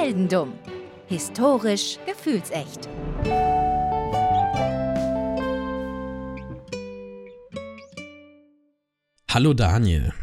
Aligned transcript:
Heldendumm. 0.00 0.54
Historisch 1.08 1.98
gefühlsecht. 2.06 2.88
Hallo 9.28 9.52
Daniel. 9.52 10.14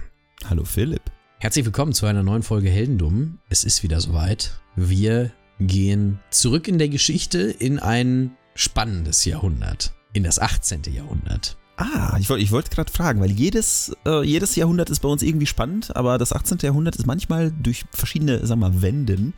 Hallo 0.49 0.65
Philipp. 0.65 1.03
Herzlich 1.37 1.63
willkommen 1.63 1.93
zu 1.93 2.07
einer 2.07 2.23
neuen 2.23 2.41
Folge 2.41 2.69
Heldendumm. 2.69 3.37
Es 3.49 3.63
ist 3.63 3.83
wieder 3.83 4.01
soweit. 4.01 4.59
Wir 4.75 5.31
gehen 5.59 6.19
zurück 6.31 6.67
in 6.67 6.79
der 6.79 6.89
Geschichte 6.89 7.41
in 7.41 7.77
ein 7.77 8.35
spannendes 8.55 9.25
Jahrhundert. 9.25 9.93
In 10.11 10.23
das 10.23 10.39
18. 10.39 10.85
Jahrhundert. 10.91 11.55
Ah, 11.79 12.17
ich 12.19 12.27
wollte 12.27 12.43
ich 12.43 12.51
wollt 12.51 12.71
gerade 12.71 12.91
fragen, 12.91 13.21
weil 13.21 13.29
jedes, 13.29 13.95
äh, 14.05 14.23
jedes 14.23 14.55
Jahrhundert 14.55 14.89
ist 14.89 14.99
bei 15.01 15.09
uns 15.09 15.21
irgendwie 15.21 15.45
spannend, 15.45 15.95
aber 15.95 16.17
das 16.17 16.33
18. 16.33 16.57
Jahrhundert 16.63 16.95
ist 16.95 17.05
manchmal 17.05 17.51
durch 17.51 17.85
verschiedene, 17.91 18.39
sagen 18.47 18.61
wir 18.61 18.69
mal, 18.69 18.81
Wenden 18.81 19.33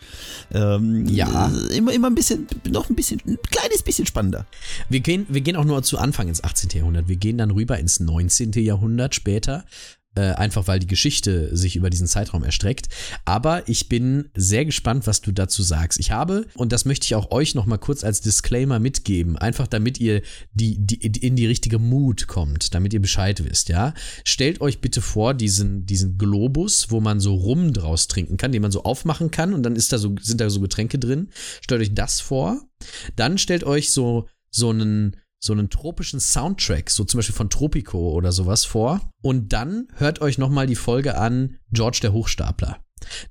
ähm, 0.53 1.05
Ja. 1.07 1.51
äh, 1.69 1.75
immer, 1.77 1.91
immer 1.91 2.07
ein 2.09 2.15
bisschen, 2.15 2.47
noch 2.69 2.89
ein 2.89 2.95
bisschen, 2.95 3.21
ein 3.27 3.37
kleines 3.51 3.83
bisschen 3.83 4.05
spannender. 4.05 4.45
Wir 4.87 5.01
gehen, 5.01 5.25
wir 5.27 5.41
gehen 5.41 5.57
auch 5.57 5.65
nur 5.65 5.83
zu 5.83 5.97
Anfang 5.97 6.29
ins 6.29 6.41
18. 6.41 6.69
Jahrhundert. 6.71 7.09
Wir 7.09 7.17
gehen 7.17 7.37
dann 7.37 7.51
rüber 7.51 7.77
ins 7.77 7.99
19. 7.99 8.53
Jahrhundert 8.53 9.15
später. 9.15 9.65
Äh, 10.15 10.31
einfach 10.31 10.67
weil 10.67 10.79
die 10.79 10.87
Geschichte 10.87 11.55
sich 11.55 11.75
über 11.75 11.91
diesen 11.91 12.07
Zeitraum 12.07 12.43
erstreckt. 12.43 12.87
Aber 13.25 13.69
ich 13.69 13.89
bin 13.89 14.29
sehr 14.35 14.65
gespannt, 14.65 15.05
was 15.05 15.21
du 15.21 15.31
dazu 15.31 15.61
sagst. 15.61 15.99
Ich 15.99 16.09
habe, 16.09 16.47
und 16.55 16.71
das 16.71 16.85
möchte 16.85 17.05
ich 17.05 17.13
auch 17.13 17.29
euch 17.29 17.53
nochmal 17.53 17.77
kurz 17.77 18.03
als 18.03 18.19
Disclaimer 18.19 18.79
mitgeben, 18.79 19.37
einfach 19.37 19.67
damit 19.67 19.99
ihr 19.99 20.23
die, 20.51 20.79
die, 20.79 20.95
in 20.95 21.35
die 21.35 21.45
richtige 21.45 21.77
Mut 21.77 22.25
kommt, 22.25 22.73
damit 22.73 22.91
ihr 22.93 23.01
Bescheid 23.01 23.43
wisst, 23.47 23.69
ja. 23.69 23.93
Stellt 24.25 24.61
euch 24.61 24.81
bitte 24.81 25.01
vor, 25.01 25.35
diesen, 25.35 25.85
diesen 25.85 26.17
Globus, 26.17 26.89
wo 26.89 26.99
man 26.99 27.19
so 27.19 27.35
Rum 27.35 27.71
draus 27.71 28.07
trinken 28.07 28.37
kann, 28.37 28.51
den 28.51 28.63
man 28.63 28.71
so 28.71 28.83
aufmachen 28.83 29.29
kann 29.29 29.53
und 29.53 29.61
dann 29.61 29.75
ist 29.75 29.93
da 29.93 29.99
so, 29.99 30.15
sind 30.19 30.41
da 30.41 30.49
so 30.49 30.59
Getränke 30.59 30.97
drin. 30.97 31.29
Stellt 31.61 31.81
euch 31.81 31.93
das 31.93 32.19
vor. 32.19 32.67
Dann 33.15 33.37
stellt 33.37 33.63
euch 33.63 33.91
so, 33.91 34.27
so 34.49 34.71
einen, 34.71 35.17
so 35.39 35.53
einen 35.53 35.69
tropischen 35.69 36.19
Soundtrack, 36.19 36.89
so 36.89 37.03
zum 37.05 37.19
Beispiel 37.19 37.35
von 37.35 37.49
Tropico 37.49 38.11
oder 38.11 38.31
sowas 38.31 38.65
vor. 38.65 39.01
Und 39.21 39.53
dann 39.53 39.87
hört 39.95 40.21
euch 40.21 40.37
nochmal 40.37 40.67
die 40.67 40.75
Folge 40.75 41.17
an 41.17 41.57
George 41.71 41.99
der 42.01 42.13
Hochstapler. 42.13 42.83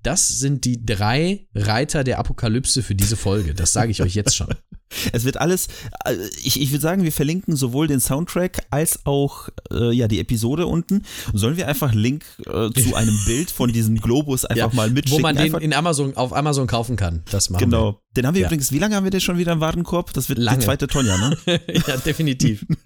Das 0.02 0.28
sind 0.28 0.64
die 0.64 0.84
drei 0.84 1.46
Reiter 1.54 2.02
der 2.04 2.18
Apokalypse 2.18 2.82
für 2.82 2.94
diese 2.94 3.16
Folge. 3.16 3.54
Das 3.54 3.72
sage 3.72 3.90
ich 3.90 4.02
euch 4.02 4.14
jetzt 4.14 4.34
schon. 4.34 4.48
Es 5.12 5.24
wird 5.24 5.36
alles, 5.38 5.68
äh, 6.04 6.16
ich, 6.42 6.60
ich 6.60 6.70
würde 6.70 6.82
sagen, 6.82 7.04
wir 7.04 7.12
verlinken 7.12 7.56
sowohl 7.56 7.86
den 7.86 8.00
Soundtrack 8.00 8.66
als 8.70 9.04
auch 9.04 9.48
äh, 9.70 9.92
ja, 9.92 10.08
die 10.08 10.18
Episode 10.18 10.66
unten. 10.66 11.02
Sollen 11.32 11.56
wir 11.56 11.68
einfach 11.68 11.94
Link 11.94 12.24
äh, 12.46 12.70
zu 12.70 12.94
einem 12.94 13.18
Bild 13.26 13.50
von 13.50 13.72
diesem 13.72 14.00
Globus 14.00 14.44
einfach 14.44 14.72
mal 14.72 14.90
mitschicken? 14.90 15.18
Wo 15.18 15.22
man 15.22 15.36
den 15.36 15.44
einfach, 15.44 15.60
in 15.60 15.72
Amazon, 15.72 16.16
auf 16.16 16.34
Amazon 16.34 16.66
kaufen 16.66 16.96
kann. 16.96 17.22
Das 17.30 17.50
machen 17.50 17.64
genau. 17.64 18.00
Den 18.16 18.26
haben 18.26 18.34
wir 18.34 18.42
Ja. 18.42 18.48
übrigens, 18.48 18.72
wie 18.72 18.78
lange 18.78 18.96
haben 18.96 19.04
wir 19.04 19.10
den 19.10 19.20
schon 19.20 19.38
wieder 19.38 19.52
im 19.52 19.60
Warenkorb? 19.60 20.12
Das 20.12 20.28
wird 20.28 20.38
Lange. 20.38 20.58
die 20.58 20.64
zweite 20.64 20.86
Tonja, 20.86 21.16
ne? 21.18 21.36
wir. 21.44 21.60
ja, 21.86 21.96
definitiv. 21.98 22.66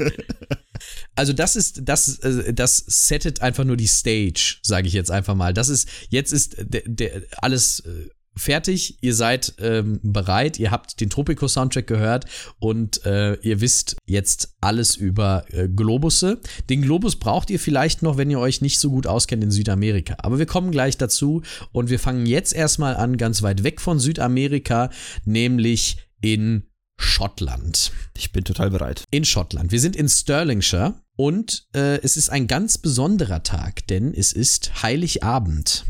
Also 1.15 1.33
das 1.33 1.55
ist, 1.55 1.83
das, 1.85 2.19
äh, 2.21 2.53
das 2.53 2.79
settet 2.87 3.41
einfach 3.41 3.63
nur 3.65 3.77
die 3.77 3.87
Stage, 3.87 4.57
sage 4.63 4.89
ich 4.89 4.95
jetzt 4.95 5.11
einfach 5.11 5.35
mal. 5.35 5.55
Das 5.55 5.69
ist, 5.69 5.89
jetzt 6.09 6.33
ist 6.33 6.57
der, 6.59 6.83
der, 6.87 7.23
alles 7.37 7.81
äh, 7.81 8.09
fertig, 8.37 8.99
ihr 9.03 9.15
seid 9.15 9.55
ähm, 9.59 10.01
bereit, 10.03 10.59
ihr 10.59 10.71
habt 10.71 11.01
den 11.01 11.11
Tropico-Soundtrack 11.11 11.87
gehört 11.87 12.27
und 12.59 13.05
äh, 13.05 13.35
ihr 13.43 13.61
wisst 13.61 13.97
jetzt 14.07 14.55
alles 14.61 14.97
über 14.97 15.45
äh, 15.51 15.69
Globusse. 15.69 16.41
Den 16.71 16.83
Globus 16.83 17.17
braucht 17.17 17.51
ihr 17.51 17.59
vielleicht 17.61 18.03
noch, 18.03 18.17
wenn 18.17 18.31
ihr 18.31 18.39
euch 18.39 18.61
nicht 18.61 18.79
so 18.79 18.91
gut 18.91 19.07
auskennt 19.07 19.45
in 19.45 19.51
Südamerika. 19.51 20.17
Aber 20.19 20.39
wir 20.39 20.47
kommen 20.47 20.71
gleich 20.71 20.97
dazu 20.97 21.43
und 21.73 21.91
wir 21.91 21.99
fangen 21.99 22.27
jetzt 22.27 22.55
erstmal 22.55 22.97
an, 22.97 23.17
ganz 23.17 23.43
weit 23.43 23.63
weg 23.65 23.81
von 23.81 23.99
Südamerika, 23.99 24.91
nämlich 25.25 25.99
in 26.21 26.65
Schottland 26.99 27.91
Ich 28.17 28.31
bin 28.33 28.45
total 28.45 28.71
bereit. 28.71 29.05
in 29.11 29.25
Schottland. 29.25 29.73
Wir 29.73 29.81
sind 29.81 29.97
in 29.97 30.09
Stirlingshire 30.09 30.95
und 31.17 31.67
äh, 31.75 31.99
es 32.03 32.17
ist 32.17 32.31
ein 32.31 32.47
ganz 32.47 32.79
besonderer 32.79 33.43
Tag, 33.43 33.87
denn 33.89 34.15
es 34.15 34.33
ist 34.33 34.83
Heiligabend. 34.83 35.85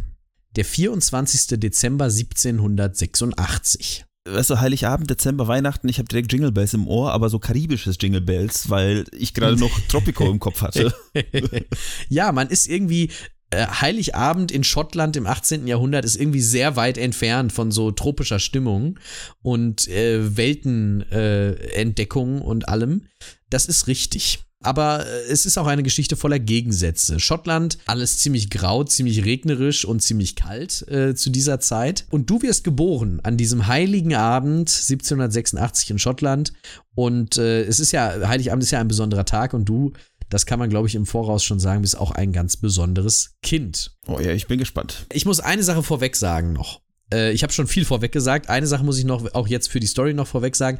Der 0.57 0.65
24. 0.67 1.59
Dezember 1.59 2.05
1786. 2.07 4.05
weißt 4.27 4.51
du, 4.51 4.61
Heiligabend, 4.61 5.09
Dezember, 5.09 5.49
Weihnachten, 5.49 5.89
ich 5.89 5.97
habe 5.99 6.09
direkt 6.09 6.31
Jingle 6.31 6.53
Bells 6.53 6.75
im 6.75 6.87
Ohr, 6.87 7.13
aber 7.13 7.31
so 7.31 7.39
karibisches 7.39 7.97
Jingle 7.99 8.21
Bells, 8.21 8.69
weil 8.69 9.07
ich 9.13 9.33
gerade 9.33 9.57
noch 9.57 9.71
Tropico 9.89 10.31
im 10.31 10.41
Kopf 10.41 10.61
hatte. 10.61 10.95
ja, 12.09 12.33
man 12.33 12.49
ist 12.49 12.69
irgendwie. 12.69 13.09
äh, 13.51 13.67
Heiligabend 13.67 14.53
in 14.53 14.65
Schottland 14.65 15.17
im 15.17 15.27
18. 15.27 15.67
Jahrhundert 15.67 16.05
ist 16.05 16.17
irgendwie 16.17 16.43
sehr 16.43 16.77
weit 16.77 16.99
entfernt 16.99 17.51
von 17.53 17.71
so 17.71 17.91
tropischer 17.91 18.39
Stimmung 18.39 18.99
und 19.41 19.89
äh, 19.89 20.37
Weltenentdeckung 20.37 22.41
äh, 22.41 22.45
und 22.45 22.69
allem. 22.69 23.07
Das 23.49 23.65
ist 23.67 23.87
richtig. 23.87 24.41
Aber 24.62 25.06
äh, 25.06 25.31
es 25.31 25.47
ist 25.47 25.59
auch 25.59 25.67
eine 25.67 25.83
Geschichte 25.83 26.17
voller 26.17 26.39
Gegensätze. 26.39 27.21
Schottland, 27.21 27.78
alles 27.87 28.19
ziemlich 28.19 28.50
grau, 28.50 28.84
ziemlich 28.84 29.25
regnerisch 29.25 29.84
und 29.84 30.00
ziemlich 30.00 30.37
kalt 30.37 30.87
äh, 30.89 31.15
zu 31.15 31.31
dieser 31.31 31.61
Zeit. 31.61 32.06
Und 32.11 32.31
du 32.31 32.43
wirst 32.43 32.65
geboren 32.65 33.21
an 33.22 33.37
diesem 33.37 33.67
heiligen 33.67 34.15
Abend 34.15 34.69
1786 34.71 35.91
in 35.91 35.99
Schottland. 35.99 36.53
Und 36.95 37.37
äh, 37.39 37.62
es 37.62 37.81
ist 37.81 37.93
ja, 37.93 38.28
Heiligabend 38.28 38.62
ist 38.62 38.71
ja 38.71 38.81
ein 38.81 38.89
besonderer 38.89 39.25
Tag 39.25 39.55
und 39.55 39.65
du, 39.65 39.93
das 40.28 40.47
kann 40.47 40.59
man 40.59 40.71
glaube 40.71 40.89
ich 40.89 40.95
im 40.95 41.06
Voraus 41.06 41.45
schon 41.45 41.61
sagen, 41.61 41.83
bist 41.83 41.99
auch 41.99 42.11
ein 42.11 42.33
ganz 42.33 42.56
besonderes 42.56 43.34
Kind. 43.43 43.97
Oh 44.06 44.19
ja, 44.21 44.33
ich 44.33 44.47
bin 44.47 44.59
gespannt. 44.59 45.06
Ich 45.12 45.27
muss 45.27 45.41
eine 45.41 45.62
Sache 45.62 45.83
vorweg 45.83 46.17
sagen 46.17 46.53
noch. 46.53 46.81
Äh, 47.12 47.33
ich 47.33 47.43
habe 47.43 47.53
schon 47.53 47.67
viel 47.67 47.84
vorweg 47.84 48.12
gesagt. 48.12 48.49
Eine 48.49 48.67
Sache 48.67 48.84
muss 48.84 48.99
ich 48.99 49.05
noch, 49.05 49.34
auch 49.34 49.49
jetzt 49.49 49.71
für 49.71 49.81
die 49.81 49.87
Story 49.87 50.15
noch 50.15 50.27
vorweg 50.27 50.56
sagen. 50.56 50.78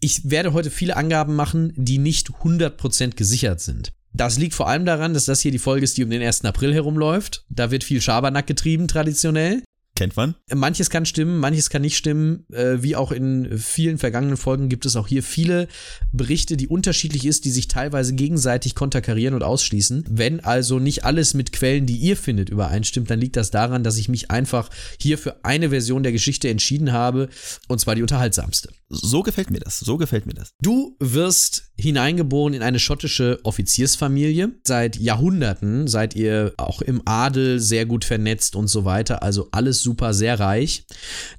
Ich 0.00 0.30
werde 0.30 0.52
heute 0.52 0.70
viele 0.70 0.96
Angaben 0.96 1.34
machen, 1.34 1.72
die 1.76 1.98
nicht 1.98 2.30
100% 2.30 3.16
gesichert 3.16 3.60
sind. 3.60 3.92
Das 4.12 4.38
liegt 4.38 4.54
vor 4.54 4.68
allem 4.68 4.84
daran, 4.84 5.14
dass 5.14 5.26
das 5.26 5.40
hier 5.40 5.52
die 5.52 5.58
Folge 5.58 5.84
ist, 5.84 5.96
die 5.96 6.04
um 6.04 6.10
den 6.10 6.22
1. 6.22 6.44
April 6.44 6.74
herumläuft. 6.74 7.44
Da 7.48 7.70
wird 7.70 7.84
viel 7.84 8.00
Schabernack 8.00 8.46
getrieben, 8.46 8.88
traditionell. 8.88 9.62
Kennt 9.98 10.16
man? 10.16 10.36
Manches 10.54 10.90
kann 10.90 11.06
stimmen, 11.06 11.38
manches 11.38 11.70
kann 11.70 11.82
nicht 11.82 11.96
stimmen. 11.96 12.46
Äh, 12.52 12.84
wie 12.84 12.94
auch 12.94 13.10
in 13.10 13.58
vielen 13.58 13.98
vergangenen 13.98 14.36
Folgen 14.36 14.68
gibt 14.68 14.86
es 14.86 14.94
auch 14.94 15.08
hier 15.08 15.24
viele 15.24 15.66
Berichte, 16.12 16.56
die 16.56 16.68
unterschiedlich 16.68 17.26
ist, 17.26 17.44
die 17.44 17.50
sich 17.50 17.66
teilweise 17.66 18.14
gegenseitig 18.14 18.76
konterkarieren 18.76 19.34
und 19.34 19.42
ausschließen. 19.42 20.04
Wenn 20.08 20.38
also 20.38 20.78
nicht 20.78 21.04
alles 21.04 21.34
mit 21.34 21.50
Quellen, 21.50 21.86
die 21.86 21.96
ihr 21.96 22.16
findet, 22.16 22.48
übereinstimmt, 22.48 23.10
dann 23.10 23.18
liegt 23.18 23.36
das 23.36 23.50
daran, 23.50 23.82
dass 23.82 23.96
ich 23.96 24.08
mich 24.08 24.30
einfach 24.30 24.70
hier 25.00 25.18
für 25.18 25.44
eine 25.44 25.70
Version 25.70 26.04
der 26.04 26.12
Geschichte 26.12 26.48
entschieden 26.48 26.92
habe, 26.92 27.28
und 27.66 27.80
zwar 27.80 27.96
die 27.96 28.02
unterhaltsamste. 28.02 28.68
So 28.90 29.22
gefällt 29.22 29.50
mir 29.50 29.60
das. 29.60 29.80
So 29.80 29.98
gefällt 29.98 30.26
mir 30.26 30.32
das. 30.32 30.54
Du 30.62 30.96
wirst 30.98 31.70
hineingeboren 31.76 32.54
in 32.54 32.62
eine 32.62 32.78
schottische 32.78 33.38
Offiziersfamilie. 33.44 34.52
Seit 34.66 34.96
Jahrhunderten 34.96 35.88
seid 35.88 36.16
ihr 36.16 36.54
auch 36.56 36.80
im 36.80 37.02
Adel 37.04 37.60
sehr 37.60 37.84
gut 37.84 38.04
vernetzt 38.04 38.56
und 38.56 38.68
so 38.68 38.84
weiter. 38.84 39.22
Also 39.22 39.48
alles 39.52 39.82
super, 39.82 40.14
sehr 40.14 40.40
reich. 40.40 40.86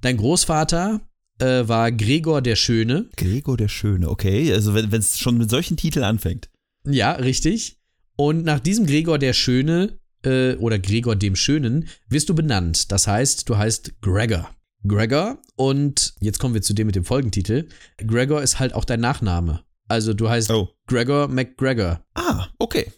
Dein 0.01 0.17
Großvater 0.17 1.01
äh, 1.39 1.67
war 1.67 1.91
Gregor 1.91 2.41
der 2.41 2.55
Schöne. 2.55 3.09
Gregor 3.17 3.57
der 3.57 3.67
Schöne, 3.67 4.09
okay. 4.09 4.53
Also 4.53 4.75
wenn 4.75 4.93
es 4.93 5.17
schon 5.17 5.37
mit 5.37 5.49
solchen 5.49 5.77
Titeln 5.77 6.05
anfängt. 6.05 6.49
Ja, 6.85 7.13
richtig. 7.13 7.77
Und 8.16 8.43
nach 8.43 8.59
diesem 8.59 8.85
Gregor 8.85 9.17
der 9.17 9.33
Schöne 9.33 9.97
äh, 10.23 10.55
oder 10.55 10.77
Gregor 10.77 11.16
dem 11.16 11.35
Schönen 11.35 11.87
wirst 12.09 12.29
du 12.29 12.35
benannt. 12.35 12.91
Das 12.91 13.07
heißt, 13.07 13.49
du 13.49 13.57
heißt 13.57 14.01
Gregor. 14.01 14.49
Gregor 14.88 15.40
und 15.56 16.13
jetzt 16.19 16.40
kommen 16.40 16.53
wir 16.53 16.62
zu 16.62 16.73
dem 16.73 16.88
mit 16.88 16.95
dem 16.95 17.06
Folgentitel. 17.06 17.67
Gregor 17.97 18.41
ist 18.41 18.59
halt 18.59 18.73
auch 18.73 18.85
dein 18.85 19.01
Nachname. 19.01 19.62
Also 19.88 20.13
du 20.13 20.29
heißt 20.29 20.51
Oh. 20.51 20.69
Gregor 20.88 21.28
McGregor. 21.28 22.01
Ah, 22.13 22.47
okay. 22.59 22.91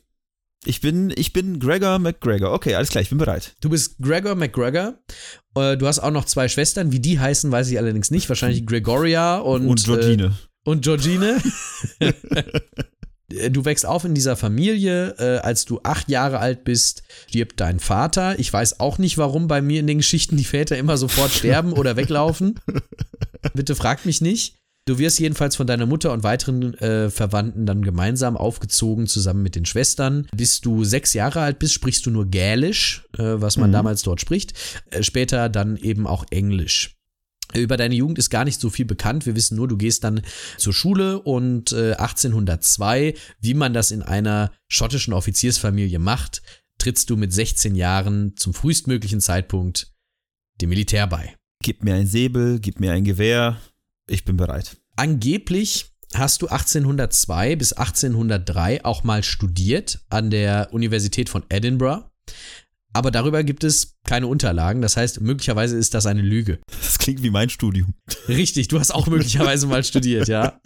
Ich 0.64 0.80
bin, 0.80 1.12
ich 1.16 1.34
bin 1.34 1.60
Gregor 1.60 1.98
McGregor. 1.98 2.54
Okay, 2.54 2.76
alles 2.76 2.90
klar, 2.90 3.02
ich 3.02 3.10
bin 3.10 3.18
bereit. 3.18 3.56
Du 3.62 3.70
bist 3.70 3.98
Gregor 4.00 4.36
McGregor. 4.36 5.00
Äh, 5.56 5.76
du 5.76 5.88
hast 5.88 6.00
auch 6.00 6.12
noch 6.12 6.26
zwei 6.26 6.48
Schwestern. 6.50 6.92
Wie 6.92 7.00
die 7.00 7.20
heißen, 7.20 7.52
weiß 7.52 7.72
ich 7.72 7.80
allerdings 7.80 8.12
nicht. 8.12 8.30
Wahrscheinlich 8.30 8.68
Gregoria 8.68 9.40
und, 9.40 9.68
Und, 9.68 9.84
Georgine. 9.84 10.26
Äh, 10.26 10.70
und 10.70 10.84
Georgine. 10.84 11.42
Du 13.52 13.66
wächst 13.66 13.86
auf 13.86 14.06
in 14.06 14.14
dieser 14.14 14.36
Familie. 14.36 15.16
Äh, 15.18 15.40
als 15.40 15.66
du 15.66 15.80
acht 15.84 16.10
Jahre 16.10 16.40
alt 16.40 16.64
bist, 16.64 17.04
stirbt 17.28 17.60
dein 17.60 17.80
Vater. 17.80 18.38
Ich 18.40 18.52
weiß 18.52 18.80
auch 18.80 18.98
nicht, 18.98 19.18
warum 19.18 19.48
bei 19.48 19.62
mir 19.62 19.80
in 19.80 19.88
den 19.88 19.98
Geschichten 20.00 20.38
die 20.38 20.44
Väter 20.44 20.78
immer 20.78 20.98
sofort 20.98 21.32
sterben 21.32 21.74
oder 21.74 21.96
weglaufen. 21.96 22.60
Bitte 23.54 23.76
fragt 23.76 24.06
mich 24.06 24.22
nicht. 24.22 24.56
Du 24.86 24.98
wirst 24.98 25.20
jedenfalls 25.20 25.56
von 25.56 25.68
deiner 25.68 25.86
Mutter 25.86 26.12
und 26.12 26.24
weiteren 26.24 26.74
äh, 26.80 27.12
Verwandten 27.12 27.68
dann 27.68 27.84
gemeinsam 27.84 28.36
aufgezogen, 28.36 29.06
zusammen 29.06 29.44
mit 29.44 29.56
den 29.56 29.66
Schwestern. 29.66 30.28
Bis 30.36 30.60
du 30.60 30.84
sechs 30.84 31.14
Jahre 31.14 31.42
alt 31.42 31.60
bist, 31.60 31.74
sprichst 31.74 32.06
du 32.08 32.10
nur 32.10 32.26
Gälisch, 32.26 33.04
äh, 33.18 33.22
was 33.24 33.58
man 33.58 33.70
Mhm. 33.70 33.74
damals 33.74 34.02
dort 34.02 34.22
spricht. 34.22 34.54
Äh, 34.90 35.04
später 35.04 35.50
dann 35.50 35.78
eben 35.78 36.08
auch 36.08 36.26
Englisch. 36.32 36.96
Über 37.54 37.78
deine 37.78 37.96
Jugend 37.96 38.20
ist 38.20 38.30
gar 38.30 38.46
nicht 38.46 38.60
so 38.60 38.70
viel 38.70 38.86
bekannt. 38.86 39.26
Wir 39.26 39.36
wissen 39.36 39.56
nur, 39.56 39.68
du 39.68 39.78
gehst 39.78 40.04
dann 40.04 40.22
zur 40.58 40.74
Schule 40.74 41.20
und 41.20 41.72
äh, 41.72 41.94
1802, 41.94 43.16
wie 43.40 43.54
man 43.54 43.74
das 43.74 43.92
in 43.92 44.02
einer 44.02 44.52
schottischen 44.68 45.14
Offiziersfamilie 45.14 46.00
macht, 46.00 46.42
trittst 46.78 47.10
du 47.10 47.18
mit 47.18 47.32
16 47.34 47.76
Jahren 47.76 48.36
zum 48.38 48.54
frühestmöglichen 48.54 49.22
Zeitpunkt 49.22 49.92
dem 50.62 50.70
Militär 50.70 51.08
bei. 51.08 51.36
Gib 51.64 51.84
mir 51.84 51.96
ein 51.96 52.08
Säbel, 52.08 52.60
gib 52.60 52.80
mir 52.80 52.92
ein 52.92 53.04
Gewehr, 53.04 53.58
ich 54.08 54.26
bin 54.26 54.38
bereit. 54.38 54.78
Angeblich 54.96 55.92
hast 56.14 56.42
du 56.42 56.48
1802 56.48 57.56
bis 57.56 57.74
1803 57.74 58.84
auch 58.84 59.04
mal 59.04 59.24
studiert 59.24 60.00
an 60.10 60.30
der 60.30 60.70
Universität 60.72 61.30
von 61.30 61.44
Edinburgh. 61.50 62.10
Aber 62.94 63.12
darüber 63.12 63.44
gibt 63.44 63.64
es 63.64 63.96
keine 64.06 64.28
Unterlagen. 64.28 64.82
Das 64.82 64.98
heißt, 64.98 65.22
möglicherweise 65.22 65.78
ist 65.78 65.94
das 65.94 66.06
eine 66.06 66.22
Lüge. 66.22 66.60
Das 66.82 66.98
klingt 66.98 67.24
wie 67.24 67.30
mein 67.30 67.50
Studium. 67.50 67.94
Richtig, 68.28 68.68
du 68.68 68.80
hast 68.80 68.92
auch 68.92 69.08
möglicherweise 69.08 69.68
mal 69.68 69.84
studiert, 69.84 70.28
ja. 70.28 70.60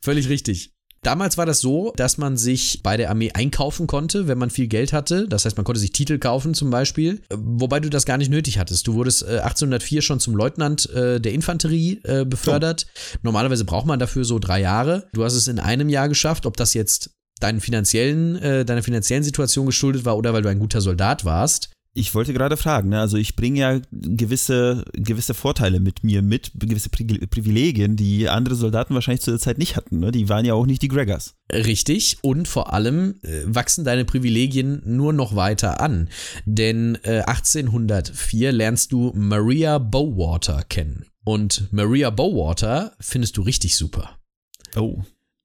Völlig 0.00 0.28
richtig. 0.28 0.74
Damals 1.04 1.36
war 1.36 1.44
das 1.44 1.60
so, 1.60 1.92
dass 1.96 2.16
man 2.16 2.38
sich 2.38 2.82
bei 2.82 2.96
der 2.96 3.10
Armee 3.10 3.30
einkaufen 3.32 3.86
konnte, 3.86 4.26
wenn 4.26 4.38
man 4.38 4.48
viel 4.48 4.68
Geld 4.68 4.94
hatte. 4.94 5.28
Das 5.28 5.44
heißt, 5.44 5.56
man 5.58 5.64
konnte 5.64 5.80
sich 5.80 5.92
Titel 5.92 6.18
kaufen 6.18 6.54
zum 6.54 6.70
Beispiel, 6.70 7.20
wobei 7.30 7.78
du 7.78 7.90
das 7.90 8.06
gar 8.06 8.16
nicht 8.16 8.30
nötig 8.30 8.58
hattest. 8.58 8.86
Du 8.86 8.94
wurdest 8.94 9.22
1804 9.22 10.00
schon 10.00 10.18
zum 10.18 10.34
Leutnant 10.34 10.88
äh, 10.90 11.20
der 11.20 11.34
Infanterie 11.34 12.00
äh, 12.04 12.24
befördert. 12.24 12.86
Oh. 12.88 13.18
Normalerweise 13.22 13.66
braucht 13.66 13.86
man 13.86 13.98
dafür 13.98 14.24
so 14.24 14.38
drei 14.38 14.62
Jahre. 14.62 15.06
Du 15.12 15.24
hast 15.24 15.34
es 15.34 15.46
in 15.46 15.58
einem 15.58 15.90
Jahr 15.90 16.08
geschafft. 16.08 16.46
Ob 16.46 16.56
das 16.56 16.72
jetzt 16.72 17.10
deinen 17.44 17.60
finanziellen, 17.60 18.36
äh, 18.36 18.64
deiner 18.64 18.82
finanziellen 18.82 19.22
Situation 19.22 19.66
geschuldet 19.66 20.04
war 20.04 20.16
oder 20.16 20.32
weil 20.32 20.42
du 20.42 20.48
ein 20.48 20.58
guter 20.58 20.80
Soldat 20.80 21.24
warst, 21.24 21.70
ich 21.96 22.12
wollte 22.12 22.32
gerade 22.32 22.56
fragen, 22.56 22.88
ne? 22.88 22.98
also 22.98 23.16
ich 23.16 23.36
bringe 23.36 23.60
ja 23.60 23.80
gewisse, 23.92 24.84
gewisse 24.94 25.32
Vorteile 25.32 25.78
mit 25.78 26.02
mir 26.02 26.22
mit, 26.22 26.50
gewisse 26.54 26.90
Privilegien, 26.90 27.94
die 27.94 28.28
andere 28.28 28.56
Soldaten 28.56 28.94
wahrscheinlich 28.94 29.20
zu 29.20 29.30
der 29.30 29.38
Zeit 29.38 29.58
nicht 29.58 29.76
hatten. 29.76 30.00
Ne? 30.00 30.10
Die 30.10 30.28
waren 30.28 30.44
ja 30.44 30.54
auch 30.54 30.66
nicht 30.66 30.82
die 30.82 30.88
Gregors. 30.88 31.36
Richtig, 31.52 32.18
und 32.22 32.48
vor 32.48 32.72
allem 32.72 33.20
äh, 33.22 33.42
wachsen 33.44 33.84
deine 33.84 34.04
Privilegien 34.04 34.82
nur 34.84 35.12
noch 35.12 35.36
weiter 35.36 35.80
an. 35.80 36.08
Denn 36.46 36.98
äh, 37.04 37.20
1804 37.20 38.50
lernst 38.50 38.90
du 38.90 39.12
Maria 39.14 39.78
Bowater 39.78 40.64
kennen. 40.68 41.06
Und 41.24 41.72
Maria 41.72 42.10
Bowater 42.10 42.96
findest 42.98 43.36
du 43.36 43.42
richtig 43.42 43.76
super. 43.76 44.18
Oh. 44.74 45.02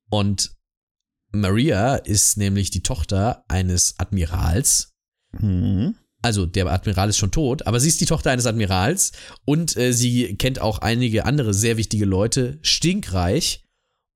Und 0.09 0.49
Maria 1.31 1.95
ist 1.95 2.37
nämlich 2.37 2.71
die 2.71 2.83
Tochter 2.83 3.43
eines 3.47 3.95
Admirals. 3.97 4.93
Mhm 5.31 5.95
also 6.21 6.45
der 6.45 6.67
Admiral 6.67 7.09
ist 7.09 7.17
schon 7.17 7.31
tot, 7.31 7.65
aber 7.67 7.79
sie 7.79 7.87
ist 7.87 8.01
die 8.01 8.05
Tochter 8.05 8.31
eines 8.31 8.45
Admirals 8.45 9.11
und 9.45 9.77
äh, 9.77 9.93
sie 9.93 10.35
kennt 10.35 10.59
auch 10.59 10.79
einige 10.79 11.25
andere 11.25 11.53
sehr 11.53 11.77
wichtige 11.77 12.05
Leute, 12.05 12.59
stinkreich. 12.61 13.63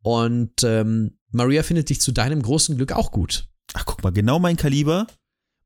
Und 0.02 0.64
ähm, 0.64 1.18
Maria 1.32 1.64
findet 1.64 1.90
dich 1.90 2.02
zu 2.02 2.12
deinem 2.12 2.42
großen 2.42 2.76
Glück 2.76 2.92
auch 2.92 3.12
gut. 3.12 3.48
Ach, 3.74 3.86
guck 3.86 4.04
mal, 4.04 4.12
genau 4.12 4.40
mein 4.40 4.58
Kaliber. 4.58 5.08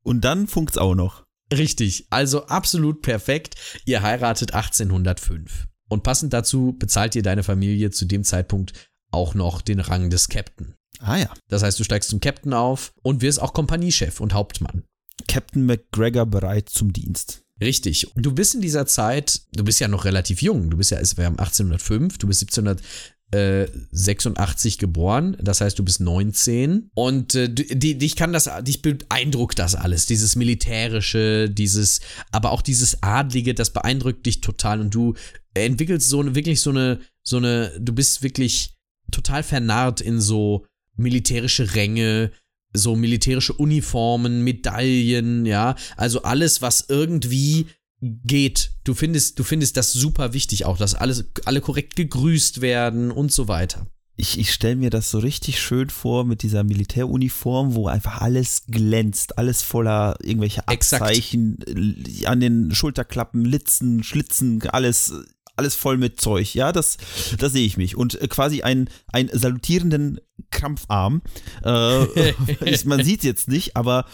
Und 0.02 0.24
dann 0.24 0.46
funkt's 0.46 0.78
auch 0.78 0.94
noch. 0.94 1.24
Richtig, 1.52 2.06
also 2.10 2.46
absolut 2.46 3.02
perfekt. 3.02 3.56
Ihr 3.84 4.02
heiratet 4.02 4.54
1805. 4.54 5.66
Und 5.88 6.02
passend 6.02 6.32
dazu 6.32 6.76
bezahlt 6.78 7.14
dir 7.14 7.22
deine 7.22 7.42
Familie 7.42 7.90
zu 7.90 8.04
dem 8.04 8.22
Zeitpunkt 8.22 8.90
auch 9.10 9.34
noch 9.34 9.60
den 9.60 9.80
Rang 9.80 10.10
des 10.10 10.28
Captain. 10.28 10.77
Ah 11.00 11.16
ja. 11.16 11.32
Das 11.48 11.62
heißt, 11.62 11.78
du 11.78 11.84
steigst 11.84 12.10
zum 12.10 12.20
Captain 12.20 12.52
auf 12.52 12.92
und 13.02 13.22
wirst 13.22 13.40
auch 13.40 13.52
Kompaniechef 13.52 14.20
und 14.20 14.34
Hauptmann. 14.34 14.84
Captain 15.26 15.66
McGregor 15.66 16.26
bereit 16.26 16.68
zum 16.68 16.92
Dienst. 16.92 17.42
Richtig. 17.60 18.06
Du 18.14 18.32
bist 18.32 18.54
in 18.54 18.60
dieser 18.60 18.86
Zeit, 18.86 19.40
du 19.52 19.64
bist 19.64 19.80
ja 19.80 19.88
noch 19.88 20.04
relativ 20.04 20.42
jung. 20.42 20.70
Du 20.70 20.76
bist 20.76 20.92
ja, 20.92 20.98
es 20.98 21.18
war 21.18 21.26
1805, 21.26 22.18
du 22.18 22.28
bist 22.28 22.42
1786 22.42 24.78
geboren, 24.78 25.36
das 25.40 25.60
heißt, 25.60 25.76
du 25.78 25.84
bist 25.84 26.00
19 26.00 26.90
und 26.94 27.34
äh, 27.34 27.52
die, 27.52 27.98
dich 27.98 28.14
kann 28.14 28.32
das, 28.32 28.48
dich 28.62 28.80
beeindruckt 28.80 29.58
das 29.58 29.74
alles, 29.74 30.06
dieses 30.06 30.36
militärische, 30.36 31.50
dieses, 31.50 32.00
aber 32.30 32.52
auch 32.52 32.62
dieses 32.62 33.02
adlige, 33.02 33.54
das 33.54 33.72
beeindruckt 33.72 34.24
dich 34.24 34.40
total 34.40 34.80
und 34.80 34.94
du 34.94 35.14
entwickelst 35.54 36.08
so 36.08 36.20
eine, 36.20 36.36
wirklich 36.36 36.60
so 36.60 36.70
eine, 36.70 37.00
so 37.24 37.38
eine, 37.38 37.72
du 37.80 37.92
bist 37.92 38.22
wirklich 38.22 38.76
total 39.10 39.42
vernarrt 39.42 40.00
in 40.00 40.20
so 40.20 40.64
militärische 40.98 41.74
Ränge, 41.74 42.32
so 42.72 42.96
militärische 42.96 43.54
Uniformen, 43.54 44.44
Medaillen, 44.44 45.46
ja, 45.46 45.74
also 45.96 46.22
alles, 46.22 46.60
was 46.62 46.86
irgendwie 46.88 47.66
geht. 48.00 48.72
Du 48.84 48.94
findest, 48.94 49.38
du 49.38 49.44
findest 49.44 49.76
das 49.76 49.92
super 49.92 50.32
wichtig 50.32 50.64
auch, 50.64 50.76
dass 50.78 50.94
alles, 50.94 51.24
alle 51.44 51.60
korrekt 51.60 51.96
gegrüßt 51.96 52.60
werden 52.60 53.10
und 53.10 53.32
so 53.32 53.48
weiter. 53.48 53.86
Ich, 54.20 54.36
ich 54.36 54.52
stelle 54.52 54.74
mir 54.74 54.90
das 54.90 55.12
so 55.12 55.20
richtig 55.20 55.60
schön 55.60 55.90
vor 55.90 56.24
mit 56.24 56.42
dieser 56.42 56.64
Militäruniform, 56.64 57.76
wo 57.76 57.86
einfach 57.86 58.20
alles 58.20 58.64
glänzt, 58.66 59.38
alles 59.38 59.62
voller 59.62 60.16
irgendwelche 60.20 60.66
Abzeichen 60.66 61.62
Exakt. 61.62 62.26
an 62.26 62.40
den 62.40 62.74
Schulterklappen, 62.74 63.44
Litzen, 63.44 64.02
Schlitzen, 64.02 64.60
alles 64.70 65.12
alles 65.58 65.74
voll 65.74 65.98
mit 65.98 66.20
Zeug. 66.20 66.54
Ja, 66.54 66.72
das, 66.72 66.96
das 67.36 67.52
sehe 67.52 67.66
ich 67.66 67.76
mich. 67.76 67.96
Und 67.96 68.20
äh, 68.20 68.28
quasi 68.28 68.62
einen, 68.62 68.88
einen 69.12 69.28
salutierenden 69.32 70.20
Krampfarm. 70.58 71.22
Äh, 71.64 72.04
man 72.84 73.04
sieht 73.04 73.20
es 73.20 73.24
jetzt 73.24 73.48
nicht, 73.48 73.76
aber 73.76 74.04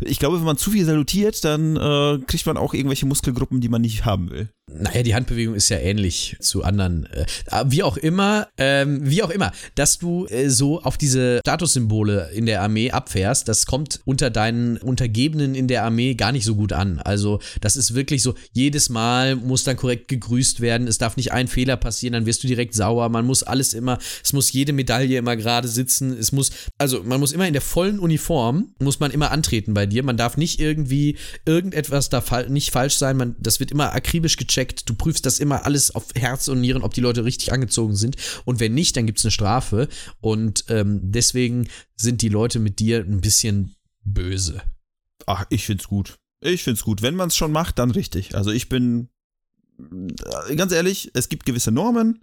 ich 0.00 0.18
glaube, 0.18 0.38
wenn 0.38 0.44
man 0.44 0.56
zu 0.56 0.70
viel 0.70 0.84
salutiert, 0.84 1.44
dann 1.44 1.76
äh, 1.76 2.18
kriegt 2.26 2.46
man 2.46 2.56
auch 2.56 2.74
irgendwelche 2.74 3.06
Muskelgruppen, 3.06 3.60
die 3.60 3.68
man 3.68 3.82
nicht 3.82 4.04
haben 4.04 4.30
will. 4.30 4.48
Naja, 4.78 5.02
die 5.02 5.14
Handbewegung 5.14 5.54
ist 5.54 5.68
ja 5.68 5.78
ähnlich 5.78 6.36
zu 6.40 6.62
anderen. 6.62 7.06
Äh, 7.06 7.26
wie 7.66 7.82
auch 7.82 7.96
immer, 7.96 8.48
ähm, 8.58 9.00
wie 9.02 9.22
auch 9.22 9.30
immer, 9.30 9.52
dass 9.74 9.98
du 9.98 10.26
äh, 10.26 10.48
so 10.48 10.82
auf 10.82 10.98
diese 10.98 11.40
Statussymbole 11.40 12.30
in 12.32 12.46
der 12.46 12.62
Armee 12.62 12.90
abfährst, 12.90 13.48
das 13.48 13.66
kommt 13.66 14.00
unter 14.04 14.30
deinen 14.30 14.76
Untergebenen 14.78 15.54
in 15.54 15.68
der 15.68 15.84
Armee 15.84 16.14
gar 16.14 16.32
nicht 16.32 16.44
so 16.44 16.54
gut 16.54 16.72
an. 16.72 16.98
Also, 16.98 17.40
das 17.60 17.76
ist 17.76 17.94
wirklich 17.94 18.22
so, 18.22 18.34
jedes 18.52 18.88
Mal 18.88 19.36
muss 19.36 19.64
dann 19.64 19.76
korrekt 19.76 20.08
gegrüßt 20.08 20.60
werden, 20.60 20.86
es 20.86 20.98
darf 20.98 21.16
nicht 21.16 21.32
ein 21.32 21.48
Fehler 21.48 21.76
passieren, 21.76 22.12
dann 22.12 22.26
wirst 22.26 22.42
du 22.42 22.48
direkt 22.48 22.74
sauer, 22.74 23.08
man 23.08 23.26
muss 23.26 23.42
alles 23.42 23.74
immer, 23.74 23.98
es 24.22 24.32
muss 24.32 24.52
jede 24.52 24.72
Medaille 24.72 25.18
immer 25.18 25.36
gerade 25.36 25.68
sitzen. 25.68 26.16
Es 26.16 26.32
muss, 26.32 26.50
also 26.78 27.02
man 27.02 27.20
muss 27.20 27.32
immer 27.32 27.46
in 27.46 27.52
der 27.52 27.62
vollen 27.62 27.98
Uniform, 27.98 28.74
muss 28.78 29.00
man 29.00 29.10
immer 29.10 29.30
antreten 29.30 29.74
bei 29.74 29.86
dir. 29.86 30.02
Man 30.02 30.16
darf 30.16 30.36
nicht 30.36 30.60
irgendwie, 30.60 31.16
irgendetwas 31.44 32.08
da 32.08 32.20
fa 32.20 32.42
nicht 32.42 32.70
falsch 32.70 32.94
sein. 32.94 33.16
Man, 33.16 33.36
das 33.38 33.60
wird 33.60 33.70
immer 33.70 33.92
akribisch 33.92 34.36
gecheckt. 34.36 34.59
Du 34.66 34.94
prüfst 34.94 35.26
das 35.26 35.38
immer 35.38 35.64
alles 35.64 35.94
auf 35.94 36.06
Herz 36.14 36.48
und 36.48 36.60
Nieren, 36.60 36.82
ob 36.82 36.94
die 36.94 37.00
Leute 37.00 37.24
richtig 37.24 37.52
angezogen 37.52 37.96
sind. 37.96 38.16
Und 38.44 38.60
wenn 38.60 38.74
nicht, 38.74 38.96
dann 38.96 39.06
gibt 39.06 39.18
es 39.18 39.24
eine 39.24 39.32
Strafe. 39.32 39.88
Und 40.20 40.64
ähm, 40.68 41.00
deswegen 41.02 41.68
sind 41.96 42.22
die 42.22 42.28
Leute 42.28 42.58
mit 42.58 42.78
dir 42.78 43.00
ein 43.00 43.20
bisschen 43.20 43.74
böse. 44.04 44.62
Ach, 45.26 45.44
ich 45.50 45.66
find's 45.66 45.88
gut. 45.88 46.18
Ich 46.40 46.62
find's 46.62 46.82
gut. 46.82 47.02
Wenn 47.02 47.16
man 47.16 47.28
es 47.28 47.36
schon 47.36 47.52
macht, 47.52 47.78
dann 47.78 47.90
richtig. 47.90 48.34
Also 48.34 48.50
ich 48.50 48.68
bin 48.68 49.08
äh, 49.78 50.56
ganz 50.56 50.72
ehrlich, 50.72 51.10
es 51.14 51.28
gibt 51.28 51.46
gewisse 51.46 51.70
Normen, 51.70 52.20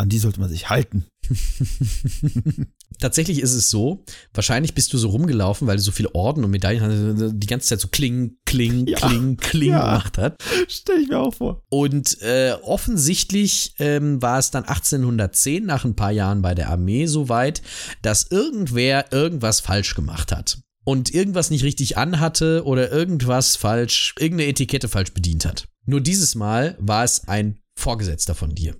an 0.00 0.08
die 0.08 0.18
sollte 0.18 0.40
man 0.40 0.48
sich 0.48 0.70
halten. 0.70 1.06
Tatsächlich 2.98 3.40
ist 3.40 3.54
es 3.54 3.70
so, 3.70 4.04
wahrscheinlich 4.34 4.74
bist 4.74 4.92
du 4.92 4.98
so 4.98 5.08
rumgelaufen, 5.10 5.66
weil 5.66 5.76
du 5.76 5.82
so 5.82 5.92
viele 5.92 6.14
Orden 6.14 6.42
und 6.42 6.50
Medaillen 6.50 7.38
die 7.38 7.46
ganze 7.46 7.68
Zeit 7.68 7.80
so 7.80 7.88
kling, 7.88 8.36
kling, 8.44 8.86
ja, 8.86 8.98
kling, 8.98 9.36
kling 9.36 9.70
ja. 9.70 9.80
gemacht 9.80 10.18
hat. 10.18 10.36
Stell 10.68 11.00
ich 11.00 11.08
mir 11.08 11.18
auch 11.18 11.34
vor. 11.34 11.62
Und 11.70 12.20
äh, 12.22 12.54
offensichtlich 12.62 13.74
ähm, 13.78 14.20
war 14.20 14.38
es 14.38 14.50
dann 14.50 14.64
1810, 14.64 15.64
nach 15.64 15.84
ein 15.84 15.96
paar 15.96 16.12
Jahren 16.12 16.42
bei 16.42 16.54
der 16.54 16.70
Armee, 16.70 17.06
so 17.06 17.28
weit, 17.28 17.62
dass 18.02 18.30
irgendwer 18.30 19.12
irgendwas 19.12 19.60
falsch 19.60 19.94
gemacht 19.94 20.32
hat. 20.32 20.58
Und 20.84 21.14
irgendwas 21.14 21.50
nicht 21.50 21.62
richtig 21.62 21.98
anhatte 21.98 22.64
oder 22.64 22.90
irgendwas 22.90 23.56
falsch, 23.56 24.14
irgendeine 24.18 24.50
Etikette 24.50 24.88
falsch 24.88 25.12
bedient 25.12 25.44
hat. 25.44 25.68
Nur 25.86 26.00
dieses 26.00 26.34
Mal 26.34 26.76
war 26.80 27.04
es 27.04 27.28
ein 27.28 27.60
Vorgesetzter 27.78 28.34
von 28.34 28.54
dir. 28.54 28.76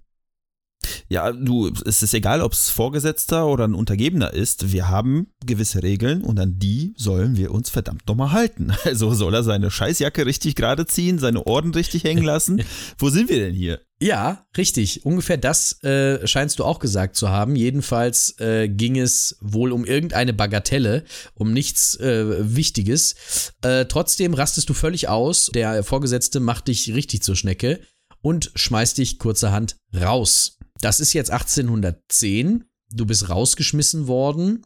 Ja, 1.09 1.33
du, 1.33 1.73
es 1.85 2.03
ist 2.03 2.15
egal, 2.15 2.41
ob 2.41 2.53
es 2.53 2.71
Vorgesetzter 2.71 3.47
oder 3.49 3.67
ein 3.67 3.75
Untergebener 3.75 4.33
ist. 4.33 4.73
Wir 4.73 4.89
haben 4.89 5.27
gewisse 5.45 5.83
Regeln 5.83 6.23
und 6.23 6.39
an 6.39 6.59
die 6.59 6.95
sollen 6.97 7.37
wir 7.37 7.51
uns 7.51 7.69
verdammt 7.69 8.07
nochmal 8.07 8.33
halten. 8.33 8.73
Also 8.91 9.15
soll 9.15 9.35
er 9.35 9.45
seine 9.45 9.71
Scheißjacke 9.71 10.27
richtig 10.27 10.57
gerade 10.57 10.85
ziehen, 10.87 11.19
seine 11.19 11.47
Orden 11.47 11.73
richtig 11.75 12.05
hängen 12.05 12.25
lassen. 12.25 12.63
Wo 12.99 13.09
sind 13.09 13.29
wir 13.29 13.39
denn 13.39 13.55
hier? 13.55 13.81
Ja, 14.01 14.47
richtig. 14.57 15.05
Ungefähr 15.05 15.37
das 15.37 15.83
äh, 15.85 16.27
scheinst 16.27 16.59
du 16.59 16.65
auch 16.65 16.79
gesagt 16.79 17.15
zu 17.17 17.29
haben. 17.29 17.55
Jedenfalls 17.55 18.39
äh, 18.41 18.69
ging 18.69 18.99
es 18.99 19.37
wohl 19.41 19.73
um 19.73 19.85
irgendeine 19.85 20.33
Bagatelle, 20.33 21.05
um 21.35 21.53
nichts 21.53 21.97
äh, 22.01 22.55
Wichtiges. 22.57 23.53
Äh, 23.63 23.85
trotzdem 23.85 24.35
rastest 24.35 24.69
du 24.71 24.75
völlig 24.75 25.09
aus. 25.09 25.51
Der 25.55 25.85
Vorgesetzte 25.85 26.41
macht 26.41 26.69
dich 26.69 26.93
richtig 26.95 27.23
zur 27.23 27.37
Schnecke 27.37 27.81
und 28.23 28.51
schmeißt 28.55 28.99
dich 28.99 29.19
kurzerhand 29.19 29.77
raus. 29.95 30.60
Das 30.81 31.01
ist 31.01 31.13
jetzt 31.13 31.31
1810. 31.31 32.65
Du 32.93 33.07
bist 33.07 33.29
rausgeschmissen 33.29 34.07
worden 34.07 34.63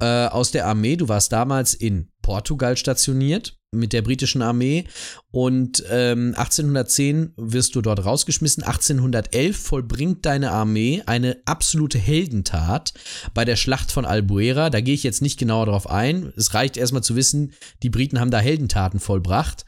äh, 0.00 0.26
aus 0.26 0.50
der 0.50 0.66
Armee. 0.66 0.96
Du 0.96 1.08
warst 1.08 1.32
damals 1.32 1.74
in 1.74 2.10
Portugal 2.22 2.76
stationiert 2.76 3.58
mit 3.70 3.92
der 3.92 4.00
britischen 4.00 4.40
Armee 4.40 4.84
und 5.30 5.84
ähm, 5.90 6.34
1810 6.36 7.34
wirst 7.36 7.74
du 7.74 7.82
dort 7.82 8.04
rausgeschmissen. 8.04 8.62
1811 8.62 9.56
vollbringt 9.56 10.24
deine 10.24 10.52
Armee 10.52 11.02
eine 11.04 11.36
absolute 11.44 11.98
Heldentat 11.98 12.94
bei 13.34 13.44
der 13.44 13.56
Schlacht 13.56 13.92
von 13.92 14.06
Albuera. 14.06 14.70
Da 14.70 14.80
gehe 14.80 14.94
ich 14.94 15.02
jetzt 15.02 15.20
nicht 15.20 15.38
genauer 15.38 15.66
drauf 15.66 15.88
ein. 15.90 16.32
Es 16.36 16.54
reicht 16.54 16.78
erstmal 16.78 17.02
zu 17.02 17.14
wissen, 17.14 17.52
die 17.82 17.90
Briten 17.90 18.20
haben 18.20 18.30
da 18.30 18.38
Heldentaten 18.38 19.00
vollbracht. 19.00 19.66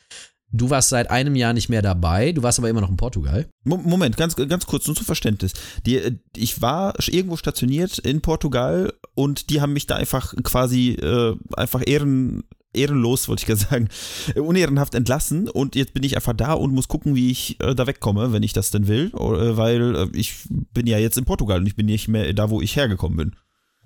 Du 0.53 0.71
warst 0.71 0.89
seit 0.89 1.11
einem 1.11 1.37
Jahr 1.37 1.53
nicht 1.53 1.69
mehr 1.69 1.83
dabei, 1.83 2.33
du 2.33 2.43
warst 2.43 2.59
aber 2.59 2.69
immer 2.69 2.81
noch 2.81 2.91
in 2.91 2.97
Portugal. 2.97 3.49
Moment, 3.65 4.17
ganz, 4.17 4.35
ganz 4.35 4.67
kurz, 4.67 4.87
nur 4.87 4.97
zum 4.97 5.07
Verständnis. 5.07 5.53
Die, 5.87 5.97
äh, 5.97 6.17
ich 6.37 6.61
war 6.61 6.95
irgendwo 7.07 7.37
stationiert 7.37 7.99
in 7.99 8.21
Portugal 8.21 8.93
und 9.15 9.51
die 9.51 9.61
haben 9.61 9.73
mich 9.73 9.87
da 9.87 9.97
einfach 9.97 10.35
quasi 10.43 10.91
äh, 10.91 11.37
einfach 11.57 11.83
ehren, 11.87 12.43
ehrenlos, 12.73 13.29
wollte 13.29 13.43
ich 13.43 13.47
gerade 13.47 13.61
sagen, 13.61 13.89
äh, 14.35 14.41
unehrenhaft 14.41 14.95
entlassen 14.95 15.49
und 15.49 15.77
jetzt 15.77 15.95
bin 15.95 16.03
ich 16.03 16.17
einfach 16.17 16.35
da 16.35 16.53
und 16.53 16.73
muss 16.73 16.89
gucken, 16.89 17.15
wie 17.15 17.31
ich 17.31 17.61
äh, 17.61 17.75
da 17.75 17.87
wegkomme, 17.87 18.33
wenn 18.33 18.43
ich 18.43 18.53
das 18.53 18.71
denn 18.71 18.89
will, 18.89 19.13
äh, 19.15 19.57
weil 19.57 19.95
äh, 19.95 20.09
ich 20.15 20.35
bin 20.49 20.87
ja 20.87 20.99
jetzt 20.99 21.17
in 21.17 21.25
Portugal 21.25 21.61
und 21.61 21.67
ich 21.67 21.77
bin 21.77 21.87
nicht 21.87 22.09
mehr 22.09 22.33
da, 22.33 22.51
wo 22.51 22.61
ich 22.61 22.75
hergekommen 22.77 23.17
bin. 23.17 23.37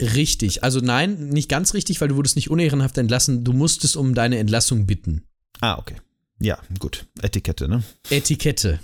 Richtig, 0.01 0.65
also 0.65 0.81
nein, 0.81 1.29
nicht 1.29 1.49
ganz 1.49 1.75
richtig, 1.75 2.01
weil 2.01 2.09
du 2.09 2.17
wurdest 2.17 2.37
nicht 2.37 2.51
unehrenhaft 2.51 2.99
entlassen, 2.99 3.45
du 3.45 3.53
musstest 3.53 3.97
um 3.97 4.15
deine 4.15 4.39
Entlassung 4.39 4.87
bitten. 4.87 5.23
Ah, 5.61 5.79
okay. 5.79 5.97
Ja, 6.41 6.59
gut. 6.79 7.07
Etikette, 7.23 7.69
ne? 7.69 7.83
Etikette. 8.11 8.81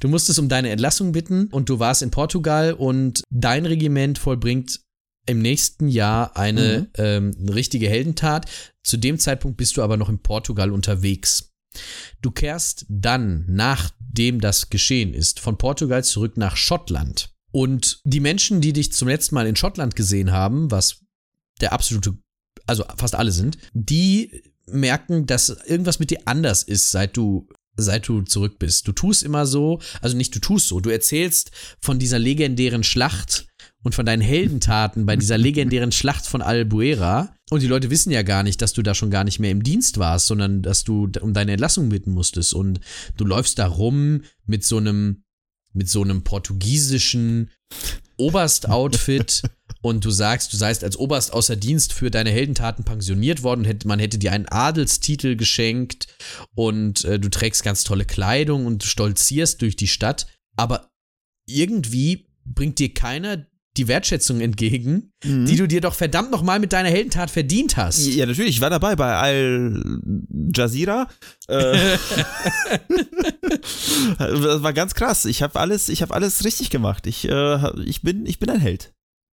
Du 0.00 0.08
musstest 0.08 0.38
um 0.38 0.48
deine 0.48 0.70
Entlassung 0.70 1.12
bitten 1.12 1.46
und 1.46 1.68
du 1.68 1.78
warst 1.78 2.02
in 2.02 2.10
Portugal 2.10 2.74
und 2.74 3.22
dein 3.30 3.66
Regiment 3.66 4.18
vollbringt 4.18 4.80
im 5.26 5.40
nächsten 5.40 5.88
Jahr 5.88 6.36
eine 6.36 6.80
mhm. 6.80 6.86
ähm, 6.96 7.48
richtige 7.48 7.88
Heldentat. 7.88 8.46
Zu 8.82 8.96
dem 8.96 9.18
Zeitpunkt 9.18 9.56
bist 9.56 9.76
du 9.76 9.82
aber 9.82 9.96
noch 9.96 10.08
in 10.08 10.18
Portugal 10.18 10.70
unterwegs. 10.70 11.52
Du 12.20 12.30
kehrst 12.30 12.84
dann, 12.88 13.44
nachdem 13.48 14.40
das 14.40 14.68
geschehen 14.68 15.14
ist, 15.14 15.40
von 15.40 15.56
Portugal 15.56 16.04
zurück 16.04 16.36
nach 16.36 16.56
Schottland. 16.56 17.30
Und 17.50 18.00
die 18.04 18.20
Menschen, 18.20 18.60
die 18.60 18.72
dich 18.72 18.92
zum 18.92 19.08
letzten 19.08 19.34
Mal 19.34 19.46
in 19.46 19.56
Schottland 19.56 19.94
gesehen 19.94 20.32
haben, 20.32 20.70
was 20.70 21.00
der 21.60 21.72
absolute, 21.72 22.18
also 22.66 22.84
fast 22.96 23.14
alle 23.14 23.32
sind, 23.32 23.58
die 23.72 24.42
merken, 24.66 25.26
dass 25.26 25.48
irgendwas 25.66 25.98
mit 25.98 26.10
dir 26.10 26.20
anders 26.24 26.62
ist, 26.62 26.90
seit 26.90 27.16
du 27.16 27.48
seit 27.76 28.08
du 28.08 28.22
zurück 28.22 28.58
bist. 28.58 28.86
Du 28.86 28.92
tust 28.92 29.22
immer 29.22 29.46
so, 29.46 29.80
also 30.00 30.16
nicht 30.16 30.34
du 30.34 30.40
tust 30.40 30.68
so, 30.68 30.80
du 30.80 30.90
erzählst 30.90 31.50
von 31.80 31.98
dieser 31.98 32.18
legendären 32.18 32.84
Schlacht 32.84 33.46
und 33.82 33.94
von 33.94 34.06
deinen 34.06 34.22
Heldentaten 34.22 35.06
bei 35.06 35.16
dieser 35.16 35.38
legendären 35.38 35.92
Schlacht 35.92 36.26
von 36.26 36.42
Albuera. 36.42 37.34
Und 37.50 37.62
die 37.62 37.66
Leute 37.66 37.90
wissen 37.90 38.10
ja 38.10 38.22
gar 38.22 38.42
nicht, 38.42 38.62
dass 38.62 38.72
du 38.72 38.82
da 38.82 38.94
schon 38.94 39.10
gar 39.10 39.24
nicht 39.24 39.38
mehr 39.38 39.50
im 39.50 39.62
Dienst 39.62 39.98
warst, 39.98 40.26
sondern 40.26 40.62
dass 40.62 40.84
du 40.84 41.10
um 41.20 41.34
deine 41.34 41.52
Entlassung 41.52 41.88
bitten 41.88 42.12
musstest. 42.12 42.54
Und 42.54 42.80
du 43.16 43.24
läufst 43.24 43.58
da 43.58 43.66
rum 43.66 44.22
mit 44.46 44.64
so 44.64 44.76
einem, 44.76 45.24
mit 45.72 45.88
so 45.88 46.02
einem 46.02 46.22
portugiesischen 46.22 47.50
Oberst-Outfit 48.18 49.42
und 49.82 50.04
du 50.04 50.10
sagst, 50.10 50.52
du 50.52 50.56
seist 50.56 50.82
als 50.84 50.96
Oberst 50.96 51.32
außer 51.32 51.56
Dienst 51.56 51.92
für 51.92 52.10
deine 52.10 52.30
Heldentaten 52.30 52.84
pensioniert 52.84 53.42
worden, 53.42 53.64
hätte, 53.64 53.86
man 53.86 53.98
hätte 53.98 54.18
dir 54.18 54.32
einen 54.32 54.48
Adelstitel 54.48 55.36
geschenkt 55.36 56.06
und 56.54 57.04
äh, 57.04 57.18
du 57.18 57.28
trägst 57.28 57.62
ganz 57.62 57.84
tolle 57.84 58.04
Kleidung 58.04 58.64
und 58.64 58.84
stolzierst 58.84 59.60
durch 59.60 59.76
die 59.76 59.88
Stadt, 59.88 60.26
aber 60.56 60.90
irgendwie 61.46 62.28
bringt 62.44 62.78
dir 62.78 62.94
keiner 62.94 63.46
die 63.76 63.88
Wertschätzung 63.88 64.40
entgegen, 64.40 65.12
mhm. 65.24 65.46
die 65.46 65.56
du 65.56 65.66
dir 65.66 65.80
doch 65.80 65.94
verdammt 65.94 66.30
nochmal 66.30 66.60
mit 66.60 66.74
deiner 66.74 66.90
Heldentat 66.90 67.30
verdient 67.30 67.78
hast. 67.78 68.06
Ja, 68.06 68.26
natürlich. 68.26 68.56
Ich 68.56 68.60
war 68.60 68.68
dabei 68.68 68.96
bei 68.96 69.14
Al 69.14 69.82
Jazeera. 70.54 71.08
Äh, 71.48 71.78
das 74.18 74.62
war 74.62 74.74
ganz 74.74 74.94
krass. 74.94 75.24
Ich 75.24 75.42
habe 75.42 75.58
alles, 75.58 75.88
ich 75.88 76.02
habe 76.02 76.12
alles 76.14 76.44
richtig 76.44 76.68
gemacht. 76.68 77.06
Ich, 77.06 77.26
äh, 77.26 77.80
ich 77.80 78.02
bin, 78.02 78.26
ich 78.26 78.38
bin 78.38 78.50
ein 78.50 78.60
Held. 78.60 78.92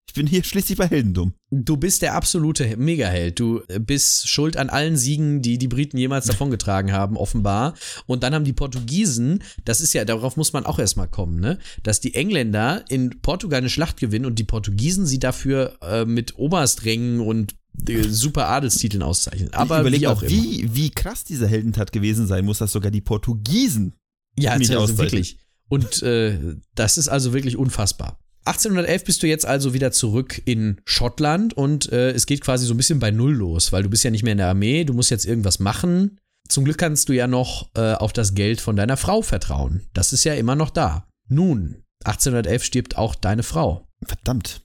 Ich 0.10 0.13
bin 0.13 0.25
hier 0.25 0.44
schließlich 0.44 0.75
bei 0.75 0.88
Heldendum. 0.88 1.34
Du 1.51 1.78
bist 1.78 2.01
der 2.01 2.16
absolute 2.16 2.75
Megaheld. 2.78 3.39
Du 3.39 3.62
bist 3.80 4.28
schuld 4.28 4.58
an 4.58 4.72
allen 4.72 4.98
Siegen, 4.98 5.44
die 5.44 5.60
die 5.60 5.68
Briten 5.68 6.00
jemals 6.00 6.25
davongetragen 6.25 6.92
haben, 6.92 7.16
offenbar. 7.16 7.75
Und 8.08 8.24
dann 8.24 8.34
haben 8.34 8.44
die 8.44 8.54
Portugiesen, 8.54 9.44
das 9.66 9.82
ist 9.82 9.94
ja, 9.94 10.06
darauf 10.06 10.36
muss 10.36 10.51
man 10.51 10.66
auch 10.66 10.80
erstmal 10.80 11.08
kommen, 11.08 11.39
ne? 11.39 11.60
Dass 11.84 12.00
die 12.00 12.16
Engländer 12.16 12.84
in 12.89 13.22
Portugal 13.22 13.60
eine 13.60 13.70
Schlacht 13.70 14.00
gewinnen 14.00 14.25
und 14.25 14.39
die 14.39 14.46
Portugiesen 14.46 15.06
sie 15.06 15.20
dafür 15.20 15.78
äh, 15.84 16.06
mit 16.06 16.39
Obersträngen 16.39 17.20
und 17.20 17.54
äh, 17.88 18.01
super 18.01 18.48
Adelstiteln 18.48 19.04
auszeichnen. 19.04 19.54
Aber 19.54 19.86
ich 19.86 20.01
wie 20.01 20.08
auch 20.08 20.24
mal, 20.24 20.28
Wie, 20.32 20.74
wie 20.74 20.89
krass 20.89 21.24
diese 21.24 21.48
Heldentat 21.48 21.92
gewesen 21.92 22.25
sein 22.25 22.46
muss, 22.46 22.58
dass 22.58 22.72
sogar 22.72 22.89
die 22.89 23.01
Portugiesen 23.01 23.94
ja, 24.36 24.58
nicht 24.58 24.72
also 24.72 24.98
wirklich. 24.98 25.38
Und 25.68 26.01
äh, 26.01 26.56
das 26.74 26.98
ist 26.98 27.10
also 27.10 27.32
wirklich 27.32 27.58
unfassbar. 27.58 28.20
1811 28.46 29.03
bist 29.03 29.24
du 29.24 29.27
jetzt 29.27 29.46
also 29.46 29.74
wieder 29.74 29.91
zurück 29.91 30.41
in 30.46 30.81
Schottland 30.86 31.53
und 31.53 31.91
äh, 31.91 32.12
es 32.12 32.25
geht 32.25 32.41
quasi 32.41 32.65
so 32.65 32.74
ein 32.74 32.77
bisschen 32.77 33.00
bei 33.00 33.12
Null 33.12 33.34
los, 33.34 33.72
weil 33.72 33.84
du 33.84 33.89
bist 33.89 34.03
ja 34.03 34.12
nicht 34.12 34.24
mehr 34.24 34.31
in 34.31 34.38
der 34.38 34.48
Armee, 34.48 34.86
du 34.86 34.93
musst 34.93 35.12
jetzt 35.12 35.25
irgendwas 35.25 35.60
machen. 35.60 36.17
Zum 36.48 36.65
Glück 36.65 36.77
kannst 36.77 37.10
du 37.10 37.13
ja 37.13 37.27
noch 37.27 37.69
äh, 37.75 37.93
auf 37.93 38.12
das 38.12 38.34
Geld 38.34 38.60
von 38.60 38.75
deiner 38.75 38.98
Frau 38.98 39.22
vertrauen. 39.22 39.88
Das 39.93 40.13
ist 40.13 40.24
ja 40.24 40.34
immer 40.34 40.55
noch 40.55 40.72
da. 40.72 41.08
Nun, 41.27 41.84
1811 42.05 42.63
stirbt 42.63 42.98
auch 42.98 43.13
deine 43.13 43.43
Frau. 43.43 43.88
Verdammt. 44.03 44.62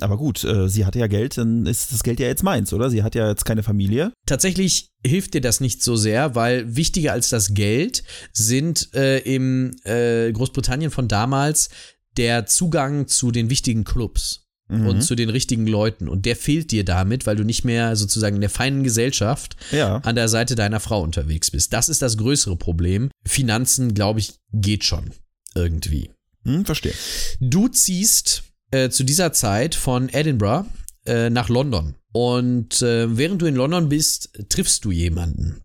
Aber 0.00 0.16
gut, 0.16 0.44
äh, 0.44 0.68
sie 0.68 0.84
hatte 0.84 0.98
ja 0.98 1.06
Geld, 1.06 1.38
dann 1.38 1.66
ist 1.66 1.92
das 1.92 2.02
Geld 2.02 2.20
ja 2.20 2.26
jetzt 2.26 2.42
meins, 2.42 2.72
oder? 2.72 2.88
Sie 2.90 3.02
hat 3.02 3.14
ja 3.14 3.28
jetzt 3.28 3.44
keine 3.44 3.62
Familie. 3.62 4.12
Tatsächlich 4.26 4.90
hilft 5.04 5.34
dir 5.34 5.40
das 5.40 5.60
nicht 5.60 5.82
so 5.82 5.96
sehr, 5.96 6.34
weil 6.34 6.76
wichtiger 6.76 7.12
als 7.12 7.30
das 7.30 7.54
Geld 7.54 8.04
sind 8.32 8.94
äh, 8.94 9.18
im 9.18 9.72
äh, 9.84 10.30
Großbritannien 10.32 10.90
von 10.90 11.08
damals 11.08 11.68
der 12.16 12.46
Zugang 12.46 13.06
zu 13.06 13.30
den 13.30 13.50
wichtigen 13.50 13.84
Clubs 13.84 14.48
mhm. 14.68 14.86
und 14.86 15.02
zu 15.02 15.14
den 15.14 15.30
richtigen 15.30 15.66
Leuten. 15.66 16.08
Und 16.08 16.26
der 16.26 16.36
fehlt 16.36 16.70
dir 16.70 16.84
damit, 16.84 17.26
weil 17.26 17.36
du 17.36 17.44
nicht 17.44 17.64
mehr 17.64 17.96
sozusagen 17.96 18.36
in 18.36 18.40
der 18.40 18.50
feinen 18.50 18.84
Gesellschaft 18.84 19.56
ja. 19.72 19.96
an 19.98 20.14
der 20.14 20.28
Seite 20.28 20.54
deiner 20.54 20.80
Frau 20.80 21.02
unterwegs 21.02 21.50
bist. 21.50 21.72
Das 21.72 21.88
ist 21.88 22.02
das 22.02 22.16
größere 22.16 22.56
Problem. 22.56 23.10
Finanzen, 23.26 23.94
glaube 23.94 24.20
ich, 24.20 24.34
geht 24.52 24.84
schon 24.84 25.10
irgendwie. 25.54 26.10
Hm, 26.44 26.64
verstehe. 26.64 26.94
Du 27.40 27.68
ziehst 27.68 28.44
äh, 28.70 28.90
zu 28.90 29.04
dieser 29.04 29.32
Zeit 29.32 29.74
von 29.74 30.08
Edinburgh 30.08 30.68
äh, 31.06 31.30
nach 31.30 31.48
London. 31.48 31.94
Und 32.12 32.80
äh, 32.82 33.16
während 33.16 33.42
du 33.42 33.46
in 33.46 33.54
London 33.54 33.88
bist, 33.88 34.30
triffst 34.48 34.84
du 34.84 34.90
jemanden. 34.90 35.62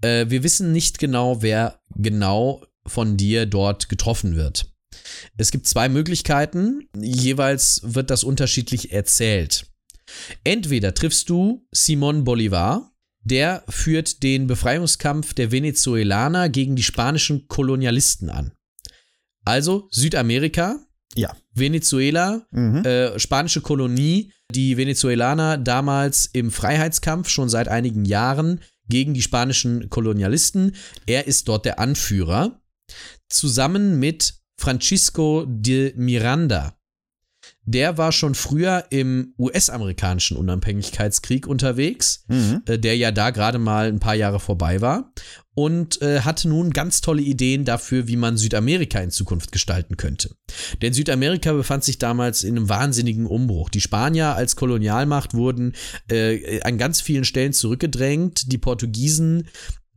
Äh, 0.00 0.26
wir 0.28 0.42
wissen 0.42 0.72
nicht 0.72 0.98
genau, 0.98 1.42
wer 1.42 1.80
genau 1.94 2.64
von 2.86 3.16
dir 3.16 3.46
dort 3.46 3.88
getroffen 3.88 4.34
wird. 4.36 4.70
Es 5.36 5.50
gibt 5.50 5.66
zwei 5.66 5.88
Möglichkeiten, 5.88 6.88
jeweils 6.96 7.80
wird 7.84 8.10
das 8.10 8.24
unterschiedlich 8.24 8.92
erzählt. 8.92 9.66
Entweder 10.44 10.94
triffst 10.94 11.28
du 11.28 11.66
Simon 11.72 12.24
Bolivar, 12.24 12.92
der 13.22 13.64
führt 13.68 14.22
den 14.22 14.46
Befreiungskampf 14.46 15.34
der 15.34 15.52
Venezuelaner 15.52 16.48
gegen 16.48 16.76
die 16.76 16.82
spanischen 16.82 17.46
Kolonialisten 17.48 18.30
an. 18.30 18.52
Also 19.44 19.88
Südamerika, 19.90 20.78
ja. 21.14 21.34
Venezuela, 21.52 22.46
mhm. 22.50 22.84
äh, 22.84 23.18
spanische 23.18 23.60
Kolonie, 23.60 24.32
die 24.50 24.76
Venezuelaner 24.76 25.58
damals 25.58 26.26
im 26.26 26.50
Freiheitskampf 26.50 27.28
schon 27.28 27.48
seit 27.48 27.68
einigen 27.68 28.04
Jahren 28.04 28.60
gegen 28.88 29.14
die 29.14 29.22
spanischen 29.22 29.90
Kolonialisten. 29.90 30.74
Er 31.06 31.26
ist 31.26 31.48
dort 31.48 31.64
der 31.64 31.78
Anführer. 31.78 32.60
Zusammen 33.28 33.98
mit 33.98 34.37
Francisco 34.58 35.46
de 35.46 35.94
Miranda. 35.96 36.74
Der 37.62 37.98
war 37.98 38.12
schon 38.12 38.34
früher 38.34 38.86
im 38.90 39.34
US-amerikanischen 39.38 40.36
Unabhängigkeitskrieg 40.36 41.46
unterwegs, 41.46 42.24
mhm. 42.28 42.62
äh, 42.66 42.78
der 42.78 42.96
ja 42.96 43.12
da 43.12 43.30
gerade 43.30 43.58
mal 43.58 43.88
ein 43.88 44.00
paar 44.00 44.14
Jahre 44.14 44.40
vorbei 44.40 44.80
war 44.80 45.12
und 45.54 46.00
äh, 46.02 46.20
hatte 46.20 46.48
nun 46.48 46.70
ganz 46.70 47.00
tolle 47.00 47.20
Ideen 47.20 47.64
dafür, 47.64 48.06
wie 48.06 48.16
man 48.16 48.36
Südamerika 48.36 49.00
in 49.00 49.10
Zukunft 49.10 49.50
gestalten 49.50 49.96
könnte. 49.96 50.36
Denn 50.82 50.92
Südamerika 50.92 51.52
befand 51.52 51.84
sich 51.84 51.98
damals 51.98 52.44
in 52.44 52.56
einem 52.56 52.68
wahnsinnigen 52.68 53.26
Umbruch. 53.26 53.68
Die 53.68 53.80
Spanier 53.80 54.36
als 54.36 54.56
Kolonialmacht 54.56 55.34
wurden 55.34 55.74
äh, 56.10 56.60
an 56.62 56.78
ganz 56.78 57.00
vielen 57.00 57.24
Stellen 57.24 57.52
zurückgedrängt. 57.52 58.52
Die 58.52 58.58
Portugiesen 58.58 59.48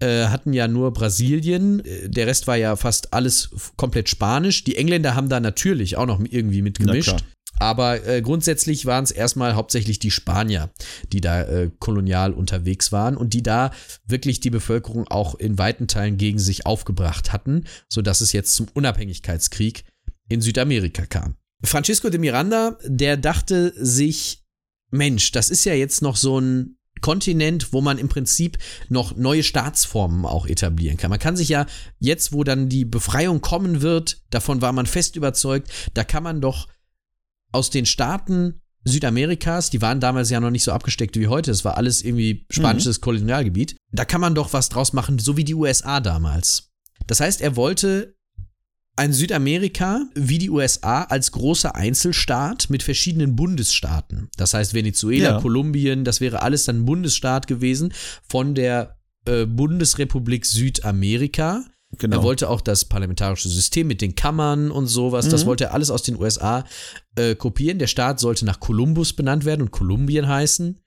äh, 0.02 0.28
hatten 0.28 0.54
ja 0.54 0.68
nur 0.68 0.92
Brasilien, 0.94 1.86
äh, 1.86 2.10
der 2.10 2.28
Rest 2.28 2.48
war 2.48 2.58
ja 2.58 2.76
fast 2.76 3.14
alles 3.14 3.50
komplett 3.78 4.10
spanisch. 4.10 4.64
Die 4.64 4.76
Engländer 4.76 5.16
haben 5.16 5.30
da 5.30 5.40
natürlich 5.40 5.98
auch 5.98 6.06
noch 6.06 6.20
irgendwie 6.20 6.62
mitgemischt. 6.62 7.24
Aber 7.60 8.08
äh, 8.08 8.22
grundsätzlich 8.22 8.88
waren 8.88 9.04
es 9.04 9.12
erstmal 9.12 9.54
hauptsächlich 9.54 10.00
die 10.00 10.10
Spanier, 10.10 10.72
die 11.14 11.22
da 11.22 11.44
äh, 11.44 11.70
kolonial 11.78 12.34
unterwegs 12.34 12.92
waren 12.92 13.16
und 13.16 13.34
die 13.34 13.44
da 13.44 13.72
wirklich 14.08 14.40
die 14.40 14.50
Bevölkerung 14.50 15.08
auch 15.10 15.36
in 15.36 15.60
weiten 15.60 15.88
Teilen 15.88 16.18
gegen 16.18 16.40
sich 16.40 16.66
aufgebracht 16.66 17.32
hatten, 17.32 17.66
sodass 17.88 18.22
es 18.22 18.32
jetzt 18.32 18.56
zum 18.56 18.68
Unabhängigkeitskrieg 18.74 19.84
in 20.28 20.42
Südamerika 20.42 21.06
kam. 21.06 21.36
Francisco 21.64 22.10
de 22.10 22.20
Miranda, 22.20 22.80
der 22.84 23.18
dachte 23.18 23.74
sich, 23.76 24.44
Mensch, 24.90 25.32
das 25.32 25.50
ist 25.52 25.64
ja 25.66 25.74
jetzt 25.74 26.02
noch 26.02 26.16
so 26.16 26.40
ein 26.40 26.78
Kontinent, 27.02 27.74
wo 27.74 27.82
man 27.82 27.98
im 27.98 28.10
Prinzip 28.10 28.58
noch 28.90 29.16
neue 29.16 29.44
Staatsformen 29.44 30.26
auch 30.26 30.46
etablieren 30.46 30.98
kann. 30.98 31.10
Man 31.10 31.20
kann 31.20 31.36
sich 31.36 31.50
ja 31.50 31.66
jetzt, 32.00 32.34
wo 32.34 32.44
dann 32.44 32.70
die 32.70 32.86
Befreiung 32.86 33.42
kommen 33.42 33.82
wird, 33.82 34.22
davon 34.30 34.62
war 34.62 34.72
man 34.72 34.86
fest 34.86 35.16
überzeugt, 35.16 35.70
da 35.94 36.04
kann 36.04 36.24
man 36.24 36.42
doch 36.42 36.68
aus 37.52 37.70
den 37.70 37.86
Staaten 37.86 38.62
Südamerikas, 38.84 39.70
die 39.70 39.82
waren 39.82 40.00
damals 40.00 40.30
ja 40.30 40.40
noch 40.40 40.50
nicht 40.50 40.64
so 40.64 40.72
abgesteckt 40.72 41.18
wie 41.20 41.28
heute, 41.28 41.52
es 41.52 41.64
war 41.64 41.78
alles 41.78 42.02
irgendwie 42.02 42.46
spanisches 42.50 42.98
mhm. 42.98 43.02
Kolonialgebiet, 43.02 43.76
da 43.92 44.06
kann 44.06 44.22
man 44.22 44.34
doch 44.34 44.54
was 44.54 44.70
draus 44.70 44.94
machen, 44.94 45.20
so 45.20 45.38
wie 45.38 45.44
die 45.44 45.54
USA 45.54 46.00
damals. 46.00 46.72
Das 47.08 47.20
heißt, 47.20 47.42
er 47.42 47.56
wollte 47.56 48.16
ein 48.96 49.14
Südamerika 49.14 50.06
wie 50.16 50.38
die 50.38 50.50
USA 50.50 51.04
als 51.04 51.32
großer 51.32 51.76
Einzelstaat 51.76 52.70
mit 52.70 52.84
verschiedenen 52.84 53.36
Bundesstaaten. 53.36 54.30
Das 54.38 54.54
heißt, 54.54 54.74
Venezuela, 54.74 55.32
ja. 55.32 55.42
Kolumbien, 55.42 56.04
das 56.04 56.22
wäre 56.22 56.42
alles 56.42 56.66
dann 56.66 56.86
Bundesstaat 56.86 57.48
gewesen 57.48 57.94
von 58.28 58.54
der 58.54 58.98
äh, 59.26 59.46
Bundesrepublik 59.46 60.46
Südamerika. 60.46 61.64
Genau. 61.98 62.18
Er 62.18 62.24
wollte 62.24 62.50
auch 62.50 62.62
das 62.62 62.86
parlamentarische 62.86 63.50
System 63.50 63.88
mit 63.88 64.02
den 64.02 64.16
Kammern 64.16 64.72
und 64.72 64.88
sowas, 64.88 65.26
mhm. 65.26 65.32
das 65.32 65.46
wollte 65.46 65.66
er 65.66 65.74
alles 65.74 65.90
aus 65.90 66.04
den 66.04 66.18
USA 66.18 66.66
äh, 67.16 67.36
kopieren. 67.36 67.80
Der 67.80 67.88
Staat 67.88 68.20
sollte 68.20 68.46
nach 68.46 68.60
Kolumbus 68.60 69.14
benannt 69.14 69.46
werden 69.46 69.62
und 69.62 69.72
Kolumbien 69.72 70.28
heißen. 70.28 70.80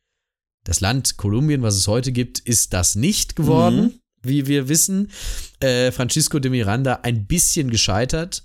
Das 0.64 0.80
Land 0.80 1.18
Kolumbien, 1.18 1.62
was 1.62 1.76
es 1.76 1.88
heute 1.88 2.10
gibt, 2.10 2.38
ist 2.38 2.72
das 2.72 2.94
nicht 2.94 3.36
geworden. 3.36 3.82
Mhm 3.82 4.00
wie 4.26 4.46
wir 4.46 4.68
wissen. 4.68 5.10
Äh, 5.60 5.92
Francisco 5.92 6.38
de 6.38 6.50
Miranda 6.50 7.00
ein 7.02 7.26
bisschen 7.26 7.70
gescheitert. 7.70 8.44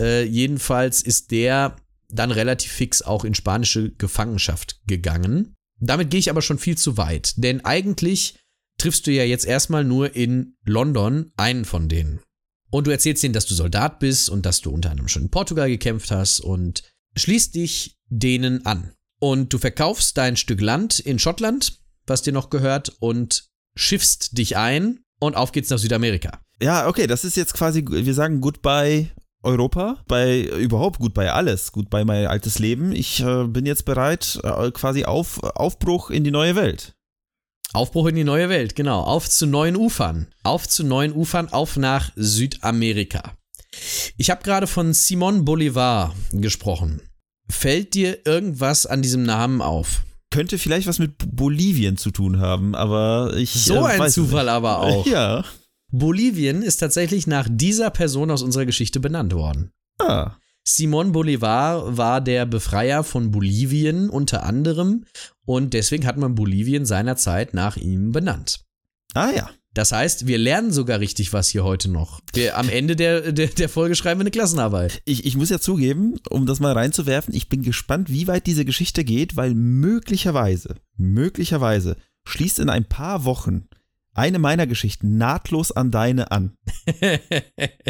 Äh, 0.00 0.24
jedenfalls 0.24 1.02
ist 1.02 1.30
der 1.30 1.76
dann 2.10 2.30
relativ 2.30 2.72
fix 2.72 3.02
auch 3.02 3.24
in 3.24 3.34
spanische 3.34 3.90
Gefangenschaft 3.92 4.80
gegangen. 4.86 5.54
Damit 5.80 6.10
gehe 6.10 6.20
ich 6.20 6.30
aber 6.30 6.42
schon 6.42 6.58
viel 6.58 6.76
zu 6.76 6.96
weit, 6.96 7.34
denn 7.36 7.64
eigentlich 7.64 8.38
triffst 8.78 9.06
du 9.06 9.12
ja 9.12 9.24
jetzt 9.24 9.44
erstmal 9.44 9.84
nur 9.84 10.16
in 10.16 10.56
London 10.64 11.32
einen 11.36 11.64
von 11.64 11.88
denen. 11.88 12.20
Und 12.70 12.86
du 12.86 12.90
erzählst 12.90 13.24
ihnen, 13.24 13.32
dass 13.32 13.46
du 13.46 13.54
Soldat 13.54 13.98
bist 13.98 14.28
und 14.28 14.44
dass 14.44 14.60
du 14.60 14.70
unter 14.70 14.90
anderem 14.90 15.08
schon 15.08 15.22
in 15.22 15.30
Portugal 15.30 15.68
gekämpft 15.68 16.10
hast 16.10 16.40
und 16.40 16.82
schließt 17.16 17.54
dich 17.54 17.96
denen 18.08 18.66
an. 18.66 18.92
Und 19.20 19.52
du 19.52 19.58
verkaufst 19.58 20.16
dein 20.16 20.36
Stück 20.36 20.60
Land 20.60 21.00
in 21.00 21.18
Schottland, 21.18 21.80
was 22.06 22.22
dir 22.22 22.32
noch 22.32 22.50
gehört, 22.50 22.94
und 23.00 23.48
schiffst 23.74 24.38
dich 24.38 24.56
ein 24.56 25.00
und 25.20 25.36
auf 25.36 25.52
geht's 25.52 25.70
nach 25.70 25.78
Südamerika. 25.78 26.40
Ja, 26.62 26.88
okay, 26.88 27.06
das 27.06 27.24
ist 27.24 27.36
jetzt 27.36 27.54
quasi, 27.54 27.84
wir 27.86 28.14
sagen 28.14 28.40
Goodbye 28.40 29.10
Europa, 29.42 30.02
bei 30.08 30.42
überhaupt 30.42 30.98
gut 30.98 31.14
bei 31.14 31.32
alles, 31.32 31.72
gut 31.72 31.90
bei 31.90 32.04
mein 32.04 32.26
altes 32.26 32.58
Leben. 32.58 32.92
Ich 32.92 33.20
äh, 33.20 33.44
bin 33.44 33.66
jetzt 33.66 33.84
bereit, 33.84 34.40
äh, 34.42 34.70
quasi 34.72 35.04
auf 35.04 35.42
Aufbruch 35.42 36.10
in 36.10 36.24
die 36.24 36.30
neue 36.30 36.56
Welt. 36.56 36.94
Aufbruch 37.72 38.06
in 38.06 38.16
die 38.16 38.24
neue 38.24 38.48
Welt, 38.48 38.74
genau. 38.74 39.02
Auf 39.02 39.28
zu 39.28 39.46
neuen 39.46 39.76
Ufern. 39.76 40.28
Auf 40.42 40.68
zu 40.68 40.84
neuen 40.84 41.12
Ufern, 41.12 41.52
auf 41.52 41.76
nach 41.76 42.10
Südamerika. 42.16 43.34
Ich 44.16 44.30
habe 44.30 44.42
gerade 44.42 44.66
von 44.66 44.94
Simon 44.94 45.44
Bolivar 45.44 46.14
gesprochen. 46.32 47.02
Fällt 47.50 47.94
dir 47.94 48.26
irgendwas 48.26 48.86
an 48.86 49.02
diesem 49.02 49.22
Namen 49.22 49.62
auf? 49.62 50.02
Könnte 50.30 50.58
vielleicht 50.58 50.86
was 50.86 50.98
mit 50.98 51.14
Bolivien 51.34 51.96
zu 51.96 52.10
tun 52.10 52.40
haben, 52.40 52.74
aber 52.74 53.34
ich. 53.36 53.52
So 53.52 53.86
äh, 53.86 54.00
ein 54.00 54.10
Zufall 54.10 54.44
nicht. 54.44 54.52
aber 54.52 54.78
auch. 54.80 55.06
Ja. 55.06 55.44
Bolivien 55.90 56.62
ist 56.62 56.78
tatsächlich 56.78 57.26
nach 57.26 57.48
dieser 57.50 57.90
Person 57.90 58.30
aus 58.30 58.42
unserer 58.42 58.66
Geschichte 58.66 59.00
benannt 59.00 59.32
worden. 59.32 59.70
Ah. 59.98 60.36
Simon 60.64 61.12
Bolivar 61.12 61.96
war 61.96 62.20
der 62.20 62.44
Befreier 62.44 63.02
von 63.02 63.30
Bolivien 63.30 64.10
unter 64.10 64.42
anderem 64.42 65.06
und 65.46 65.72
deswegen 65.72 66.06
hat 66.06 66.18
man 66.18 66.34
Bolivien 66.34 66.84
seinerzeit 66.84 67.54
nach 67.54 67.78
ihm 67.78 68.12
benannt. 68.12 68.66
Ah 69.14 69.30
ja. 69.34 69.50
Das 69.74 69.92
heißt, 69.92 70.26
wir 70.26 70.38
lernen 70.38 70.72
sogar 70.72 70.98
richtig 71.00 71.32
was 71.32 71.48
hier 71.48 71.62
heute 71.62 71.90
noch. 71.90 72.20
Wir, 72.32 72.56
am 72.56 72.68
Ende 72.68 72.96
der, 72.96 73.32
der, 73.32 73.48
der 73.48 73.68
Folge 73.68 73.94
schreiben 73.94 74.20
wir 74.20 74.24
eine 74.24 74.30
Klassenarbeit. 74.30 75.02
Ich, 75.04 75.24
ich 75.24 75.36
muss 75.36 75.50
ja 75.50 75.60
zugeben, 75.60 76.16
um 76.30 76.46
das 76.46 76.58
mal 76.58 76.72
reinzuwerfen, 76.72 77.34
ich 77.34 77.48
bin 77.48 77.62
gespannt, 77.62 78.10
wie 78.10 78.26
weit 78.26 78.46
diese 78.46 78.64
Geschichte 78.64 79.04
geht, 79.04 79.36
weil 79.36 79.54
möglicherweise, 79.54 80.76
möglicherweise 80.96 81.96
schließt 82.26 82.58
in 82.58 82.70
ein 82.70 82.86
paar 82.86 83.24
Wochen 83.24 83.68
eine 84.18 84.38
meiner 84.38 84.66
Geschichten 84.66 85.16
nahtlos 85.16 85.72
an 85.72 85.90
deine 85.90 86.30
an. 86.30 86.56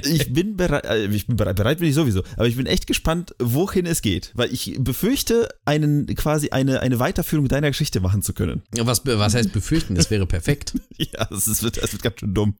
ich 0.04 0.32
bin 0.32 0.56
bereit, 0.56 0.84
äh, 0.84 1.06
ich 1.06 1.26
bin 1.26 1.36
bereit, 1.36 1.56
bereit 1.56 1.78
bin 1.78 1.88
ich 1.88 1.94
sowieso, 1.94 2.22
aber 2.36 2.46
ich 2.46 2.56
bin 2.56 2.66
echt 2.66 2.86
gespannt, 2.86 3.34
wohin 3.38 3.86
es 3.86 4.02
geht, 4.02 4.32
weil 4.34 4.52
ich 4.52 4.76
befürchte, 4.78 5.48
einen 5.64 6.06
quasi 6.14 6.50
eine, 6.50 6.80
eine 6.80 6.98
Weiterführung 6.98 7.48
deiner 7.48 7.68
Geschichte 7.68 8.00
machen 8.00 8.22
zu 8.22 8.34
können. 8.34 8.62
Was, 8.76 9.04
was 9.04 9.34
heißt 9.34 9.52
befürchten? 9.52 9.94
Das 9.94 10.10
wäre 10.10 10.26
perfekt. 10.26 10.74
ja, 10.96 11.24
das, 11.24 11.48
ist, 11.48 11.62
das 11.62 11.92
wird 11.92 12.02
ganz 12.02 12.20
schön 12.20 12.34
dumm. 12.34 12.56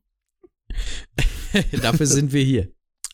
Dafür 1.82 2.06
sind 2.06 2.32
wir 2.32 2.42
hier. 2.42 2.68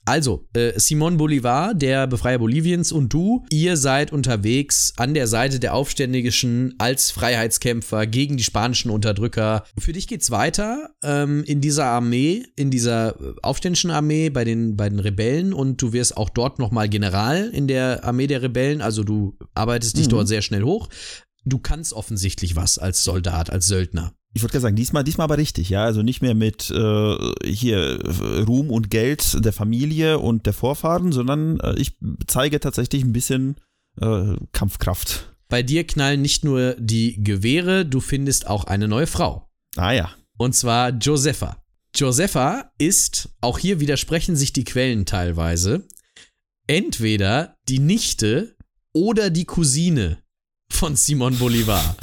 Also, 0.07 0.47
äh, 0.53 0.79
Simon 0.79 1.17
Bolivar, 1.17 1.73
der 1.75 2.07
Befreier 2.07 2.39
Boliviens 2.39 2.93
und 2.93 3.13
du, 3.13 3.47
ihr 3.51 3.79
seid 3.79 4.13
unterwegs 4.13 4.93
an 4.99 5.15
der 5.15 5.27
Seite 5.27 5.59
der 5.61 5.75
Aufständischen 5.75 6.75
als 6.79 7.11
Freiheitskämpfer 7.11 8.07
gegen 8.07 8.37
die 8.37 8.45
spanischen 8.45 8.91
Unterdrücker. 8.91 9.65
Für 9.79 9.95
dich 9.95 10.07
geht's 10.07 10.31
weiter 10.31 10.91
ähm, 11.03 11.43
in 11.45 11.63
dieser 11.63 11.87
Armee, 11.87 12.45
in 12.55 12.71
dieser 12.71 13.19
äh, 13.19 13.35
aufständischen 13.43 13.91
Armee 13.91 14.29
bei 14.29 14.45
den, 14.45 14.77
bei 14.77 14.91
den 14.91 15.01
Rebellen 15.01 15.55
und 15.55 15.81
du 15.81 15.95
wirst 15.95 16.19
auch 16.19 16.29
dort 16.29 16.59
nochmal 16.59 16.91
General 16.91 17.49
in 17.49 17.67
der 17.67 18.05
Armee 18.05 18.27
der 18.27 18.43
Rebellen, 18.43 18.83
also 18.83 19.05
du 19.05 19.39
arbeitest 19.55 19.97
dich 19.97 20.07
mhm. 20.07 20.11
dort 20.11 20.29
sehr 20.29 20.43
schnell 20.43 20.65
hoch. 20.65 20.91
Du 21.47 21.59
kannst 21.59 21.95
offensichtlich 21.95 22.57
was 22.57 22.79
als 22.79 23.05
Soldat, 23.05 23.51
als 23.51 23.67
Söldner 23.67 24.15
ich 24.35 24.43
wollte 24.43 24.53
gerade 24.53 24.63
sagen, 24.63 24.77
diesmal, 24.77 25.05
diesmal 25.05 25.27
aber 25.27 25.39
richtig, 25.39 25.71
ja. 25.71 25.85
Also 25.85 26.03
nicht 26.03 26.21
mehr 26.21 26.35
mit 26.35 26.69
äh, 26.71 27.17
hier 27.45 28.01
Ruhm 28.47 28.71
und 28.71 28.91
Geld 28.91 29.45
der 29.45 29.53
Familie 29.53 30.19
und 30.19 30.45
der 30.47 30.53
Vorfahren, 30.53 31.13
sondern 31.13 31.61
äh, 31.61 31.75
ich 31.79 31.97
zeige 32.27 32.59
tatsächlich 32.59 33.05
ein 33.05 33.13
bisschen 33.13 33.57
äh, 34.01 34.35
Kampfkraft. 34.51 35.33
Bei 35.49 35.63
dir 35.63 35.87
knallen 35.87 36.21
nicht 36.21 36.45
nur 36.45 36.75
die 36.81 37.23
Gewehre, 37.23 37.87
du 37.87 38.01
findest 38.01 38.49
auch 38.49 38.65
eine 38.65 38.89
neue 38.89 39.07
Frau. 39.07 39.49
Ah 39.77 39.93
ja. 39.93 40.11
Und 40.37 40.57
zwar 40.57 40.91
Josefa. 40.91 41.63
Josefa 41.95 42.73
ist, 42.77 43.29
auch 43.41 43.61
hier 43.61 43.79
widersprechen 43.79 44.35
sich 44.35 44.53
die 44.53 44.65
Quellen 44.65 45.07
teilweise, 45.07 45.87
entweder 46.67 47.57
die 47.69 47.79
Nichte 47.79 48.57
oder 48.93 49.31
die 49.31 49.45
Cousine 49.45 50.19
von 50.75 50.97
Simon 50.97 51.37
Bolivar. 51.39 51.97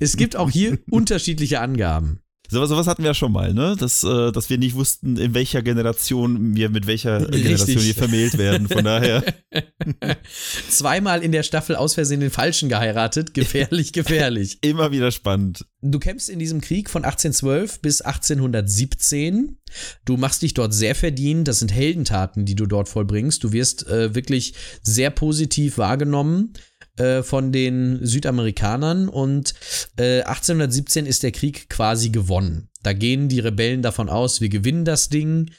es 0.00 0.16
gibt 0.16 0.36
auch 0.36 0.50
hier 0.50 0.78
unterschiedliche 0.90 1.60
Angaben. 1.60 2.20
So, 2.50 2.64
sowas 2.64 2.86
hatten 2.86 3.02
wir 3.02 3.10
ja 3.10 3.14
schon 3.14 3.32
mal, 3.32 3.52
ne? 3.52 3.76
Dass, 3.78 4.02
äh, 4.04 4.32
dass 4.32 4.48
wir 4.48 4.56
nicht 4.56 4.74
wussten, 4.74 5.18
in 5.18 5.34
welcher 5.34 5.60
Generation 5.60 6.56
wir 6.56 6.70
mit 6.70 6.86
welcher 6.86 7.20
Richtig. 7.20 7.42
Generation 7.42 7.82
wir 7.82 7.94
vermählt 7.94 8.38
werden. 8.38 8.68
Von 8.68 8.84
daher. 8.84 9.22
Zweimal 10.70 11.22
in 11.22 11.32
der 11.32 11.42
Staffel 11.42 11.76
aus 11.76 11.92
Versehen 11.94 12.20
den 12.20 12.30
Falschen 12.30 12.70
geheiratet. 12.70 13.34
Gefährlich, 13.34 13.92
gefährlich. 13.92 14.58
Immer 14.62 14.92
wieder 14.92 15.10
spannend. 15.10 15.66
Du 15.82 15.98
kämpfst 15.98 16.30
in 16.30 16.38
diesem 16.38 16.62
Krieg 16.62 16.88
von 16.88 17.04
1812 17.04 17.82
bis 17.82 18.00
1817. 18.00 19.58
Du 20.06 20.16
machst 20.16 20.40
dich 20.40 20.54
dort 20.54 20.72
sehr 20.72 20.94
verdient. 20.94 21.48
Das 21.48 21.58
sind 21.58 21.74
Heldentaten, 21.74 22.46
die 22.46 22.54
du 22.54 22.64
dort 22.64 22.88
vollbringst. 22.88 23.44
Du 23.44 23.52
wirst 23.52 23.86
äh, 23.88 24.14
wirklich 24.14 24.54
sehr 24.82 25.10
positiv 25.10 25.76
wahrgenommen. 25.76 26.54
Äh, 26.98 27.22
von 27.22 27.52
den 27.52 28.04
Südamerikanern 28.04 29.08
und 29.08 29.54
äh, 29.98 30.22
1817 30.22 31.06
ist 31.06 31.22
der 31.22 31.30
Krieg 31.30 31.70
quasi 31.70 32.10
gewonnen. 32.10 32.68
Da 32.82 32.92
gehen 32.92 33.28
die 33.28 33.38
Rebellen 33.38 33.82
davon 33.82 34.08
aus, 34.08 34.40
wir 34.40 34.48
gewinnen 34.48 34.84
das 34.84 35.08
Ding, 35.08 35.50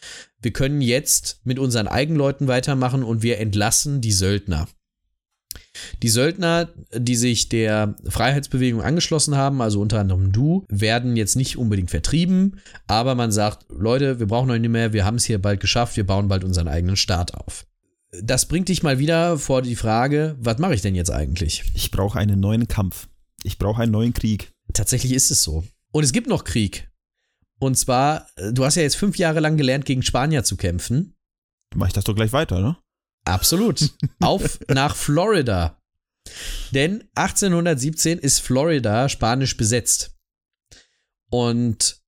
wir 0.42 0.52
können 0.52 0.82
jetzt 0.82 1.40
mit 1.46 1.58
unseren 1.58 1.88
Eigenleuten 1.88 2.50
weitermachen 2.50 3.04
und 3.04 3.24
wir 3.24 3.40
entlassen 3.40 4.02
die 4.02 4.12
Söldner. 4.12 4.68
Die 6.04 6.10
Söldner, 6.10 6.70
die 6.94 7.16
sich 7.16 7.48
der 7.48 7.96
Freiheitsbewegung 8.06 8.82
angeschlossen 8.82 9.38
haben, 9.38 9.62
also 9.62 9.80
unter 9.80 10.00
anderem 10.00 10.34
du, 10.34 10.66
werden 10.68 11.16
jetzt 11.16 11.38
nicht 11.38 11.58
unbedingt 11.58 11.90
vertrieben, 11.90 12.60
aber 12.88 13.16
man 13.16 13.32
sagt, 13.32 13.66
Leute, 13.70 14.20
wir 14.20 14.28
brauchen 14.28 14.52
euch 14.52 14.60
nicht 14.60 14.72
mehr, 14.72 14.92
wir 14.92 15.06
haben 15.06 15.16
es 15.16 15.26
hier 15.26 15.42
bald 15.42 15.62
geschafft, 15.62 15.96
wir 15.96 16.06
bauen 16.06 16.28
bald 16.28 16.44
unseren 16.44 16.68
eigenen 16.68 16.98
Staat 16.98 17.34
auf 17.34 17.69
das 18.22 18.48
bringt 18.48 18.70
dich 18.70 18.84
mal 18.84 19.00
wieder 19.00 19.38
vor 19.38 19.62
die 19.62 19.76
Frage, 19.76 20.36
was 20.40 20.58
mache 20.58 20.74
ich 20.74 20.82
denn 20.82 20.96
jetzt 20.96 21.12
eigentlich? 21.12 21.64
Ich 21.74 21.92
brauche 21.92 22.20
einen 22.20 22.40
neuen 22.40 22.68
Kampf. 22.68 23.08
Ich 23.44 23.58
brauche 23.58 23.82
einen 23.82 23.92
neuen 23.92 24.14
Krieg. 24.14 24.52
Tatsächlich 24.74 25.14
ist 25.14 25.32
es 25.32 25.44
so. 25.44 25.64
Und 25.92 26.04
es 26.04 26.12
gibt 26.12 26.28
noch 26.28 26.44
Krieg. 26.44 26.90
Und 27.60 27.76
zwar, 27.78 28.28
äh, 28.38 28.54
du 28.54 28.66
hast 28.66 28.76
ja 28.76 28.84
jetzt 28.84 28.96
fünf 28.96 29.18
Jahre 29.18 29.40
lang 29.40 29.58
gelernt, 29.58 29.86
gegen 29.86 30.04
Spanier 30.04 30.44
zu 30.44 30.56
kämpfen. 30.58 31.16
Mach 31.76 31.88
ich 31.88 31.94
das 31.94 32.04
doch 32.04 32.16
gleich 32.16 32.34
weiter, 32.34 32.62
ne? 32.62 32.78
Absolut. 33.26 33.94
Auf 34.22 34.60
nach 34.70 34.96
Florida. 34.96 35.82
Denn 36.72 37.04
1817 37.16 38.20
ist 38.20 38.40
Florida 38.40 39.10
spanisch 39.10 39.58
besetzt. 39.58 40.16
Und 41.30 42.02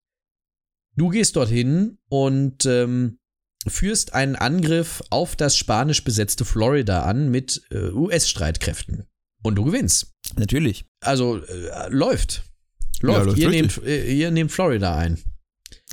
du 0.95 1.09
gehst 1.09 1.35
dorthin 1.35 1.97
und 2.09 2.65
ähm, 2.65 3.19
führst 3.67 4.13
einen 4.13 4.35
Angriff 4.35 5.03
auf 5.09 5.35
das 5.35 5.57
spanisch 5.57 6.03
besetzte 6.03 6.45
Florida 6.45 7.03
an 7.03 7.29
mit 7.29 7.61
äh, 7.71 7.89
US-Streitkräften. 7.91 9.05
Und 9.43 9.55
du 9.55 9.63
gewinnst. 9.63 10.11
Natürlich. 10.35 10.85
Also 11.03 11.37
äh, 11.43 11.89
läuft. 11.89 12.43
Läuft. 13.01 13.19
Ja, 13.19 13.23
läuft 13.23 13.37
ihr, 13.37 13.49
nehmt, 13.49 13.83
äh, 13.83 14.13
ihr 14.13 14.31
nehmt 14.31 14.51
Florida 14.51 14.95
ein. 14.97 15.19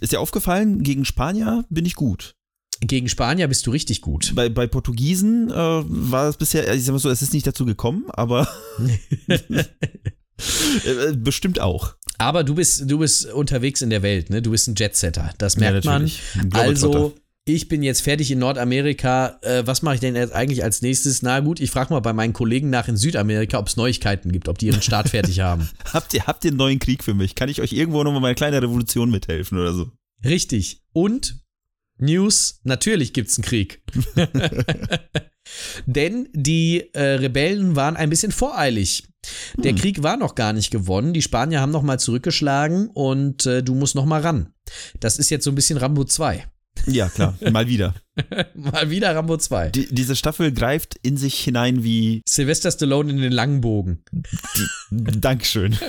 Ist 0.00 0.12
dir 0.12 0.20
aufgefallen, 0.20 0.82
gegen 0.82 1.04
Spanier 1.04 1.64
bin 1.70 1.84
ich 1.84 1.94
gut. 1.94 2.34
Gegen 2.80 3.08
Spanier 3.08 3.48
bist 3.48 3.66
du 3.66 3.72
richtig 3.72 4.02
gut. 4.02 4.32
Bei, 4.36 4.48
bei 4.48 4.68
Portugiesen 4.68 5.50
äh, 5.50 5.54
war 5.54 6.28
es 6.28 6.36
bisher, 6.36 6.72
ich 6.72 6.84
sag 6.84 6.92
mal 6.92 6.98
so, 6.98 7.10
es 7.10 7.22
ist 7.22 7.32
nicht 7.32 7.46
dazu 7.46 7.66
gekommen, 7.66 8.04
aber 8.10 8.46
äh, 9.26 9.64
bestimmt 11.16 11.58
auch. 11.60 11.96
Aber 12.18 12.44
du 12.44 12.54
bist, 12.54 12.88
du 12.88 12.98
bist 12.98 13.26
unterwegs 13.32 13.82
in 13.82 13.90
der 13.90 14.02
Welt, 14.02 14.30
ne? 14.30 14.42
Du 14.42 14.52
bist 14.52 14.68
ein 14.68 14.74
Jetsetter. 14.76 15.32
Das 15.38 15.56
merkt 15.56 15.84
ja, 15.84 15.92
man. 15.98 16.10
Also, 16.52 17.14
ich 17.54 17.68
bin 17.68 17.82
jetzt 17.82 18.02
fertig 18.02 18.30
in 18.30 18.38
Nordamerika. 18.38 19.38
Äh, 19.42 19.66
was 19.66 19.82
mache 19.82 19.96
ich 19.96 20.00
denn 20.00 20.16
jetzt 20.16 20.32
eigentlich 20.32 20.64
als 20.64 20.82
nächstes? 20.82 21.22
Na 21.22 21.40
gut, 21.40 21.60
ich 21.60 21.70
frage 21.70 21.92
mal 21.92 22.00
bei 22.00 22.12
meinen 22.12 22.32
Kollegen 22.32 22.70
nach 22.70 22.88
in 22.88 22.96
Südamerika, 22.96 23.58
ob 23.58 23.68
es 23.68 23.76
Neuigkeiten 23.76 24.32
gibt, 24.32 24.48
ob 24.48 24.58
die 24.58 24.66
ihren 24.66 24.82
Start 24.82 25.08
fertig 25.08 25.40
haben. 25.40 25.68
habt, 25.92 26.14
ihr, 26.14 26.26
habt 26.26 26.44
ihr 26.44 26.50
einen 26.50 26.58
neuen 26.58 26.78
Krieg 26.78 27.04
für 27.04 27.14
mich? 27.14 27.34
Kann 27.34 27.48
ich 27.48 27.60
euch 27.60 27.72
irgendwo 27.72 28.02
nochmal 28.02 28.20
meine 28.20 28.34
kleine 28.34 28.62
Revolution 28.62 29.10
mithelfen 29.10 29.58
oder 29.58 29.72
so? 29.72 29.90
Richtig. 30.24 30.82
Und 30.92 31.40
News, 31.98 32.60
natürlich 32.64 33.12
gibt 33.12 33.30
es 33.30 33.38
einen 33.38 33.44
Krieg. 33.44 33.82
Denn 35.86 36.28
die 36.32 36.90
äh, 36.94 37.14
Rebellen 37.14 37.76
waren 37.76 37.96
ein 37.96 38.10
bisschen 38.10 38.32
voreilig. 38.32 39.04
Der 39.56 39.72
hm. 39.72 39.78
Krieg 39.78 40.02
war 40.02 40.16
noch 40.16 40.34
gar 40.34 40.52
nicht 40.52 40.70
gewonnen. 40.70 41.12
Die 41.12 41.22
Spanier 41.22 41.60
haben 41.60 41.72
noch 41.72 41.82
mal 41.82 41.98
zurückgeschlagen 41.98 42.88
und 42.88 43.46
äh, 43.46 43.62
du 43.62 43.74
musst 43.74 43.94
noch 43.94 44.04
mal 44.04 44.20
ran. 44.20 44.52
Das 45.00 45.18
ist 45.18 45.30
jetzt 45.30 45.44
so 45.44 45.50
ein 45.50 45.54
bisschen 45.54 45.78
Rambo 45.78 46.04
2. 46.04 46.46
Ja, 46.86 47.08
klar, 47.08 47.36
mal 47.50 47.68
wieder. 47.68 47.94
mal 48.54 48.90
wieder 48.90 49.14
Rambo 49.14 49.36
2. 49.36 49.70
Die, 49.70 49.94
diese 49.94 50.16
Staffel 50.16 50.52
greift 50.52 50.96
in 51.02 51.16
sich 51.16 51.38
hinein 51.38 51.84
wie 51.84 52.22
Sylvester 52.26 52.70
Stallone 52.70 53.10
in 53.10 53.18
den 53.18 53.32
langen 53.32 53.60
Bogen. 53.60 54.02
Dankeschön. 54.90 55.76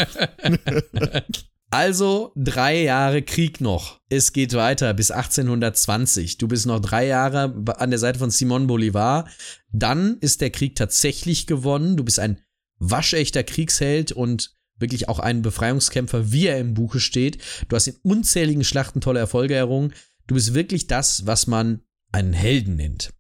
Also 1.72 2.32
drei 2.36 2.82
Jahre 2.82 3.22
Krieg 3.22 3.62
noch. 3.62 4.00
Es 4.10 4.34
geht 4.34 4.54
weiter 4.54 4.94
bis 4.96 5.12
1820. 5.12 6.40
Du 6.40 6.48
bist 6.48 6.66
noch 6.66 6.80
drei 6.80 7.06
Jahre 7.06 7.54
an 7.78 7.92
der 7.92 8.00
Seite 8.00 8.18
von 8.18 8.32
Simon 8.32 8.66
Bolivar. 8.66 9.30
Dann 9.72 10.18
ist 10.20 10.42
der 10.42 10.50
Krieg 10.50 10.76
tatsächlich 10.76 11.46
gewonnen. 11.46 11.96
Du 11.96 12.04
bist 12.04 12.20
ein 12.20 12.40
waschechter 12.80 13.44
Kriegsheld 13.44 14.12
und 14.12 14.56
wirklich 14.80 15.10
auch 15.10 15.20
ein 15.20 15.42
Befreiungskämpfer, 15.42 16.32
wie 16.32 16.48
er 16.48 16.58
im 16.58 16.74
Buche 16.74 17.00
steht. 17.00 17.38
Du 17.68 17.76
hast 17.76 17.88
in 17.88 17.98
unzähligen 18.02 18.64
Schlachten 18.64 19.02
tolle 19.02 19.20
Erfolge 19.20 19.54
errungen. 19.54 19.94
Du 20.30 20.36
bist 20.36 20.54
wirklich 20.54 20.86
das, 20.86 21.26
was 21.26 21.48
man 21.48 21.82
einen 22.12 22.34
Helden 22.34 22.76
nennt. 22.76 23.12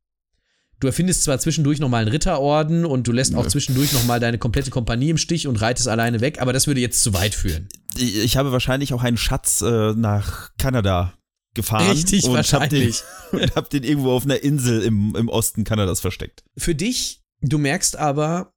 Du 0.79 0.85
erfindest 0.85 1.23
zwar 1.23 1.39
zwischendurch 1.39 1.79
nochmal 1.79 2.03
einen 2.03 2.11
Ritterorden 2.11 2.85
und 2.85 3.07
du 3.07 3.11
lässt 3.11 3.33
auch 3.33 3.47
zwischendurch 3.47 3.93
nochmal 3.93 4.19
deine 4.19 4.37
komplette 4.37 4.69
Kompanie 4.69 5.09
im 5.09 5.17
Stich 5.17 5.47
und 5.47 5.59
reitest 5.59 5.87
alleine 5.87 6.21
weg, 6.21 6.39
aber 6.39 6.53
das 6.53 6.67
würde 6.67 6.81
jetzt 6.81 7.01
zu 7.01 7.11
weit 7.13 7.33
führen. 7.33 7.67
Ich 7.97 8.37
habe 8.37 8.51
wahrscheinlich 8.51 8.93
auch 8.93 9.01
einen 9.01 9.17
Schatz 9.17 9.61
äh, 9.61 9.93
nach 9.93 10.51
Kanada 10.59 11.15
gefahren. 11.55 11.89
Richtig, 11.89 12.25
und 12.25 12.33
wahrscheinlich. 12.33 13.01
Hab 13.01 13.31
den, 13.31 13.39
und 13.41 13.55
hab 13.55 13.69
den 13.71 13.83
irgendwo 13.83 14.11
auf 14.11 14.25
einer 14.25 14.43
Insel 14.43 14.83
im, 14.83 15.15
im 15.15 15.29
Osten 15.29 15.63
Kanadas 15.63 16.01
versteckt. 16.01 16.43
Für 16.57 16.75
dich, 16.75 17.23
du 17.41 17.57
merkst 17.57 17.97
aber, 17.97 18.53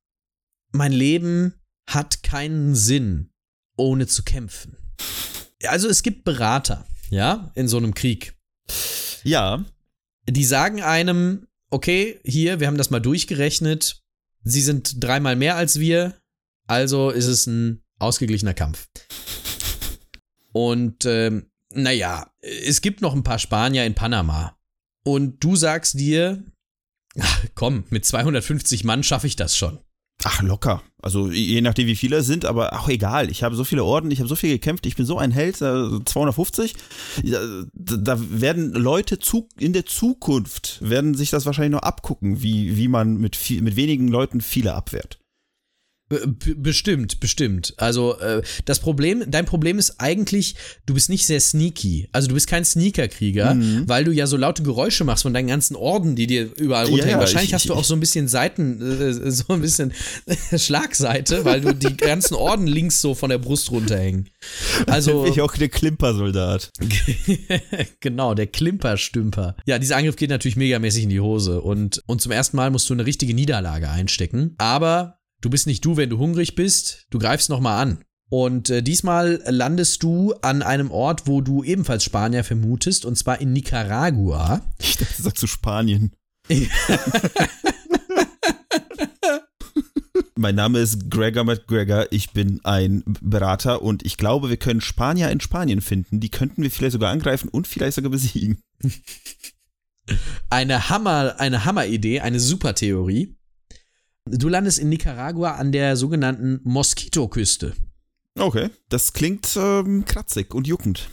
mein 0.72 0.92
Leben 0.92 1.54
hat 1.88 2.22
keinen 2.22 2.74
Sinn, 2.74 3.30
ohne 3.78 4.06
zu 4.06 4.22
kämpfen. 4.22 4.76
Also 5.64 5.88
es 5.88 6.02
gibt 6.02 6.24
Berater, 6.24 6.84
ja, 7.08 7.50
in 7.54 7.66
so 7.66 7.78
einem 7.78 7.94
Krieg. 7.94 8.36
Ja. 9.24 9.64
Die 10.28 10.44
sagen 10.44 10.82
einem, 10.82 11.46
okay, 11.70 12.20
hier, 12.24 12.60
wir 12.60 12.66
haben 12.66 12.78
das 12.78 12.90
mal 12.90 13.00
durchgerechnet. 13.00 14.02
Sie 14.44 14.60
sind 14.60 15.02
dreimal 15.02 15.36
mehr 15.36 15.56
als 15.56 15.78
wir, 15.78 16.14
also 16.66 17.10
ist 17.10 17.26
es 17.26 17.46
ein 17.46 17.82
ausgeglichener 17.98 18.54
Kampf. 18.54 18.88
Und 20.52 21.06
ähm, 21.06 21.50
naja, 21.70 22.30
es 22.40 22.80
gibt 22.80 23.00
noch 23.00 23.14
ein 23.14 23.22
paar 23.22 23.38
Spanier 23.38 23.84
in 23.86 23.94
Panama. 23.94 24.58
Und 25.04 25.42
du 25.42 25.56
sagst 25.56 25.98
dir, 25.98 26.44
ach, 27.18 27.44
komm, 27.54 27.84
mit 27.90 28.04
250 28.04 28.84
Mann 28.84 29.02
schaffe 29.02 29.26
ich 29.26 29.36
das 29.36 29.56
schon. 29.56 29.78
Ach, 30.24 30.42
locker. 30.42 30.82
Also 31.00 31.30
je 31.30 31.60
nachdem, 31.60 31.88
wie 31.88 31.96
viele 31.96 32.18
es 32.18 32.26
sind, 32.26 32.44
aber 32.44 32.78
auch 32.78 32.88
egal. 32.88 33.28
Ich 33.30 33.42
habe 33.42 33.56
so 33.56 33.64
viele 33.64 33.82
Orden, 33.82 34.10
ich 34.12 34.20
habe 34.20 34.28
so 34.28 34.36
viel 34.36 34.50
gekämpft, 34.50 34.86
ich 34.86 34.94
bin 34.94 35.04
so 35.04 35.18
ein 35.18 35.32
Held, 35.32 35.56
250. 35.56 36.74
Da 37.74 38.18
werden 38.30 38.72
Leute 38.72 39.18
zu, 39.18 39.48
in 39.58 39.72
der 39.72 39.84
Zukunft, 39.84 40.78
werden 40.80 41.14
sich 41.14 41.30
das 41.30 41.44
wahrscheinlich 41.44 41.72
noch 41.72 41.82
abgucken, 41.82 42.40
wie, 42.42 42.76
wie 42.76 42.86
man 42.86 43.16
mit, 43.16 43.34
viel, 43.34 43.62
mit 43.62 43.74
wenigen 43.74 44.06
Leuten 44.08 44.40
viele 44.40 44.74
abwehrt. 44.74 45.18
Bestimmt, 46.56 47.20
bestimmt. 47.20 47.74
Also 47.76 48.18
äh, 48.18 48.42
das 48.64 48.80
Problem, 48.80 49.24
dein 49.26 49.46
Problem 49.46 49.78
ist 49.78 50.00
eigentlich, 50.00 50.54
du 50.86 50.94
bist 50.94 51.08
nicht 51.08 51.26
sehr 51.26 51.40
sneaky. 51.40 52.08
Also 52.12 52.28
du 52.28 52.34
bist 52.34 52.46
kein 52.46 52.64
Sneaker-Krieger, 52.64 53.54
mhm. 53.54 53.88
weil 53.88 54.04
du 54.04 54.12
ja 54.12 54.26
so 54.26 54.36
laute 54.36 54.62
Geräusche 54.62 55.04
machst 55.04 55.22
von 55.22 55.32
deinen 55.32 55.48
ganzen 55.48 55.76
Orden, 55.76 56.16
die 56.16 56.26
dir 56.26 56.48
überall 56.56 56.86
runterhängen. 56.86 57.16
Ja, 57.16 57.20
Wahrscheinlich 57.20 57.50
ich, 57.50 57.54
hast 57.54 57.68
du 57.68 57.74
auch 57.74 57.84
so 57.84 57.94
ein 57.94 58.00
bisschen 58.00 58.28
Seiten, 58.28 58.80
äh, 58.80 59.30
so 59.30 59.52
ein 59.54 59.60
bisschen 59.60 59.92
Schlagseite, 60.56 61.44
weil 61.44 61.60
du 61.60 61.74
die 61.74 61.96
ganzen 61.96 62.34
Orden 62.34 62.66
links 62.66 63.00
so 63.00 63.14
von 63.14 63.30
der 63.30 63.38
Brust 63.38 63.70
runterhängen. 63.70 64.28
Also 64.86 65.24
ich 65.26 65.40
auch 65.40 65.56
der 65.56 65.68
Klimpersoldat. 65.68 66.70
genau, 68.00 68.34
der 68.34 68.46
Klimperstümper. 68.46 69.56
Ja, 69.66 69.78
dieser 69.78 69.96
Angriff 69.96 70.16
geht 70.16 70.30
natürlich 70.30 70.56
megamäßig 70.56 71.04
in 71.04 71.10
die 71.10 71.20
Hose 71.20 71.60
und 71.60 72.02
und 72.06 72.20
zum 72.20 72.32
ersten 72.32 72.56
Mal 72.56 72.70
musst 72.70 72.88
du 72.90 72.94
eine 72.94 73.06
richtige 73.06 73.34
Niederlage 73.34 73.88
einstecken. 73.88 74.54
Aber 74.58 75.18
Du 75.42 75.50
bist 75.50 75.66
nicht 75.66 75.84
du, 75.84 75.96
wenn 75.96 76.08
du 76.08 76.18
hungrig 76.18 76.54
bist. 76.54 77.06
Du 77.10 77.18
greifst 77.18 77.50
nochmal 77.50 77.82
an. 77.82 78.04
Und 78.30 78.70
äh, 78.70 78.80
diesmal 78.80 79.42
landest 79.46 80.02
du 80.04 80.32
an 80.40 80.62
einem 80.62 80.90
Ort, 80.92 81.26
wo 81.26 81.40
du 81.42 81.64
ebenfalls 81.64 82.04
Spanier 82.04 82.44
vermutest, 82.44 83.04
und 83.04 83.18
zwar 83.18 83.40
in 83.40 83.52
Nicaragua. 83.52 84.62
Ich 84.78 84.96
dachte, 84.96 85.14
du 85.16 85.22
sagst 85.24 85.42
du 85.42 85.48
Spanien. 85.48 86.12
mein 90.36 90.54
Name 90.54 90.78
ist 90.78 91.10
Gregor 91.10 91.44
McGregor, 91.44 92.06
ich 92.10 92.30
bin 92.30 92.60
ein 92.64 93.02
Berater 93.20 93.82
und 93.82 94.04
ich 94.04 94.16
glaube, 94.16 94.48
wir 94.48 94.56
können 94.56 94.80
Spanier 94.80 95.30
in 95.30 95.40
Spanien 95.40 95.80
finden. 95.80 96.20
Die 96.20 96.30
könnten 96.30 96.62
wir 96.62 96.70
vielleicht 96.70 96.92
sogar 96.92 97.10
angreifen 97.10 97.48
und 97.48 97.66
vielleicht 97.66 97.96
sogar 97.96 98.10
besiegen. 98.10 98.62
Eine 100.50 100.88
Hammer, 100.88 101.36
eine 101.38 101.64
Hammeridee, 101.64 102.20
eine 102.20 102.40
Supertheorie. 102.40 103.36
Du 104.28 104.48
landest 104.48 104.78
in 104.78 104.88
Nicaragua 104.88 105.52
an 105.52 105.72
der 105.72 105.96
sogenannten 105.96 106.60
Moskitoküste. 106.64 107.74
Okay, 108.38 108.70
das 108.88 109.12
klingt 109.12 109.56
ähm, 109.56 110.04
kratzig 110.04 110.54
und 110.54 110.66
juckend. 110.66 111.10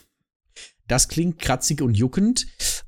Das 0.88 1.08
klingt 1.08 1.40
kratzig 1.40 1.82
und 1.82 1.96
juckend. 1.96 2.48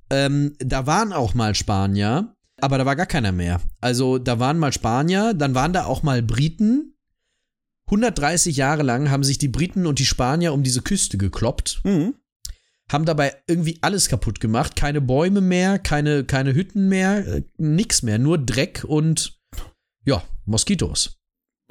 Ähm, 0.10 0.56
da 0.60 0.86
waren 0.88 1.12
auch 1.12 1.34
mal 1.34 1.56
Spanier, 1.56 2.36
aber 2.60 2.78
da 2.78 2.86
war 2.86 2.96
gar 2.96 3.06
keiner 3.06 3.32
mehr. 3.32 3.62
Also 3.82 4.20
da 4.20 4.40
waren 4.40 4.58
mal 4.58 4.72
Spanier, 4.74 5.34
dann 5.34 5.56
waren 5.56 5.74
da 5.74 5.86
auch 5.86 6.04
mal 6.04 6.22
Briten. 6.22 6.96
130 7.88 8.56
Jahre 8.56 8.84
lang 8.84 9.10
haben 9.10 9.24
sich 9.24 9.38
die 9.38 9.50
Briten 9.50 9.86
und 9.86 10.00
die 10.00 10.06
Spanier 10.06 10.54
um 10.54 10.64
diese 10.64 10.82
Küste 10.82 11.18
gekloppt. 11.18 11.82
Mhm. 11.84 12.16
Haben 12.90 13.06
dabei 13.06 13.36
irgendwie 13.48 13.80
alles 13.82 14.08
kaputt 14.08 14.40
gemacht. 14.40 14.76
Keine 14.76 15.02
Bäume 15.02 15.42
mehr, 15.42 15.80
keine, 15.80 16.24
keine 16.24 16.54
Hütten 16.54 16.90
mehr, 16.90 17.28
äh, 17.28 17.44
nix 17.58 18.02
mehr. 18.02 18.18
Nur 18.18 18.38
Dreck 18.38 18.86
und 18.88 19.41
ja, 20.06 20.24
Moskitos. 20.46 21.18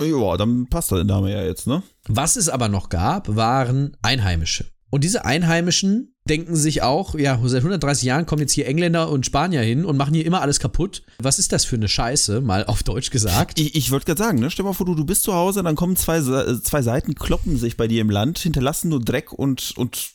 Ja, 0.00 0.36
dann 0.36 0.66
passt 0.68 0.90
der 0.90 1.04
Name 1.04 1.30
ja 1.32 1.42
jetzt, 1.42 1.66
ne? 1.66 1.82
Was 2.08 2.36
es 2.36 2.48
aber 2.48 2.68
noch 2.68 2.88
gab, 2.88 3.36
waren 3.36 3.96
Einheimische. 4.02 4.66
Und 4.90 5.04
diese 5.04 5.24
Einheimischen 5.24 6.14
denken 6.28 6.56
sich 6.56 6.82
auch, 6.82 7.14
ja, 7.14 7.40
seit 7.44 7.60
130 7.60 8.04
Jahren 8.04 8.26
kommen 8.26 8.40
jetzt 8.40 8.52
hier 8.52 8.66
Engländer 8.66 9.10
und 9.10 9.24
Spanier 9.24 9.62
hin 9.62 9.84
und 9.84 9.96
machen 9.96 10.14
hier 10.14 10.26
immer 10.26 10.42
alles 10.42 10.58
kaputt. 10.58 11.02
Was 11.18 11.38
ist 11.38 11.52
das 11.52 11.64
für 11.64 11.76
eine 11.76 11.88
Scheiße, 11.88 12.40
mal 12.40 12.64
auf 12.64 12.82
Deutsch 12.82 13.10
gesagt? 13.10 13.58
Ich, 13.58 13.74
ich 13.74 13.90
wollte 13.90 14.06
gerade 14.06 14.22
sagen, 14.22 14.38
ne? 14.40 14.50
Stell 14.50 14.64
mal 14.64 14.72
vor, 14.72 14.86
du, 14.86 14.94
du 14.94 15.04
bist 15.04 15.22
zu 15.22 15.34
Hause, 15.34 15.62
dann 15.62 15.76
kommen 15.76 15.96
zwei, 15.96 16.20
zwei 16.20 16.82
Seiten, 16.82 17.14
kloppen 17.14 17.56
sich 17.56 17.76
bei 17.76 17.88
dir 17.88 18.00
im 18.00 18.10
Land, 18.10 18.38
hinterlassen 18.38 18.88
nur 18.88 19.00
Dreck 19.00 19.32
und, 19.32 19.74
und 19.76 20.12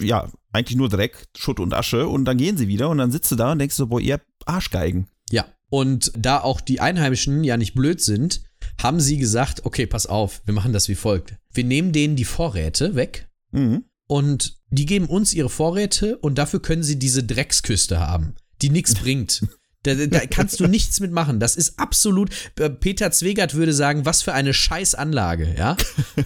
ja, 0.00 0.28
eigentlich 0.52 0.76
nur 0.76 0.88
Dreck, 0.88 1.26
Schutt 1.36 1.58
und 1.58 1.74
Asche 1.74 2.06
und 2.06 2.24
dann 2.24 2.38
gehen 2.38 2.56
sie 2.56 2.68
wieder 2.68 2.90
und 2.90 2.98
dann 2.98 3.10
sitzt 3.10 3.30
du 3.32 3.36
da 3.36 3.52
und 3.52 3.58
denkst 3.58 3.74
so, 3.74 3.88
boah, 3.88 4.00
ihr 4.00 4.20
Arschgeigen. 4.46 5.08
Ja, 5.30 5.46
und 5.72 6.12
da 6.14 6.38
auch 6.38 6.60
die 6.60 6.80
Einheimischen 6.80 7.44
ja 7.44 7.56
nicht 7.56 7.72
blöd 7.72 8.02
sind, 8.02 8.42
haben 8.82 9.00
sie 9.00 9.16
gesagt, 9.16 9.64
okay, 9.64 9.86
pass 9.86 10.04
auf, 10.04 10.42
wir 10.44 10.52
machen 10.52 10.74
das 10.74 10.86
wie 10.90 10.94
folgt. 10.94 11.36
Wir 11.50 11.64
nehmen 11.64 11.92
denen 11.92 12.14
die 12.14 12.26
Vorräte 12.26 12.94
weg 12.94 13.26
mhm. 13.52 13.84
und 14.06 14.58
die 14.68 14.84
geben 14.84 15.06
uns 15.06 15.32
ihre 15.32 15.48
Vorräte 15.48 16.18
und 16.18 16.36
dafür 16.36 16.60
können 16.60 16.82
sie 16.82 16.98
diese 16.98 17.24
Drecksküste 17.24 17.98
haben, 17.98 18.34
die 18.60 18.68
nichts 18.68 18.94
bringt. 18.94 19.46
Da, 19.84 19.94
da, 19.94 20.20
kannst 20.26 20.60
du 20.60 20.68
nichts 20.68 21.00
mitmachen. 21.00 21.40
Das 21.40 21.56
ist 21.56 21.78
absolut. 21.78 22.30
Äh, 22.58 22.70
Peter 22.70 23.10
Zwegert 23.10 23.54
würde 23.54 23.72
sagen, 23.72 24.04
was 24.04 24.22
für 24.22 24.32
eine 24.32 24.54
Scheißanlage, 24.54 25.54
ja. 25.58 25.76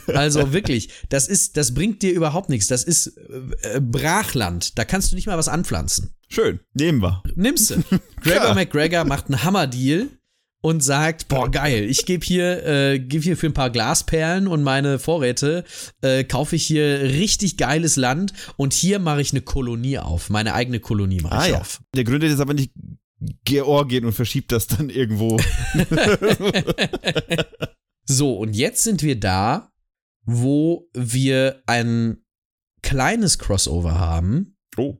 Also 0.08 0.52
wirklich, 0.52 0.90
das 1.08 1.26
ist, 1.26 1.56
das 1.56 1.72
bringt 1.72 2.02
dir 2.02 2.12
überhaupt 2.12 2.50
nichts. 2.50 2.66
Das 2.66 2.84
ist 2.84 3.16
äh, 3.62 3.80
Brachland. 3.80 4.78
Da 4.78 4.84
kannst 4.84 5.10
du 5.10 5.16
nicht 5.16 5.26
mal 5.26 5.38
was 5.38 5.48
anpflanzen. 5.48 6.14
Schön, 6.28 6.60
nehmen 6.74 7.00
wir. 7.00 7.22
Nimmst 7.34 7.70
du. 7.70 7.82
Gregor 8.20 8.54
McGregor 8.54 9.04
macht 9.04 9.26
einen 9.26 9.42
Hammer-Deal 9.42 10.08
und 10.60 10.82
sagt, 10.82 11.28
boah, 11.28 11.48
geil, 11.48 11.84
ich 11.84 12.06
gebe 12.06 12.26
hier, 12.26 12.66
äh, 12.66 12.98
gebe 12.98 13.22
hier 13.22 13.36
für 13.36 13.46
ein 13.46 13.54
paar 13.54 13.70
Glasperlen 13.70 14.48
und 14.48 14.64
meine 14.64 14.98
Vorräte, 14.98 15.64
äh, 16.02 16.24
kaufe 16.24 16.56
ich 16.56 16.66
hier 16.66 17.02
richtig 17.02 17.56
geiles 17.56 17.94
Land 17.94 18.32
und 18.56 18.72
hier 18.72 18.98
mache 18.98 19.20
ich 19.20 19.32
eine 19.32 19.42
Kolonie 19.42 19.98
auf, 19.98 20.28
meine 20.28 20.54
eigene 20.54 20.80
Kolonie 20.80 21.20
mache 21.20 21.36
ah, 21.36 21.44
ich 21.44 21.52
ja. 21.52 21.60
auf. 21.60 21.80
Der 21.94 22.02
gründet 22.02 22.30
jetzt 22.30 22.40
aber 22.40 22.54
nicht 22.54 22.72
Georgien 23.44 24.04
und 24.04 24.12
verschiebt 24.12 24.52
das 24.52 24.66
dann 24.66 24.90
irgendwo. 24.90 25.38
so, 28.04 28.36
und 28.36 28.54
jetzt 28.54 28.82
sind 28.82 29.02
wir 29.02 29.18
da, 29.18 29.72
wo 30.24 30.88
wir 30.92 31.62
ein 31.66 32.18
kleines 32.82 33.38
Crossover 33.38 33.98
haben. 33.98 34.56
Oh. 34.76 34.98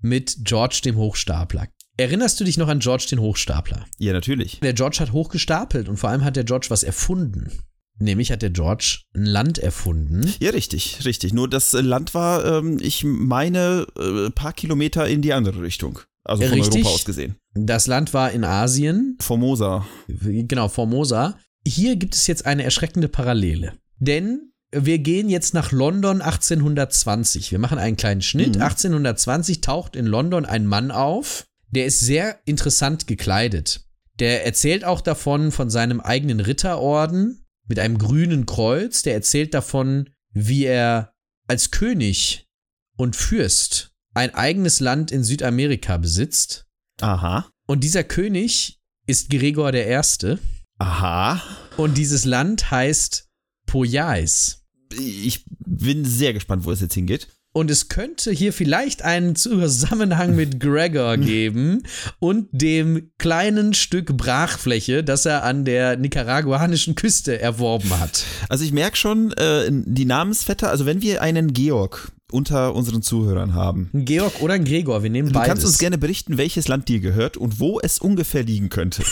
Mit 0.00 0.44
George 0.44 0.80
dem 0.84 0.96
Hochstapler. 0.96 1.68
Erinnerst 1.96 2.40
du 2.40 2.44
dich 2.44 2.56
noch 2.56 2.68
an 2.68 2.80
George 2.80 3.06
den 3.10 3.20
Hochstapler? 3.20 3.86
Ja, 3.98 4.12
natürlich. 4.12 4.60
Der 4.60 4.72
George 4.72 4.98
hat 4.98 5.12
hochgestapelt 5.12 5.88
und 5.88 5.96
vor 5.96 6.10
allem 6.10 6.24
hat 6.24 6.36
der 6.36 6.44
George 6.44 6.66
was 6.68 6.82
erfunden. 6.82 7.52
Nämlich 7.98 8.32
hat 8.32 8.42
der 8.42 8.50
George 8.50 9.02
ein 9.14 9.24
Land 9.24 9.58
erfunden. 9.58 10.34
Ja, 10.40 10.50
richtig, 10.50 11.04
richtig. 11.04 11.32
Nur 11.32 11.48
das 11.48 11.72
Land 11.72 12.12
war, 12.12 12.44
ähm, 12.44 12.78
ich 12.80 13.04
meine, 13.04 13.86
ein 13.96 14.26
äh, 14.26 14.30
paar 14.30 14.52
Kilometer 14.52 15.06
in 15.06 15.22
die 15.22 15.32
andere 15.32 15.62
Richtung. 15.62 16.00
Also 16.24 16.42
von 16.42 16.52
richtig. 16.52 16.84
Europa 16.84 16.94
aus 16.94 17.04
gesehen. 17.04 17.36
Das 17.54 17.86
Land 17.86 18.14
war 18.14 18.32
in 18.32 18.44
Asien. 18.44 19.16
Formosa. 19.20 19.86
Genau, 20.08 20.68
Formosa. 20.68 21.38
Hier 21.66 21.96
gibt 21.96 22.14
es 22.14 22.26
jetzt 22.26 22.46
eine 22.46 22.64
erschreckende 22.64 23.08
Parallele. 23.08 23.74
Denn 23.98 24.52
wir 24.72 24.98
gehen 24.98 25.28
jetzt 25.28 25.54
nach 25.54 25.70
London 25.70 26.20
1820. 26.20 27.52
Wir 27.52 27.58
machen 27.58 27.78
einen 27.78 27.96
kleinen 27.96 28.22
Schnitt. 28.22 28.56
Mhm. 28.56 28.62
1820 28.62 29.60
taucht 29.60 29.96
in 29.96 30.06
London 30.06 30.44
ein 30.44 30.66
Mann 30.66 30.90
auf, 30.90 31.46
der 31.70 31.86
ist 31.86 32.00
sehr 32.00 32.40
interessant 32.44 33.06
gekleidet. 33.06 33.84
Der 34.18 34.44
erzählt 34.46 34.84
auch 34.84 35.00
davon, 35.00 35.52
von 35.52 35.70
seinem 35.70 36.00
eigenen 36.00 36.40
Ritterorden 36.40 37.44
mit 37.66 37.78
einem 37.78 37.98
grünen 37.98 38.46
Kreuz. 38.46 39.02
Der 39.02 39.14
erzählt 39.14 39.54
davon, 39.54 40.10
wie 40.32 40.64
er 40.64 41.12
als 41.46 41.70
König 41.70 42.48
und 42.96 43.16
Fürst 43.16 43.93
ein 44.14 44.34
eigenes 44.34 44.80
Land 44.80 45.10
in 45.10 45.24
Südamerika 45.24 45.96
besitzt. 45.98 46.66
Aha. 47.00 47.48
Und 47.66 47.84
dieser 47.84 48.04
König 48.04 48.80
ist 49.06 49.30
Gregor 49.30 49.74
I. 49.74 50.00
Aha. 50.78 51.42
Und 51.76 51.98
dieses 51.98 52.24
Land 52.24 52.70
heißt 52.70 53.28
Poyais. 53.66 54.62
Ich 54.98 55.44
bin 55.66 56.04
sehr 56.04 56.32
gespannt, 56.32 56.64
wo 56.64 56.70
es 56.70 56.80
jetzt 56.80 56.94
hingeht. 56.94 57.28
Und 57.56 57.70
es 57.70 57.88
könnte 57.88 58.32
hier 58.32 58.52
vielleicht 58.52 59.02
einen 59.02 59.36
Zusammenhang 59.36 60.34
mit 60.34 60.58
Gregor 60.60 61.16
geben 61.16 61.84
und 62.18 62.48
dem 62.50 63.12
kleinen 63.16 63.74
Stück 63.74 64.16
Brachfläche, 64.16 65.04
das 65.04 65.24
er 65.24 65.44
an 65.44 65.64
der 65.64 65.96
nicaraguanischen 65.96 66.96
Küste 66.96 67.40
erworben 67.40 67.90
hat. 68.00 68.24
Also 68.48 68.64
ich 68.64 68.72
merke 68.72 68.96
schon, 68.96 69.32
äh, 69.34 69.70
die 69.70 70.04
Namensvetter, 70.04 70.68
also 70.68 70.84
wenn 70.84 71.00
wir 71.00 71.22
einen 71.22 71.52
Georg 71.52 72.10
unter 72.34 72.74
unseren 72.74 73.00
Zuhörern 73.00 73.54
haben. 73.54 73.90
Ein 73.94 74.04
Georg 74.04 74.42
oder 74.42 74.54
ein 74.54 74.64
Gregor, 74.64 75.02
wir 75.02 75.10
nehmen 75.10 75.32
beides. 75.32 75.46
Du 75.46 75.48
kannst 75.48 75.64
uns 75.64 75.78
gerne 75.78 75.98
berichten, 75.98 76.36
welches 76.36 76.68
Land 76.68 76.88
dir 76.88 77.00
gehört 77.00 77.36
und 77.36 77.60
wo 77.60 77.80
es 77.80 78.00
ungefähr 78.00 78.42
liegen 78.42 78.68
könnte. 78.68 79.04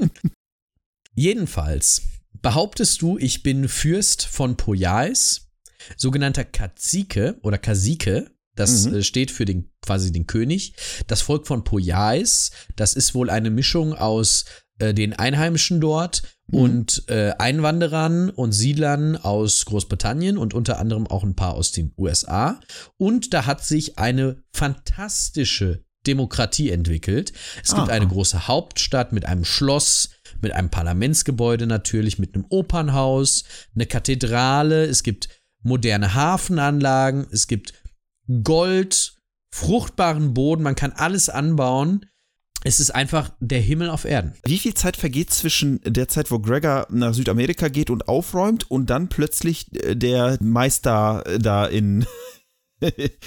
Jedenfalls 1.14 2.02
behauptest 2.42 3.02
du, 3.02 3.18
ich 3.18 3.42
bin 3.42 3.68
Fürst 3.68 4.26
von 4.26 4.56
Poyais 4.56 5.50
sogenannter 5.96 6.44
Kazike 6.44 7.38
oder 7.42 7.58
Kasike. 7.58 8.30
Das 8.54 8.84
mhm. 8.84 8.96
Äh, 8.96 9.02
steht 9.02 9.30
für 9.30 9.44
den 9.46 9.70
quasi 9.80 10.12
den 10.12 10.26
König. 10.26 10.74
Das 11.06 11.22
Volk 11.22 11.46
von 11.46 11.64
Poyais, 11.64 12.50
das 12.76 12.94
ist 12.94 13.14
wohl 13.14 13.30
eine 13.30 13.50
Mischung 13.50 13.94
aus 13.94 14.44
äh, 14.78 14.92
den 14.92 15.14
Einheimischen 15.14 15.80
dort. 15.80 16.22
Und 16.52 17.04
äh, 17.08 17.32
Einwanderern 17.38 18.30
und 18.30 18.52
Siedlern 18.52 19.16
aus 19.16 19.64
Großbritannien 19.64 20.38
und 20.38 20.54
unter 20.54 20.78
anderem 20.78 21.06
auch 21.06 21.22
ein 21.22 21.36
paar 21.36 21.54
aus 21.54 21.72
den 21.72 21.92
USA. 21.96 22.60
Und 22.96 23.32
da 23.34 23.46
hat 23.46 23.64
sich 23.64 23.98
eine 23.98 24.42
fantastische 24.52 25.84
Demokratie 26.06 26.70
entwickelt. 26.70 27.32
Es 27.62 27.74
gibt 27.74 27.88
ah. 27.88 27.92
eine 27.92 28.08
große 28.08 28.48
Hauptstadt 28.48 29.12
mit 29.12 29.26
einem 29.26 29.44
Schloss, 29.44 30.10
mit 30.40 30.52
einem 30.52 30.70
Parlamentsgebäude 30.70 31.66
natürlich, 31.66 32.18
mit 32.18 32.34
einem 32.34 32.46
Opernhaus, 32.48 33.44
eine 33.74 33.86
Kathedrale. 33.86 34.84
Es 34.84 35.02
gibt 35.02 35.28
moderne 35.62 36.14
Hafenanlagen, 36.14 37.26
es 37.30 37.46
gibt 37.46 37.74
Gold, 38.42 39.14
fruchtbaren 39.52 40.32
Boden, 40.34 40.62
man 40.62 40.76
kann 40.76 40.92
alles 40.92 41.28
anbauen. 41.28 42.06
Es 42.62 42.78
ist 42.78 42.90
einfach 42.90 43.32
der 43.40 43.60
Himmel 43.60 43.88
auf 43.88 44.04
Erden. 44.04 44.34
Wie 44.44 44.58
viel 44.58 44.74
Zeit 44.74 44.96
vergeht 44.96 45.30
zwischen 45.30 45.80
der 45.82 46.08
Zeit, 46.08 46.30
wo 46.30 46.38
Gregor 46.38 46.86
nach 46.90 47.14
Südamerika 47.14 47.68
geht 47.68 47.88
und 47.88 48.08
aufräumt 48.08 48.70
und 48.70 48.90
dann 48.90 49.08
plötzlich 49.08 49.72
äh, 49.82 49.96
der 49.96 50.36
Meister 50.42 51.24
äh, 51.26 51.38
da 51.38 51.64
in, 51.64 52.04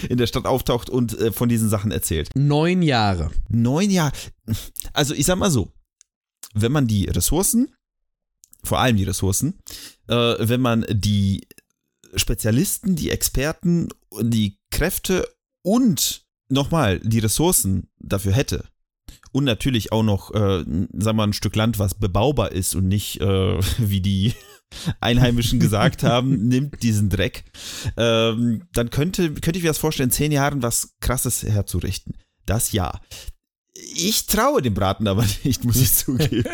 in 0.10 0.18
der 0.18 0.28
Stadt 0.28 0.46
auftaucht 0.46 0.90
und 0.90 1.18
äh, 1.20 1.32
von 1.32 1.50
diesen 1.50 1.68
Sachen 1.68 1.92
erzählt? 1.92 2.30
Neun 2.36 2.84
Jahre. 2.84 3.32
Neun 3.50 3.90
Jahre. 3.90 4.14
Also 4.94 5.16
ich 5.16 5.26
sag 5.26 5.38
mal 5.38 5.52
so, 5.52 5.72
wenn 6.54 6.72
man 6.72 6.86
die 6.86 7.06
Ressourcen, 7.06 7.74
vor 8.64 8.80
allem 8.80 8.96
die 8.96 9.04
Ressourcen, 9.04 9.60
wenn 10.08 10.62
man 10.62 10.86
die 10.90 11.42
Spezialisten, 12.16 12.96
die 12.96 13.10
Experten, 13.10 13.90
die 14.22 14.60
Kräfte 14.70 15.28
und 15.64 16.26
nochmal 16.50 17.00
die 17.00 17.20
Ressourcen 17.20 17.90
dafür 18.00 18.34
hätte. 18.34 18.66
Und 19.34 19.46
natürlich 19.46 19.92
auch 19.92 20.04
noch, 20.04 20.32
äh, 20.34 20.60
sagen 20.60 20.88
wir 20.94 21.14
mal, 21.14 21.28
ein 21.28 21.34
Stück 21.34 21.56
Land, 21.56 21.80
was 21.80 21.96
bebaubar 21.96 22.52
ist 22.52 22.76
und 22.76 22.88
nicht, 22.88 23.20
äh, 23.20 23.60
wie 23.80 24.00
die 24.00 24.34
Einheimischen 25.02 25.60
gesagt 25.60 26.04
haben, 26.04 26.48
nimmt 26.48 26.82
diesen 26.84 27.10
Dreck. 27.10 27.44
Ähm, 27.98 28.64
dann 28.74 28.92
könnte, 28.92 29.34
könnte 29.34 29.58
ich 29.58 29.64
mir 29.64 29.72
das 29.72 29.80
vorstellen, 29.80 30.10
in 30.10 30.14
zehn 30.14 30.32
Jahren 30.32 30.62
was 30.62 30.96
Krasses 31.02 31.44
herzurichten. 31.44 32.16
Das 32.46 32.72
ja. 32.72 33.02
Ich 33.96 34.28
traue 34.28 34.62
dem 34.62 34.76
Braten 34.76 35.08
aber 35.08 35.26
nicht, 35.44 35.66
muss 35.66 35.82
ich 35.82 35.94
zugeben. 35.94 36.46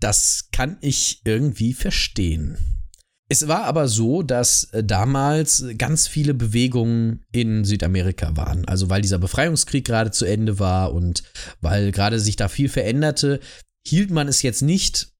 Das 0.00 0.48
kann 0.50 0.78
ich 0.80 1.22
irgendwie 1.24 1.74
verstehen. 1.74 2.58
Es 3.30 3.46
war 3.46 3.64
aber 3.64 3.88
so, 3.88 4.22
dass 4.22 4.64
äh, 4.72 4.82
damals 4.82 5.64
ganz 5.76 6.06
viele 6.06 6.34
Bewegungen 6.34 7.24
in 7.30 7.64
Südamerika 7.64 8.36
waren. 8.36 8.64
Also 8.66 8.88
weil 8.88 9.02
dieser 9.02 9.18
Befreiungskrieg 9.18 9.84
gerade 9.84 10.10
zu 10.10 10.24
Ende 10.24 10.58
war 10.58 10.94
und 10.94 11.22
weil 11.60 11.92
gerade 11.92 12.20
sich 12.20 12.36
da 12.36 12.48
viel 12.48 12.68
veränderte, 12.68 13.40
hielt 13.86 14.10
man 14.10 14.28
es 14.28 14.42
jetzt 14.42 14.62
nicht 14.62 15.12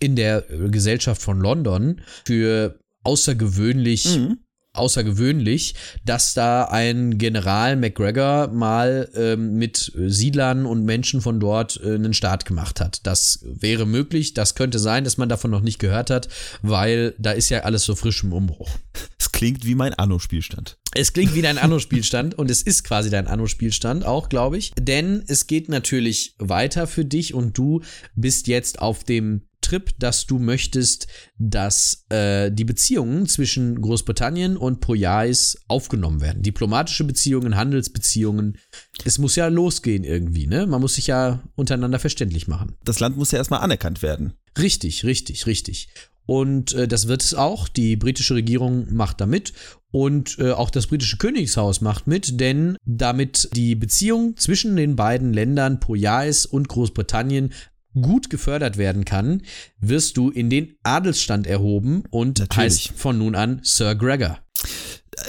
in 0.00 0.14
der 0.14 0.50
äh, 0.50 0.68
Gesellschaft 0.68 1.20
von 1.20 1.40
London 1.40 2.00
für 2.24 2.78
außergewöhnlich 3.02 4.18
mhm 4.18 4.38
außergewöhnlich, 4.78 5.74
dass 6.04 6.34
da 6.34 6.64
ein 6.64 7.18
General 7.18 7.76
McGregor 7.76 8.48
mal 8.48 9.08
ähm, 9.14 9.54
mit 9.54 9.92
Siedlern 9.96 10.66
und 10.66 10.84
Menschen 10.84 11.20
von 11.20 11.40
dort 11.40 11.80
äh, 11.82 11.94
einen 11.94 12.14
Start 12.14 12.44
gemacht 12.44 12.80
hat. 12.80 13.06
Das 13.06 13.40
wäre 13.42 13.86
möglich, 13.86 14.34
das 14.34 14.54
könnte 14.54 14.78
sein, 14.78 15.04
dass 15.04 15.18
man 15.18 15.28
davon 15.28 15.50
noch 15.50 15.60
nicht 15.62 15.78
gehört 15.78 16.10
hat, 16.10 16.28
weil 16.62 17.14
da 17.18 17.32
ist 17.32 17.48
ja 17.48 17.60
alles 17.60 17.84
so 17.84 17.94
frisch 17.94 18.22
im 18.24 18.32
Umbruch. 18.32 18.70
Es 19.18 19.32
klingt 19.32 19.64
wie 19.64 19.74
mein 19.74 19.94
Anno-Spielstand. 19.94 20.78
Es 20.94 21.12
klingt 21.12 21.34
wie 21.34 21.42
dein 21.42 21.58
Anno-Spielstand 21.58 22.36
und 22.36 22.50
es 22.50 22.62
ist 22.62 22.84
quasi 22.84 23.10
dein 23.10 23.26
Anno-Spielstand 23.26 24.06
auch, 24.06 24.28
glaube 24.28 24.56
ich. 24.56 24.72
Denn 24.78 25.22
es 25.26 25.46
geht 25.46 25.68
natürlich 25.68 26.34
weiter 26.38 26.86
für 26.86 27.04
dich 27.04 27.34
und 27.34 27.56
du 27.58 27.82
bist 28.14 28.46
jetzt 28.46 28.80
auf 28.80 29.04
dem 29.04 29.47
Trip, 29.68 29.92
dass 29.98 30.26
du 30.26 30.38
möchtest, 30.38 31.08
dass 31.38 32.06
äh, 32.08 32.50
die 32.50 32.64
Beziehungen 32.64 33.26
zwischen 33.26 33.80
Großbritannien 33.80 34.56
und 34.56 34.80
Poyais 34.80 35.58
aufgenommen 35.68 36.20
werden. 36.22 36.42
Diplomatische 36.42 37.04
Beziehungen, 37.04 37.56
Handelsbeziehungen. 37.56 38.56
Es 39.04 39.18
muss 39.18 39.36
ja 39.36 39.48
losgehen 39.48 40.04
irgendwie, 40.04 40.46
ne? 40.46 40.66
Man 40.66 40.80
muss 40.80 40.94
sich 40.94 41.08
ja 41.08 41.42
untereinander 41.54 41.98
verständlich 41.98 42.48
machen. 42.48 42.76
Das 42.84 42.98
Land 42.98 43.18
muss 43.18 43.30
ja 43.30 43.38
erstmal 43.38 43.60
anerkannt 43.60 44.02
werden. 44.02 44.32
Richtig, 44.58 45.04
richtig, 45.04 45.46
richtig. 45.46 45.88
Und 46.24 46.72
äh, 46.72 46.88
das 46.88 47.08
wird 47.08 47.22
es 47.22 47.34
auch. 47.34 47.68
Die 47.68 47.96
britische 47.96 48.34
Regierung 48.34 48.92
macht 48.92 49.20
da 49.20 49.26
mit 49.26 49.52
und 49.90 50.38
äh, 50.38 50.52
auch 50.52 50.70
das 50.70 50.86
britische 50.86 51.16
Königshaus 51.16 51.80
macht 51.80 52.06
mit, 52.06 52.40
denn 52.40 52.76
damit 52.84 53.48
die 53.54 53.74
Beziehung 53.74 54.36
zwischen 54.36 54.76
den 54.76 54.96
beiden 54.96 55.32
Ländern 55.32 55.80
Poyais 55.80 56.44
und 56.44 56.68
Großbritannien 56.68 57.52
gut 58.00 58.30
gefördert 58.30 58.76
werden 58.76 59.04
kann, 59.04 59.42
wirst 59.80 60.16
du 60.16 60.30
in 60.30 60.50
den 60.50 60.74
Adelsstand 60.82 61.46
erhoben 61.46 62.04
und 62.10 62.38
Natürlich. 62.38 62.56
heißt 62.56 62.88
von 62.96 63.18
nun 63.18 63.34
an 63.34 63.60
Sir 63.62 63.94
Gregor. 63.94 64.38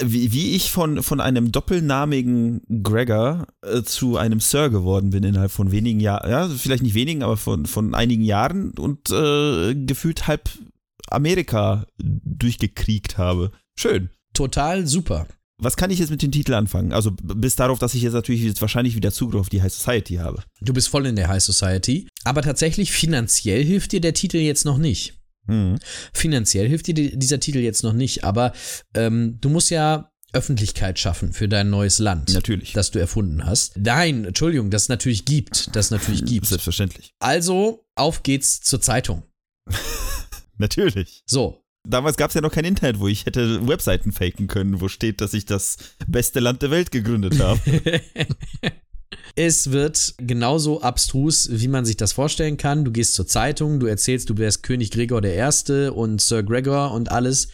Wie, 0.02 0.32
wie 0.32 0.54
ich 0.54 0.70
von, 0.70 1.02
von 1.02 1.20
einem 1.20 1.50
doppelnamigen 1.50 2.60
Gregor 2.82 3.46
äh, 3.62 3.82
zu 3.82 4.16
einem 4.16 4.38
Sir 4.38 4.70
geworden 4.70 5.10
bin 5.10 5.24
innerhalb 5.24 5.50
von 5.50 5.72
wenigen 5.72 6.00
Jahren, 6.00 6.30
ja, 6.30 6.48
vielleicht 6.48 6.82
nicht 6.82 6.94
wenigen, 6.94 7.22
aber 7.22 7.36
von, 7.36 7.66
von 7.66 7.94
einigen 7.94 8.22
Jahren 8.22 8.70
und 8.72 9.10
äh, 9.10 9.74
gefühlt 9.74 10.28
halb 10.28 10.48
Amerika 11.08 11.86
durchgekriegt 11.98 13.18
habe. 13.18 13.50
Schön. 13.74 14.10
Total 14.32 14.86
super. 14.86 15.26
Was 15.60 15.76
kann 15.76 15.90
ich 15.90 15.98
jetzt 15.98 16.10
mit 16.10 16.22
dem 16.22 16.32
Titel 16.32 16.54
anfangen? 16.54 16.92
Also 16.92 17.12
bis 17.12 17.56
darauf, 17.56 17.78
dass 17.78 17.94
ich 17.94 18.02
jetzt 18.02 18.12
natürlich 18.12 18.42
jetzt 18.42 18.60
wahrscheinlich 18.60 18.96
wieder 18.96 19.12
Zugriff 19.12 19.40
auf 19.40 19.48
die 19.48 19.62
High 19.62 19.72
Society 19.72 20.14
habe. 20.16 20.42
Du 20.60 20.72
bist 20.72 20.88
voll 20.88 21.06
in 21.06 21.16
der 21.16 21.28
High 21.28 21.42
Society, 21.42 22.08
aber 22.24 22.42
tatsächlich 22.42 22.92
finanziell 22.92 23.64
hilft 23.64 23.92
dir 23.92 24.00
der 24.00 24.14
Titel 24.14 24.38
jetzt 24.38 24.64
noch 24.64 24.78
nicht. 24.78 25.14
Mhm. 25.46 25.78
Finanziell 26.12 26.68
hilft 26.68 26.86
dir 26.86 26.94
dieser 26.94 27.40
Titel 27.40 27.58
jetzt 27.58 27.82
noch 27.82 27.92
nicht, 27.92 28.24
aber 28.24 28.52
ähm, 28.94 29.38
du 29.40 29.48
musst 29.48 29.70
ja 29.70 30.10
Öffentlichkeit 30.32 30.98
schaffen 30.98 31.32
für 31.32 31.48
dein 31.48 31.70
neues 31.70 31.98
Land. 31.98 32.32
Natürlich. 32.32 32.72
Das 32.72 32.90
du 32.90 32.98
erfunden 32.98 33.44
hast. 33.44 33.76
Nein, 33.76 34.24
Entschuldigung, 34.24 34.70
das 34.70 34.88
natürlich 34.88 35.24
gibt. 35.24 35.74
Das 35.74 35.90
natürlich 35.90 36.24
gibt. 36.24 36.46
Selbstverständlich. 36.46 37.14
Also, 37.18 37.84
auf 37.96 38.22
geht's 38.22 38.60
zur 38.60 38.80
Zeitung. 38.80 39.24
natürlich. 40.56 41.22
So. 41.26 41.64
Damals 41.88 42.16
gab 42.16 42.28
es 42.28 42.34
ja 42.34 42.40
noch 42.40 42.52
kein 42.52 42.64
Internet, 42.64 43.00
wo 43.00 43.08
ich 43.08 43.26
hätte 43.26 43.66
Webseiten 43.66 44.12
faken 44.12 44.48
können, 44.48 44.80
wo 44.80 44.88
steht, 44.88 45.20
dass 45.20 45.32
ich 45.32 45.46
das 45.46 45.78
beste 46.06 46.40
Land 46.40 46.62
der 46.62 46.70
Welt 46.70 46.90
gegründet 46.90 47.40
habe. 47.40 47.60
Es 49.36 49.70
wird 49.70 50.14
genauso 50.18 50.82
abstrus, 50.82 51.48
wie 51.50 51.68
man 51.68 51.84
sich 51.84 51.96
das 51.96 52.12
vorstellen 52.12 52.56
kann. 52.56 52.84
Du 52.84 52.92
gehst 52.92 53.14
zur 53.14 53.26
Zeitung, 53.26 53.80
du 53.80 53.86
erzählst, 53.86 54.30
du 54.30 54.38
wärst 54.38 54.62
König 54.62 54.90
Gregor 54.90 55.24
I. 55.24 55.88
und 55.88 56.20
Sir 56.20 56.42
Gregor 56.42 56.92
und 56.92 57.10
alles. 57.10 57.48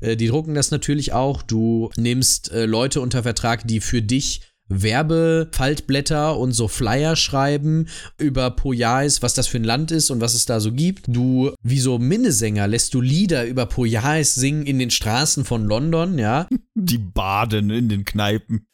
Äh, 0.00 0.16
die 0.16 0.28
drucken 0.28 0.54
das 0.54 0.70
natürlich 0.70 1.12
auch. 1.12 1.42
Du 1.42 1.90
nimmst 1.96 2.50
äh, 2.50 2.66
Leute 2.66 3.00
unter 3.00 3.22
Vertrag, 3.22 3.66
die 3.66 3.80
für 3.80 4.02
dich 4.02 4.42
Werbefaltblätter 4.68 6.38
und 6.38 6.52
so 6.52 6.68
Flyer 6.68 7.16
schreiben 7.16 7.88
über 8.18 8.50
Poyais, 8.50 9.22
was 9.22 9.32
das 9.34 9.46
für 9.46 9.58
ein 9.58 9.64
Land 9.64 9.90
ist 9.90 10.10
und 10.10 10.20
was 10.20 10.34
es 10.34 10.44
da 10.46 10.60
so 10.60 10.72
gibt. 10.72 11.06
Du, 11.08 11.52
wie 11.62 11.80
so 11.80 11.98
Minnesänger, 11.98 12.68
lässt 12.68 12.94
du 12.94 13.00
Lieder 13.00 13.46
über 13.46 13.66
Poyais 13.66 14.34
singen 14.34 14.66
in 14.66 14.78
den 14.78 14.90
Straßen 14.90 15.44
von 15.44 15.64
London, 15.64 16.18
ja. 16.18 16.46
Die 16.74 16.98
baden 16.98 17.70
in 17.70 17.88
den 17.88 18.04
Kneipen. 18.04 18.66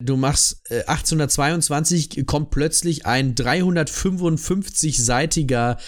Du 0.00 0.16
machst 0.16 0.62
äh, 0.70 0.84
1822 0.86 2.26
kommt 2.26 2.50
plötzlich 2.50 3.06
ein 3.06 3.34
355-seitiger 3.34 5.78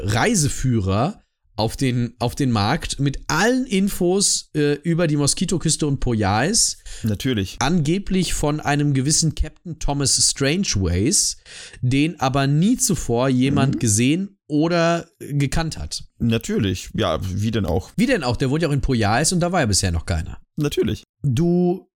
Reiseführer 0.00 1.22
auf 1.60 1.76
den, 1.76 2.14
auf 2.18 2.34
den 2.34 2.50
Markt 2.50 2.98
mit 2.98 3.20
allen 3.28 3.66
Infos 3.66 4.50
äh, 4.54 4.74
über 4.82 5.06
die 5.06 5.16
Moskitoküste 5.16 5.86
und 5.86 6.00
Poyais. 6.00 6.78
Natürlich. 7.02 7.56
Angeblich 7.60 8.34
von 8.34 8.60
einem 8.60 8.94
gewissen 8.94 9.34
Captain 9.34 9.78
Thomas 9.78 10.16
Strangeways, 10.30 11.36
den 11.80 12.18
aber 12.18 12.46
nie 12.46 12.76
zuvor 12.76 13.28
jemand 13.28 13.76
mhm. 13.76 13.78
gesehen 13.78 14.38
oder 14.48 15.06
gekannt 15.18 15.78
hat. 15.78 16.04
Natürlich. 16.18 16.90
Ja, 16.94 17.20
wie 17.22 17.50
denn 17.50 17.66
auch? 17.66 17.90
Wie 17.96 18.06
denn 18.06 18.24
auch? 18.24 18.36
Der 18.36 18.50
wohnt 18.50 18.62
ja 18.62 18.68
auch 18.68 18.72
in 18.72 18.80
Poyais 18.80 19.32
und 19.32 19.40
da 19.40 19.52
war 19.52 19.60
ja 19.60 19.66
bisher 19.66 19.92
noch 19.92 20.06
keiner. 20.06 20.40
Natürlich. 20.56 21.04
Du 21.22 21.90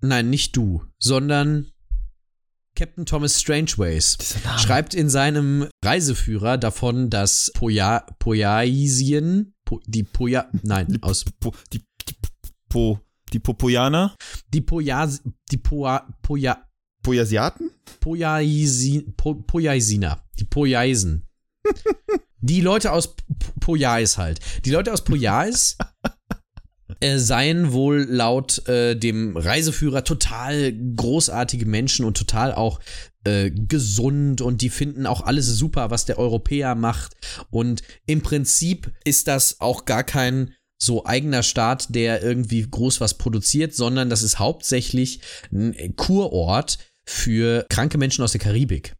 nein, 0.00 0.30
nicht 0.30 0.56
du, 0.56 0.82
sondern 0.98 1.70
Captain 2.78 3.04
Thomas 3.04 3.40
Strangeways 3.40 4.16
schreibt 4.56 4.94
in 4.94 5.08
seinem 5.08 5.68
Reiseführer 5.84 6.58
davon, 6.58 7.10
dass 7.10 7.50
Poja, 7.54 8.06
Pojaisien, 8.20 9.52
po, 9.64 9.80
die 9.84 10.04
Poja, 10.04 10.48
nein, 10.62 10.86
die, 10.86 11.02
aus 11.02 11.24
po, 11.40 11.52
die, 11.72 11.80
die, 12.08 12.14
po, 12.68 13.00
die 13.32 13.40
Popoyaner, 13.40 14.14
die 14.54 14.60
Pojas, 14.60 15.20
die 15.50 15.56
Poja, 15.56 16.06
Poja, 16.22 16.68
Pojasiaten, 17.02 17.72
Pojaisin, 17.98 19.12
po, 19.16 19.34
Pojaisiner, 19.34 20.24
die 20.38 20.44
Pojaisen, 20.44 21.26
die 22.40 22.60
Leute 22.60 22.92
aus 22.92 23.16
Pojais 23.58 24.18
halt, 24.18 24.38
die 24.64 24.70
Leute 24.70 24.92
aus 24.92 25.02
Pojais 25.02 25.76
äh, 27.00 27.18
seien 27.18 27.72
wohl 27.72 28.06
laut 28.08 28.66
äh, 28.68 28.94
dem 28.94 29.36
Reiseführer 29.36 30.04
total 30.04 30.72
großartige 30.72 31.66
Menschen 31.66 32.04
und 32.04 32.16
total 32.16 32.54
auch 32.54 32.80
äh, 33.24 33.50
gesund 33.50 34.40
und 34.40 34.62
die 34.62 34.70
finden 34.70 35.06
auch 35.06 35.22
alles 35.22 35.46
super, 35.46 35.90
was 35.90 36.06
der 36.06 36.18
Europäer 36.18 36.74
macht. 36.74 37.16
Und 37.50 37.82
im 38.06 38.22
Prinzip 38.22 38.92
ist 39.04 39.28
das 39.28 39.60
auch 39.60 39.84
gar 39.84 40.04
kein 40.04 40.54
so 40.80 41.04
eigener 41.04 41.42
Staat, 41.42 41.94
der 41.94 42.22
irgendwie 42.22 42.62
groß 42.62 43.00
was 43.00 43.14
produziert, 43.14 43.74
sondern 43.74 44.10
das 44.10 44.22
ist 44.22 44.38
hauptsächlich 44.38 45.20
ein 45.52 45.94
Kurort 45.96 46.78
für 47.04 47.66
kranke 47.68 47.98
Menschen 47.98 48.22
aus 48.22 48.32
der 48.32 48.40
Karibik. 48.40 48.94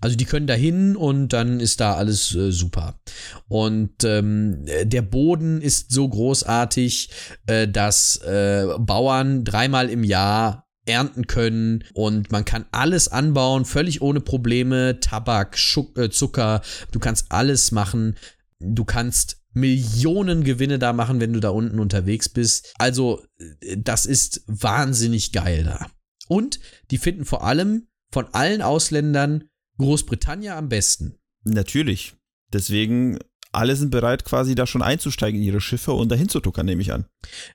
Also 0.00 0.16
die 0.16 0.24
können 0.24 0.46
da 0.46 0.54
hin 0.54 0.96
und 0.96 1.28
dann 1.28 1.60
ist 1.60 1.80
da 1.80 1.94
alles 1.94 2.34
äh, 2.34 2.50
super. 2.52 3.00
Und 3.48 4.04
ähm, 4.04 4.64
der 4.84 5.02
Boden 5.02 5.60
ist 5.60 5.90
so 5.90 6.08
großartig, 6.08 7.10
äh, 7.46 7.68
dass 7.68 8.16
äh, 8.22 8.66
Bauern 8.78 9.44
dreimal 9.44 9.88
im 9.88 10.04
Jahr 10.04 10.66
ernten 10.86 11.26
können 11.26 11.84
und 11.94 12.30
man 12.30 12.44
kann 12.44 12.64
alles 12.70 13.08
anbauen, 13.08 13.64
völlig 13.64 14.02
ohne 14.02 14.20
Probleme. 14.20 15.00
Tabak, 15.00 15.58
Schuck, 15.58 15.98
äh, 15.98 16.10
Zucker, 16.10 16.62
du 16.92 16.98
kannst 16.98 17.26
alles 17.30 17.72
machen. 17.72 18.16
Du 18.60 18.84
kannst 18.84 19.42
Millionen 19.52 20.44
Gewinne 20.44 20.78
da 20.78 20.92
machen, 20.92 21.20
wenn 21.20 21.32
du 21.32 21.40
da 21.40 21.50
unten 21.50 21.78
unterwegs 21.78 22.28
bist. 22.28 22.72
Also, 22.78 23.24
äh, 23.38 23.76
das 23.76 24.06
ist 24.06 24.42
wahnsinnig 24.46 25.32
geil 25.32 25.64
da. 25.64 25.86
Und 26.28 26.60
die 26.90 26.98
finden 26.98 27.24
vor 27.24 27.44
allem 27.44 27.88
von 28.12 28.26
allen 28.32 28.62
Ausländern 28.62 29.44
Großbritannien 29.78 30.54
am 30.54 30.68
besten. 30.68 31.16
Natürlich. 31.44 32.14
Deswegen, 32.52 33.18
alle 33.52 33.76
sind 33.76 33.90
bereit, 33.90 34.24
quasi 34.24 34.54
da 34.54 34.66
schon 34.66 34.82
einzusteigen 34.82 35.40
in 35.40 35.46
ihre 35.46 35.60
Schiffe 35.60 35.92
und 35.92 36.10
dahin 36.10 36.28
zu 36.28 36.40
tuckern, 36.40 36.66
nehme 36.66 36.82
ich 36.82 36.92
an. 36.92 37.06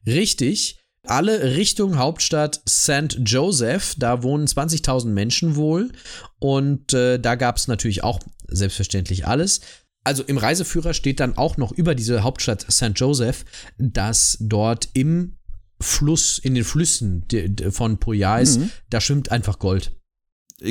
Richtig. 0.05 0.79
Alle 1.07 1.55
Richtung 1.55 1.97
Hauptstadt 1.97 2.61
St. 2.69 3.19
Joseph, 3.25 3.95
da 3.97 4.21
wohnen 4.21 4.45
20.000 4.45 5.07
Menschen 5.07 5.55
wohl. 5.55 5.91
Und 6.39 6.93
äh, 6.93 7.19
da 7.19 7.35
gab 7.35 7.57
es 7.57 7.67
natürlich 7.67 8.03
auch 8.03 8.19
selbstverständlich 8.47 9.25
alles. 9.25 9.61
Also 10.03 10.23
im 10.23 10.37
Reiseführer 10.37 10.93
steht 10.93 11.19
dann 11.19 11.37
auch 11.37 11.57
noch 11.57 11.71
über 11.71 11.95
diese 11.95 12.23
Hauptstadt 12.23 12.65
St. 12.71 12.93
Joseph, 12.95 13.45
dass 13.77 14.37
dort 14.39 14.89
im 14.93 15.37
Fluss, 15.79 16.37
in 16.37 16.55
den 16.55 16.63
Flüssen 16.63 17.25
von 17.71 17.99
Poyais, 17.99 18.57
mhm. 18.57 18.71
da 18.89 19.01
schwimmt 19.01 19.31
einfach 19.31 19.59
Gold. 19.59 19.91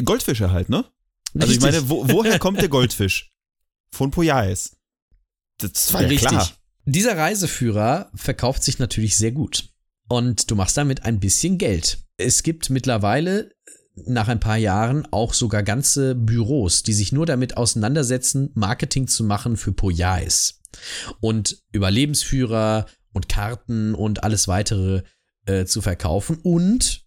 Goldfische 0.04 0.52
halt, 0.52 0.68
ne? 0.68 0.84
Also 1.38 1.52
ich 1.52 1.60
meine, 1.60 1.88
wo, 1.88 2.08
woher 2.08 2.38
kommt 2.38 2.60
der 2.60 2.68
Goldfisch? 2.68 3.30
Von 3.92 4.10
Poyais. 4.10 4.76
Das 5.58 5.92
war 5.92 6.02
ja 6.02 6.08
Richtig. 6.08 6.28
klar. 6.28 6.50
Dieser 6.84 7.16
Reiseführer 7.16 8.10
verkauft 8.14 8.64
sich 8.64 8.78
natürlich 8.78 9.16
sehr 9.16 9.32
gut. 9.32 9.68
Und 10.08 10.50
du 10.50 10.56
machst 10.56 10.76
damit 10.76 11.04
ein 11.04 11.20
bisschen 11.20 11.58
Geld. 11.58 11.98
Es 12.16 12.42
gibt 12.42 12.70
mittlerweile 12.70 13.52
nach 13.94 14.28
ein 14.28 14.40
paar 14.40 14.56
Jahren 14.56 15.06
auch 15.12 15.34
sogar 15.34 15.62
ganze 15.62 16.14
Büros, 16.14 16.82
die 16.82 16.92
sich 16.92 17.12
nur 17.12 17.26
damit 17.26 17.56
auseinandersetzen, 17.56 18.50
Marketing 18.54 19.06
zu 19.06 19.24
machen 19.24 19.56
für 19.56 19.72
Poyais. 19.72 20.60
Und 21.20 21.62
Überlebensführer 21.72 22.86
und 23.12 23.28
Karten 23.28 23.94
und 23.94 24.24
alles 24.24 24.48
weitere 24.48 25.02
äh, 25.46 25.64
zu 25.64 25.82
verkaufen. 25.82 26.38
Und 26.42 26.99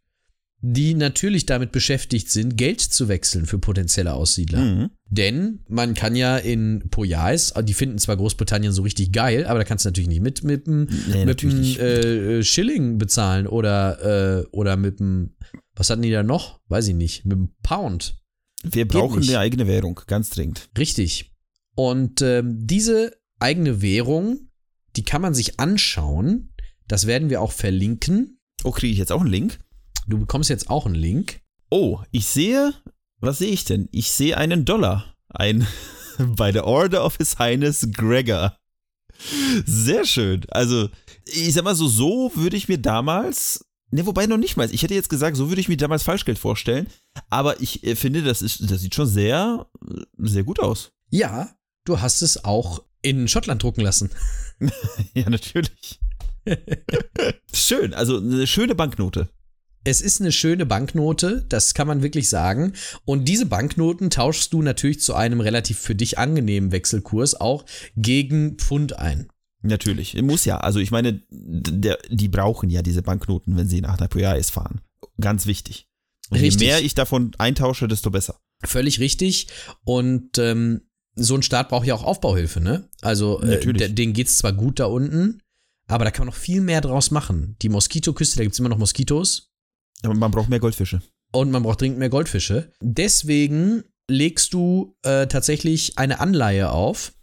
die 0.65 0.93
natürlich 0.93 1.45
damit 1.45 1.73
beschäftigt 1.73 2.32
sind, 2.32 2.56
Geld 2.56 2.80
zu 2.80 3.10
wechseln 3.10 3.45
für 3.45 3.60
potenzielle 3.60 4.13
Aussiedler. 4.13 4.62
Mhm. 4.62 4.91
Denn 5.10 5.60
man 5.67 5.93
kann 5.93 6.15
ja 6.15 6.38
in 6.38 6.89
Poyais, 6.89 7.54
die 7.63 7.73
finden 7.73 7.97
zwar 7.97 8.15
Großbritannien 8.15 8.71
so 8.71 8.82
richtig 8.84 9.12
geil, 9.12 9.45
aber 9.45 9.60
da 9.60 9.65
kannst 9.65 9.84
du 9.84 9.89
natürlich 9.89 10.08
nicht 10.08 10.21
mit, 10.21 10.45
mit 10.45 10.65
einem 10.65 10.88
nee, 11.12 11.26
mit 11.26 11.43
einem 11.43 11.63
äh, 11.63 12.43
Schilling 12.43 12.97
bezahlen 12.97 13.45
oder, 13.45 14.39
äh, 14.39 14.45
oder 14.52 14.78
mit 14.78 15.02
einem, 15.02 15.36
was 15.76 15.89
hatten 15.89 16.02
die 16.02 16.12
da 16.12 16.23
noch? 16.23 16.62
Weiß 16.69 16.88
ich 16.88 16.95
nicht, 16.95 17.26
mit 17.26 17.36
einem 17.36 17.49
Pound. 17.62 18.21
Wir 18.63 18.88
brauchen 18.88 19.21
eine 19.21 19.39
eigene 19.39 19.67
Währung, 19.67 19.99
ganz 20.08 20.30
dringend. 20.30 20.69
Richtig. 20.78 21.34
Und 21.76 22.21
ähm, 22.21 22.65
diese 22.65 23.17
eigene 23.38 23.82
Währung, 23.82 24.49
die 24.95 25.04
kann 25.04 25.21
man 25.21 25.34
sich 25.34 25.60
anschauen. 25.60 26.54
Das 26.88 27.06
werden 27.06 27.30
wir 27.30 27.41
auch 27.41 27.52
verlinken. 27.52 28.39
Oh, 28.63 28.71
kriege 28.71 28.93
ich 28.93 28.99
jetzt 28.99 29.12
auch 29.12 29.19
einen 29.19 29.30
Link? 29.30 29.60
Du 30.07 30.19
bekommst 30.19 30.49
jetzt 30.49 30.69
auch 30.69 30.85
einen 30.85 30.95
Link. 30.95 31.41
Oh, 31.69 31.99
ich 32.11 32.27
sehe, 32.27 32.73
was 33.19 33.37
sehe 33.37 33.51
ich 33.51 33.65
denn? 33.65 33.87
Ich 33.91 34.11
sehe 34.11 34.37
einen 34.37 34.65
Dollar. 34.65 35.15
Ein 35.29 35.67
bei 36.17 36.51
der 36.51 36.65
Order 36.65 37.05
of 37.05 37.17
His 37.17 37.39
Highness 37.39 37.87
Gregor. 37.91 38.57
Sehr 39.65 40.05
schön. 40.05 40.41
Also, 40.49 40.89
ich 41.25 41.53
sag 41.53 41.63
mal 41.63 41.75
so, 41.75 41.87
so 41.87 42.31
würde 42.35 42.57
ich 42.57 42.67
mir 42.67 42.77
damals, 42.77 43.65
ne, 43.91 44.05
wobei 44.05 44.25
noch 44.25 44.37
nicht 44.37 44.57
mal. 44.57 44.73
Ich 44.73 44.83
hätte 44.83 44.93
jetzt 44.93 45.09
gesagt, 45.09 45.37
so 45.37 45.49
würde 45.49 45.61
ich 45.61 45.69
mir 45.69 45.77
damals 45.77 46.03
Falschgeld 46.03 46.37
vorstellen. 46.37 46.87
Aber 47.29 47.61
ich 47.61 47.83
äh, 47.83 47.95
finde, 47.95 48.23
das 48.23 48.41
ist, 48.41 48.69
das 48.69 48.81
sieht 48.81 48.95
schon 48.95 49.07
sehr, 49.07 49.67
sehr 50.17 50.43
gut 50.43 50.59
aus. 50.59 50.91
Ja, 51.09 51.55
du 51.85 52.01
hast 52.01 52.21
es 52.21 52.43
auch 52.43 52.83
in 53.01 53.27
Schottland 53.27 53.63
drucken 53.63 53.81
lassen. 53.81 54.09
ja, 55.13 55.30
natürlich. 55.30 55.99
Schön, 57.53 57.93
also 57.93 58.17
eine 58.17 58.47
schöne 58.47 58.75
Banknote. 58.75 59.30
Es 59.84 60.01
ist 60.01 60.21
eine 60.21 60.31
schöne 60.31 60.65
Banknote, 60.65 61.45
das 61.49 61.73
kann 61.73 61.88
man 61.88 62.03
wirklich 62.03 62.29
sagen. 62.29 62.73
Und 63.05 63.27
diese 63.27 63.45
Banknoten 63.45 64.09
tauschst 64.09 64.53
du 64.53 64.61
natürlich 64.61 65.01
zu 65.01 65.13
einem 65.13 65.41
relativ 65.41 65.79
für 65.79 65.95
dich 65.95 66.17
angenehmen 66.17 66.71
Wechselkurs 66.71 67.39
auch 67.39 67.65
gegen 67.95 68.57
Pfund 68.57 68.97
ein. 68.97 69.27
Natürlich, 69.61 70.21
muss 70.21 70.45
ja. 70.45 70.57
Also 70.57 70.79
ich 70.79 70.91
meine, 70.91 71.21
der, 71.29 71.97
die 72.09 72.27
brauchen 72.27 72.69
ja 72.69 72.81
diese 72.81 73.01
Banknoten, 73.01 73.55
wenn 73.55 73.67
sie 73.67 73.81
nach 73.81 73.99
Napoleais 73.99 74.49
fahren. 74.49 74.81
Ganz 75.19 75.45
wichtig. 75.45 75.88
Und 76.29 76.39
Richtig. 76.39 76.61
je 76.61 76.67
mehr 76.67 76.81
ich 76.81 76.95
davon 76.95 77.31
eintausche, 77.38 77.88
desto 77.88 78.09
besser. 78.09 78.39
Völlig 78.63 78.99
richtig. 78.99 79.47
Und 79.84 80.38
ähm, 80.38 80.81
so 81.15 81.36
ein 81.36 81.43
Staat 81.43 81.69
braucht 81.69 81.86
ja 81.86 81.95
auch 81.95 82.03
Aufbauhilfe, 82.03 82.59
ne? 82.59 82.89
Also 83.01 83.41
äh, 83.41 83.59
denen 83.89 84.13
geht's 84.13 84.38
zwar 84.38 84.53
gut 84.53 84.79
da 84.79 84.86
unten, 84.86 85.41
aber 85.88 86.05
da 86.05 86.11
kann 86.11 86.25
man 86.25 86.34
noch 86.34 86.39
viel 86.39 86.61
mehr 86.61 86.81
draus 86.81 87.11
machen. 87.11 87.55
Die 87.61 87.69
Moskitoküste, 87.69 88.38
da 88.38 88.43
gibt's 88.43 88.59
immer 88.59 88.69
noch 88.69 88.77
Moskitos. 88.77 89.53
Aber 90.04 90.14
man 90.14 90.32
braucht 90.32 90.49
mehr 90.49 90.60
Goldfische. 90.60 91.01
Und 91.32 91.49
man 91.49 91.64
braucht 91.64 91.82
dringend 91.82 91.99
mehr 91.99 92.10
Goldfische. 92.10 92.72
Deswegen 92.82 93.84
legst 94.08 94.54
du 94.54 94.95
äh, 95.04 95.28
tatsächlich 95.28 95.97
eine 95.97 96.20
Anleihe 96.20 96.72
auf 96.72 97.14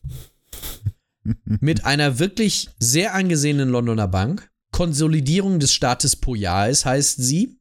mit 1.45 1.85
einer 1.85 2.19
wirklich 2.19 2.71
sehr 2.79 3.15
angesehenen 3.15 3.69
Londoner 3.69 4.09
Bank. 4.09 4.51
Konsolidierung 4.73 5.61
des 5.61 5.73
Staates 5.73 6.17
Poyais 6.17 6.85
heißt 6.85 7.23
sie. 7.23 7.59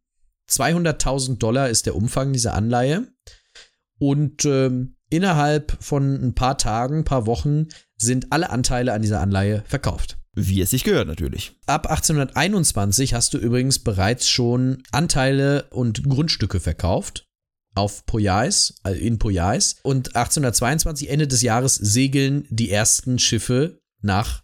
200.000 0.50 1.38
Dollar 1.38 1.70
ist 1.70 1.86
der 1.86 1.96
Umfang 1.96 2.34
dieser 2.34 2.56
Anleihe. 2.56 3.08
Und 4.00 4.46
ähm, 4.46 4.96
innerhalb 5.10 5.78
von 5.84 6.16
ein 6.16 6.34
paar 6.34 6.58
Tagen, 6.58 7.00
ein 7.00 7.04
paar 7.04 7.26
Wochen 7.26 7.68
sind 7.98 8.32
alle 8.32 8.50
Anteile 8.50 8.94
an 8.94 9.02
dieser 9.02 9.20
Anleihe 9.20 9.64
verkauft. 9.68 10.19
Wie 10.36 10.62
es 10.62 10.70
sich 10.70 10.84
gehört, 10.84 11.08
natürlich. 11.08 11.54
Ab 11.66 11.88
1821 11.88 13.14
hast 13.14 13.34
du 13.34 13.38
übrigens 13.38 13.80
bereits 13.80 14.30
schon 14.30 14.84
Anteile 14.92 15.66
und 15.72 16.08
Grundstücke 16.08 16.60
verkauft 16.60 17.26
auf 17.76 18.06
Poyais, 18.06 18.76
äh, 18.84 18.92
in 18.92 19.20
Poyais. 19.20 19.78
Und 19.84 20.16
1822, 20.16 21.10
Ende 21.10 21.28
des 21.28 21.42
Jahres, 21.42 21.76
segeln 21.76 22.46
die 22.50 22.72
ersten 22.72 23.20
Schiffe 23.20 23.80
nach 24.02 24.44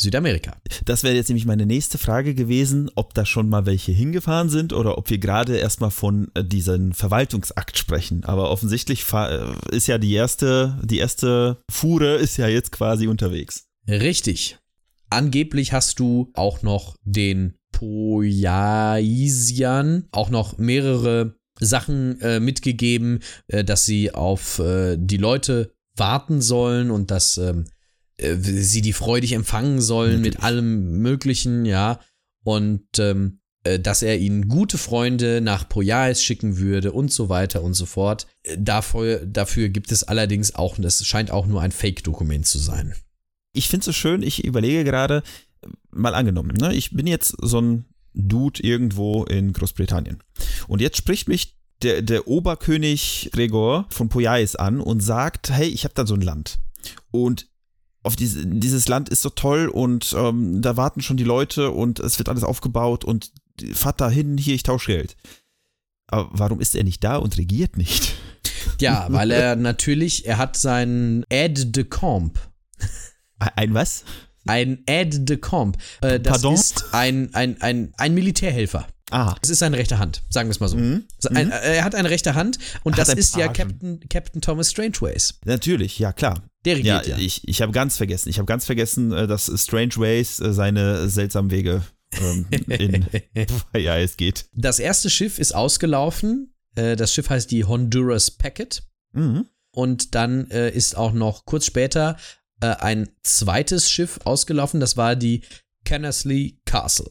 Südamerika. 0.00 0.56
Das 0.84 1.02
wäre 1.02 1.16
jetzt 1.16 1.28
nämlich 1.28 1.46
meine 1.46 1.66
nächste 1.66 1.98
Frage 1.98 2.34
gewesen, 2.34 2.88
ob 2.94 3.14
da 3.14 3.26
schon 3.26 3.48
mal 3.48 3.66
welche 3.66 3.90
hingefahren 3.90 4.48
sind 4.48 4.72
oder 4.72 4.96
ob 4.96 5.10
wir 5.10 5.18
gerade 5.18 5.56
erstmal 5.56 5.90
von 5.90 6.30
äh, 6.34 6.44
diesem 6.44 6.92
Verwaltungsakt 6.92 7.76
sprechen. 7.76 8.24
Aber 8.24 8.50
offensichtlich 8.50 9.04
äh, 9.12 9.54
ist 9.72 9.88
ja 9.88 9.98
die 9.98 10.14
erste, 10.14 10.78
die 10.84 10.98
erste 10.98 11.62
Fuhre 11.70 12.14
ist 12.16 12.36
ja 12.36 12.46
jetzt 12.46 12.70
quasi 12.70 13.08
unterwegs. 13.08 13.64
Richtig. 13.88 14.58
Angeblich 15.10 15.72
hast 15.72 15.98
du 16.00 16.30
auch 16.34 16.62
noch 16.62 16.96
den 17.02 17.54
Poyaisian, 17.72 18.98
auch 20.10 20.30
noch 20.30 20.58
mehrere 20.58 21.36
Sachen 21.60 22.20
äh, 22.20 22.40
mitgegeben, 22.40 23.20
äh, 23.48 23.64
dass 23.64 23.84
sie 23.86 24.12
auf 24.12 24.58
äh, 24.58 24.96
die 24.98 25.16
Leute 25.16 25.72
warten 25.96 26.40
sollen 26.40 26.90
und 26.90 27.10
dass 27.10 27.38
ähm, 27.38 27.64
äh, 28.16 28.36
sie 28.36 28.82
die 28.82 28.92
freudig 28.92 29.32
empfangen 29.32 29.80
sollen 29.80 30.16
Natürlich. 30.16 30.34
mit 30.34 30.42
allem 30.42 30.98
Möglichen, 30.98 31.64
ja. 31.64 32.00
Und 32.44 32.86
ähm, 32.98 33.40
äh, 33.64 33.78
dass 33.78 34.02
er 34.02 34.18
ihnen 34.18 34.48
gute 34.48 34.78
Freunde 34.78 35.40
nach 35.40 35.68
Poyais 35.68 36.22
schicken 36.22 36.58
würde 36.58 36.92
und 36.92 37.12
so 37.12 37.28
weiter 37.28 37.62
und 37.62 37.74
so 37.74 37.86
fort. 37.86 38.26
Äh, 38.42 38.56
dafür, 38.58 39.26
dafür 39.26 39.68
gibt 39.68 39.92
es 39.92 40.04
allerdings 40.04 40.54
auch, 40.54 40.76
das 40.78 41.04
scheint 41.04 41.30
auch 41.30 41.46
nur 41.46 41.60
ein 41.60 41.72
Fake-Dokument 41.72 42.46
zu 42.46 42.58
sein. 42.58 42.94
Ich 43.58 43.68
finde 43.68 43.80
es 43.80 43.86
so 43.86 43.92
schön, 43.92 44.22
ich 44.22 44.44
überlege 44.44 44.84
gerade, 44.84 45.24
mal 45.90 46.14
angenommen, 46.14 46.56
ne, 46.56 46.72
ich 46.74 46.92
bin 46.92 47.08
jetzt 47.08 47.34
so 47.42 47.60
ein 47.60 47.86
Dude 48.14 48.62
irgendwo 48.62 49.24
in 49.24 49.52
Großbritannien. 49.52 50.22
Und 50.68 50.80
jetzt 50.80 50.96
spricht 50.96 51.28
mich 51.28 51.56
der, 51.82 52.02
der 52.02 52.28
Oberkönig 52.28 53.30
Gregor 53.32 53.86
von 53.90 54.08
Poyais 54.08 54.56
an 54.56 54.80
und 54.80 55.00
sagt, 55.00 55.50
hey, 55.50 55.66
ich 55.66 55.84
habe 55.84 55.94
da 55.94 56.06
so 56.06 56.14
ein 56.14 56.20
Land. 56.20 56.58
Und 57.10 57.48
auf 58.04 58.14
diese, 58.14 58.46
dieses 58.46 58.86
Land 58.86 59.08
ist 59.08 59.22
so 59.22 59.30
toll 59.30 59.66
und 59.66 60.14
ähm, 60.16 60.62
da 60.62 60.76
warten 60.76 61.02
schon 61.02 61.16
die 61.16 61.24
Leute 61.24 61.72
und 61.72 61.98
es 61.98 62.18
wird 62.18 62.28
alles 62.28 62.44
aufgebaut 62.44 63.04
und 63.04 63.32
fahrt 63.72 64.00
da 64.00 64.08
hin, 64.08 64.38
hier, 64.38 64.54
ich 64.54 64.62
tausche 64.62 64.92
Geld. 64.92 65.16
Aber 66.06 66.30
warum 66.32 66.60
ist 66.60 66.76
er 66.76 66.84
nicht 66.84 67.02
da 67.02 67.16
und 67.16 67.36
regiert 67.36 67.76
nicht? 67.76 68.14
Ja, 68.80 69.08
weil 69.10 69.32
er 69.32 69.56
natürlich, 69.56 70.26
er 70.26 70.38
hat 70.38 70.56
seinen 70.56 71.24
Aide 71.28 71.66
de 71.66 71.84
Camp. 71.84 72.38
Ein 73.38 73.74
was? 73.74 74.04
Ein 74.46 74.82
Aide 74.86 75.20
de 75.20 75.36
Camp. 75.36 75.76
Äh, 76.00 76.20
das 76.20 76.32
Pardon? 76.32 76.54
ist 76.54 76.86
ein, 76.92 77.34
ein, 77.34 77.60
ein, 77.60 77.92
ein 77.96 78.14
Militärhelfer. 78.14 78.86
Ah. 79.10 79.34
Das 79.40 79.50
ist 79.50 79.60
seine 79.60 79.78
rechte 79.78 79.98
Hand, 79.98 80.22
sagen 80.28 80.48
wir 80.48 80.52
es 80.52 80.60
mal 80.60 80.68
so. 80.68 80.76
Mhm. 80.76 81.04
Ein, 81.30 81.46
mhm. 81.46 81.52
er 81.52 81.84
hat 81.84 81.94
eine 81.94 82.10
rechte 82.10 82.34
Hand 82.34 82.58
und 82.84 82.98
das 82.98 83.08
ist 83.08 83.36
ja 83.36 83.48
Captain, 83.48 84.00
Captain 84.08 84.42
Thomas 84.42 84.70
Strangeways. 84.70 85.38
Natürlich, 85.44 85.98
ja 85.98 86.12
klar. 86.12 86.42
Der 86.64 86.76
regiert 86.76 87.06
ja. 87.06 87.16
ja. 87.16 87.18
Ich, 87.18 87.46
ich 87.48 87.62
habe 87.62 87.72
ganz 87.72 87.96
vergessen, 87.96 88.28
ich 88.28 88.38
habe 88.38 88.46
ganz 88.46 88.66
vergessen, 88.66 89.12
äh, 89.12 89.26
dass 89.26 89.50
Strangeways 89.54 90.40
äh, 90.40 90.52
seine 90.52 91.08
seltsamen 91.08 91.50
Wege 91.50 91.82
ähm, 92.20 92.46
in 92.68 93.06
ja, 93.74 93.96
es 93.98 94.16
geht. 94.16 94.46
Das 94.54 94.78
erste 94.78 95.08
Schiff 95.08 95.38
ist 95.38 95.54
ausgelaufen. 95.54 96.54
Äh, 96.74 96.96
das 96.96 97.14
Schiff 97.14 97.30
heißt 97.30 97.50
die 97.50 97.64
Honduras 97.64 98.30
Packet. 98.30 98.82
Mhm. 99.12 99.46
Und 99.70 100.14
dann 100.16 100.46
ist 100.46 100.96
auch 100.96 101.12
noch 101.12 101.44
kurz 101.44 101.64
später 101.66 102.16
ein 102.60 103.08
zweites 103.22 103.90
Schiff 103.90 104.20
ausgelaufen. 104.24 104.80
Das 104.80 104.96
war 104.96 105.16
die 105.16 105.42
Cannersley 105.84 106.60
Castle. 106.64 107.10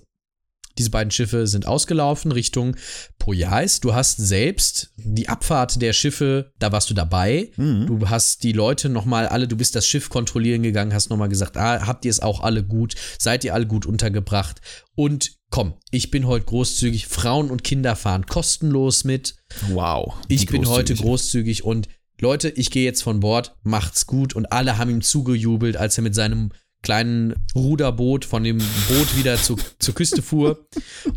Diese 0.78 0.91
beiden 0.91 1.12
Schiffe 1.12 1.48
sind 1.48 1.66
ausgelaufen 1.66 2.32
Richtung 2.32 2.76
Poyais. 3.18 3.80
Du 3.80 3.95
hast 3.95 4.18
selbst 4.18 4.91
die 4.98 5.28
Abfahrt 5.28 5.82
der 5.82 5.93
Schiffe, 5.93 6.52
da 6.60 6.72
warst 6.72 6.89
du 6.89 6.93
dabei. 6.93 7.52
Mhm. 7.58 7.88
Du 7.88 8.10
hast 8.10 8.43
die 8.43 8.52
Leute 8.52 8.89
nochmal 8.89 9.28
alle, 9.28 9.48
du 9.48 9.58
bist 9.58 9.76
das 9.76 9.88
Schiff 9.88 10.10
kontrollieren 10.10 10.62
gegangen, 10.62 10.93
hast 10.93 11.10
nochmal 11.10 11.30
gesagt, 11.30 11.58
ah, 11.58 11.88
habt 11.88 12.06
ihr 12.06 12.12
es 12.12 12.20
auch 12.20 12.41
alle 12.41 12.64
gut? 12.64 12.95
Seid 13.18 13.43
ihr 13.43 13.54
alle 13.54 13.66
gut 13.66 13.86
untergebracht? 13.86 14.62
Und 14.95 15.38
komm, 15.50 15.74
ich 15.91 16.12
bin 16.12 16.28
heute 16.28 16.45
großzügig. 16.45 17.08
Frauen 17.08 17.50
und 17.50 17.64
Kinder 17.64 17.95
fahren 17.95 18.26
kostenlos 18.28 19.04
mit. 19.04 19.36
Wow. 19.70 20.16
Ich 20.28 20.45
bin 20.45 20.68
heute 20.68 20.93
großzügig 20.93 21.64
und 21.64 21.88
Leute, 22.20 22.49
ich 22.49 22.72
gehe 22.72 22.86
jetzt 22.86 23.03
von 23.03 23.20
Bord, 23.20 23.55
macht's 23.63 24.07
gut. 24.07 24.36
Und 24.36 24.51
alle 24.51 24.78
haben 24.78 24.89
ihm 24.89 25.01
zugejubelt, 25.01 25.78
als 25.78 25.97
er 25.97 26.03
mit 26.03 26.15
seinem 26.15 26.51
kleinen 26.82 27.36
Ruderboot 27.55 28.26
von 28.26 28.43
dem 28.43 28.57
Boot 28.57 29.18
wieder 29.18 29.38
zu, 29.38 29.57
zur 29.80 29.95
Küste 29.95 30.22
fuhr. 30.22 30.68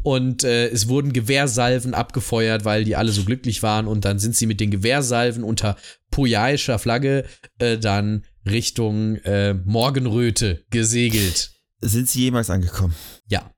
Und 0.03 0.45
äh, 0.45 0.69
es 0.69 0.89
wurden 0.89 1.13
Gewehrsalven 1.13 1.95
abgefeuert, 1.95 2.65
weil 2.65 2.85
die 2.85 2.97
alle 2.97 3.13
so 3.13 3.25
glücklich 3.25 3.63
waren. 3.63 3.87
Und 3.87 4.05
dann 4.05 4.19
sind 4.19 4.37
sie 4.37 4.47
mit 4.47 4.61
den 4.61 4.71
Gewehrsalven 4.71 5.45
unter 5.45 5.77
pojaischer 6.11 6.79
Flagge 6.79 7.25
äh, 7.59 7.79
dann 7.79 8.25
Richtung 8.49 9.17
äh, 9.17 9.55
Morgenröte 9.55 10.65
gesegelt. 10.71 11.53
Sind 11.81 12.09
sie 12.09 12.21
jemals 12.21 12.51
angekommen? 12.51 12.95
Ja. 13.27 13.51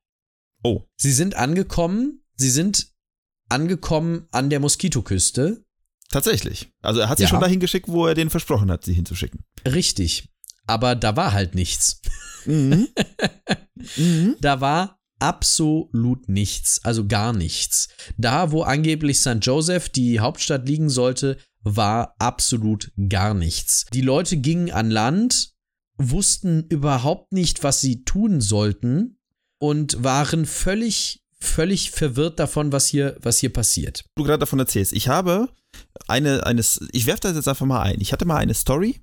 Oh. 0.63 0.83
Sie 0.95 1.11
sind 1.11 1.35
angekommen. 1.35 2.21
Sie 2.35 2.49
sind 2.49 2.89
angekommen 3.49 4.27
an 4.31 4.49
der 4.49 4.59
Moskitoküste. 4.59 5.63
Tatsächlich. 6.13 6.71
Also 6.81 7.01
er 7.01 7.09
hat 7.09 7.17
sie 7.17 7.23
ja. 7.23 7.29
schon 7.29 7.41
dahin 7.41 7.59
geschickt, 7.59 7.87
wo 7.89 8.05
er 8.07 8.13
denen 8.13 8.29
versprochen 8.29 8.71
hat, 8.71 8.85
sie 8.85 8.93
hinzuschicken. 8.93 9.41
Richtig 9.65 10.29
aber 10.65 10.95
da 10.95 11.15
war 11.15 11.33
halt 11.33 11.55
nichts. 11.55 12.01
Mhm. 12.45 12.87
mhm. 13.97 14.35
Da 14.41 14.61
war 14.61 14.99
absolut 15.19 16.27
nichts, 16.29 16.83
also 16.83 17.07
gar 17.07 17.33
nichts. 17.33 17.89
Da, 18.17 18.51
wo 18.51 18.63
angeblich 18.63 19.19
St. 19.19 19.39
Joseph, 19.41 19.89
die 19.89 20.19
Hauptstadt, 20.19 20.67
liegen 20.67 20.89
sollte, 20.89 21.37
war 21.61 22.15
absolut 22.19 22.91
gar 23.09 23.33
nichts. 23.33 23.85
Die 23.93 24.01
Leute 24.01 24.37
gingen 24.37 24.71
an 24.71 24.91
Land, 24.91 25.53
wussten 25.97 26.65
überhaupt 26.67 27.31
nicht, 27.31 27.63
was 27.63 27.79
sie 27.79 28.03
tun 28.03 28.41
sollten 28.41 29.17
und 29.59 30.03
waren 30.03 30.45
völlig, 30.45 31.22
völlig 31.43 31.91
verwirrt 31.91 32.39
davon, 32.39 32.71
was 32.71 32.87
hier, 32.87 33.17
was 33.21 33.39
hier 33.39 33.51
passiert. 33.51 34.05
Du 34.15 34.23
gerade 34.23 34.39
davon 34.39 34.59
erzählst. 34.59 34.93
Ich 34.93 35.07
habe 35.07 35.49
eine, 36.07 36.45
eines, 36.45 36.79
ich 36.91 37.05
werfe 37.05 37.21
das 37.21 37.35
jetzt 37.35 37.47
einfach 37.47 37.65
mal 37.65 37.81
ein. 37.81 37.99
Ich 37.99 38.13
hatte 38.13 38.25
mal 38.25 38.37
eine 38.37 38.53
Story, 38.53 39.01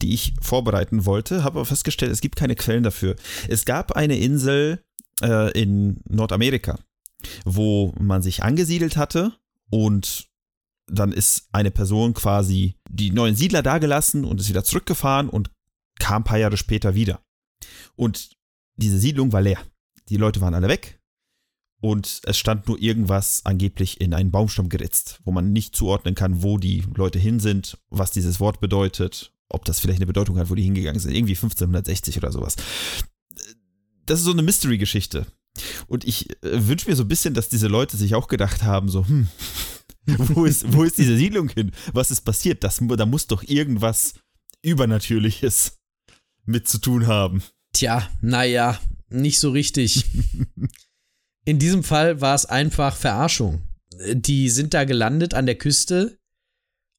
die 0.00 0.14
ich 0.14 0.32
vorbereiten 0.40 1.04
wollte, 1.04 1.44
habe 1.44 1.58
aber 1.58 1.66
festgestellt, 1.66 2.12
es 2.12 2.20
gibt 2.20 2.36
keine 2.36 2.56
Quellen 2.56 2.82
dafür. 2.82 3.16
Es 3.48 3.64
gab 3.64 3.92
eine 3.92 4.18
Insel 4.18 4.82
äh, 5.22 5.50
in 5.60 6.00
Nordamerika, 6.08 6.78
wo 7.44 7.94
man 7.98 8.22
sich 8.22 8.42
angesiedelt 8.42 8.96
hatte 8.96 9.32
und 9.70 10.26
dann 10.86 11.12
ist 11.12 11.48
eine 11.52 11.70
Person 11.70 12.14
quasi 12.14 12.74
die 12.88 13.12
neuen 13.12 13.36
Siedler 13.36 13.62
dagelassen 13.62 14.24
und 14.24 14.40
ist 14.40 14.48
wieder 14.48 14.64
zurückgefahren 14.64 15.28
und 15.28 15.50
kam 16.00 16.22
ein 16.22 16.24
paar 16.24 16.38
Jahre 16.38 16.56
später 16.56 16.94
wieder. 16.94 17.20
Und 17.94 18.30
diese 18.76 18.98
Siedlung 18.98 19.32
war 19.32 19.42
leer. 19.42 19.60
Die 20.08 20.16
Leute 20.16 20.40
waren 20.40 20.54
alle 20.54 20.68
weg 20.68 20.99
und 21.80 22.20
es 22.24 22.38
stand 22.38 22.68
nur 22.68 22.80
irgendwas 22.80 23.42
angeblich 23.44 24.00
in 24.00 24.14
einen 24.14 24.30
Baumstamm 24.30 24.68
geritzt, 24.68 25.20
wo 25.24 25.32
man 25.32 25.52
nicht 25.52 25.74
zuordnen 25.74 26.14
kann, 26.14 26.42
wo 26.42 26.58
die 26.58 26.84
Leute 26.94 27.18
hin 27.18 27.40
sind, 27.40 27.78
was 27.88 28.10
dieses 28.10 28.40
Wort 28.40 28.60
bedeutet 28.60 29.32
ob 29.50 29.64
das 29.64 29.80
vielleicht 29.80 29.98
eine 29.98 30.06
Bedeutung 30.06 30.38
hat, 30.38 30.48
wo 30.48 30.54
die 30.54 30.62
hingegangen 30.62 31.00
sind. 31.00 31.14
Irgendwie 31.14 31.34
1560 31.34 32.16
oder 32.16 32.32
sowas. 32.32 32.56
Das 34.06 34.20
ist 34.20 34.24
so 34.24 34.32
eine 34.32 34.42
Mystery-Geschichte. 34.42 35.26
Und 35.88 36.04
ich 36.04 36.30
äh, 36.44 36.66
wünsche 36.68 36.88
mir 36.88 36.96
so 36.96 37.02
ein 37.02 37.08
bisschen, 37.08 37.34
dass 37.34 37.48
diese 37.48 37.66
Leute 37.66 37.96
sich 37.96 38.14
auch 38.14 38.28
gedacht 38.28 38.62
haben, 38.62 38.88
so, 38.88 39.06
hm, 39.06 39.28
wo 40.06 40.44
ist, 40.44 40.72
wo 40.72 40.84
ist 40.84 40.98
diese 40.98 41.16
Siedlung 41.16 41.48
hin? 41.48 41.72
Was 41.92 42.10
ist 42.10 42.22
passiert? 42.22 42.64
Das, 42.64 42.80
da 42.80 43.06
muss 43.06 43.26
doch 43.26 43.42
irgendwas 43.42 44.14
Übernatürliches 44.62 45.78
mit 46.44 46.68
zu 46.68 46.78
tun 46.78 47.06
haben. 47.06 47.42
Tja, 47.72 48.08
naja, 48.20 48.78
nicht 49.08 49.38
so 49.38 49.50
richtig. 49.50 50.04
In 51.50 51.58
diesem 51.58 51.82
Fall 51.82 52.20
war 52.20 52.36
es 52.36 52.46
einfach 52.46 52.94
Verarschung. 52.94 53.62
Die 54.12 54.50
sind 54.50 54.72
da 54.72 54.84
gelandet 54.84 55.34
an 55.34 55.46
der 55.46 55.56
Küste 55.56 56.16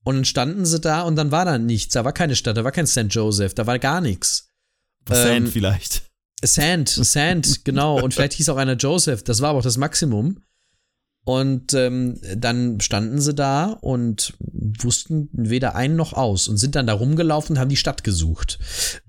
und 0.04 0.16
dann 0.16 0.26
standen 0.26 0.66
sie 0.66 0.82
da 0.82 1.04
und 1.04 1.16
dann 1.16 1.32
war 1.32 1.46
da 1.46 1.58
nichts. 1.58 1.94
Da 1.94 2.04
war 2.04 2.12
keine 2.12 2.36
Stadt, 2.36 2.58
da 2.58 2.66
war 2.66 2.74
kein 2.74 2.86
St. 2.86 3.08
Joseph, 3.08 3.54
da 3.54 3.66
war 3.66 3.80
gar 3.80 4.02
nichts. 4.02 4.50
Sand 5.08 5.30
ähm, 5.30 5.48
vielleicht. 5.48 6.04
Sand, 6.44 6.90
Sand, 6.90 7.64
genau. 7.64 8.02
Und 8.02 8.14
vielleicht 8.14 8.34
hieß 8.34 8.50
auch 8.50 8.58
einer 8.58 8.76
Joseph. 8.76 9.24
Das 9.24 9.40
war 9.40 9.52
aber 9.52 9.60
auch 9.60 9.64
das 9.64 9.78
Maximum. 9.78 10.44
Und 11.24 11.74
ähm, 11.74 12.20
dann 12.36 12.82
standen 12.82 13.22
sie 13.22 13.34
da 13.34 13.68
und 13.68 14.34
wussten 14.40 15.30
weder 15.32 15.76
ein 15.76 15.96
noch 15.96 16.12
aus 16.12 16.50
und 16.50 16.58
sind 16.58 16.76
dann 16.76 16.88
da 16.88 16.94
rumgelaufen 16.94 17.56
und 17.56 17.60
haben 17.62 17.70
die 17.70 17.78
Stadt 17.78 18.04
gesucht. 18.04 18.60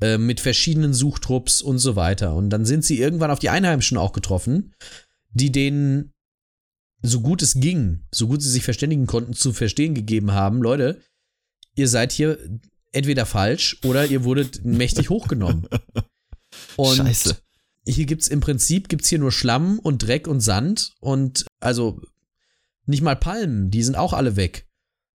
Äh, 0.01 0.18
mit 0.18 0.38
verschiedenen 0.38 0.95
Suchtrupps 0.95 1.62
und 1.62 1.80
so 1.80 1.97
weiter. 1.97 2.36
Und 2.36 2.51
dann 2.51 2.64
sind 2.64 2.84
sie 2.84 3.01
irgendwann 3.01 3.32
auf 3.32 3.40
die 3.40 3.51
Einheimischen 3.51 3.99
auch 3.99 4.12
getroffen, 4.12 4.72
die 5.33 5.53
denen 5.53 6.12
so 7.03 7.20
gut 7.20 7.43
es 7.43 7.55
ging, 7.55 8.05
so 8.12 8.28
gut 8.28 8.43
sie 8.43 8.51
sich 8.51 8.62
verständigen 8.62 9.07
konnten, 9.07 9.35
zu 9.35 9.53
verstehen 9.53 9.95
gegeben 9.95 10.33
haben, 10.33 10.62
Leute, 10.62 11.03
ihr 11.74 11.89
seid 11.89 12.12
hier 12.12 12.39
entweder 12.93 13.26
falsch 13.26 13.78
oder 13.85 14.07
ihr 14.07 14.24
wurdet 14.24 14.64
mächtig 14.64 15.11
hochgenommen. 15.11 15.66
Und 16.76 16.97
Scheiße. 16.97 17.37
Hier 17.87 18.07
gibt's 18.07 18.28
im 18.28 18.41
Prinzip 18.41 18.89
gibt's 18.89 19.09
hier 19.09 19.18
nur 19.18 19.33
Schlamm 19.33 19.80
und 19.80 20.07
Dreck 20.07 20.28
und 20.28 20.41
Sand 20.41 20.93
und 21.01 21.47
also 21.59 22.01
nicht 22.87 23.03
mal 23.03 23.16
Palmen, 23.16 23.70
die 23.70 23.83
sind 23.83 23.97
auch 23.97 24.12
alle 24.12 24.37
weg. 24.37 24.68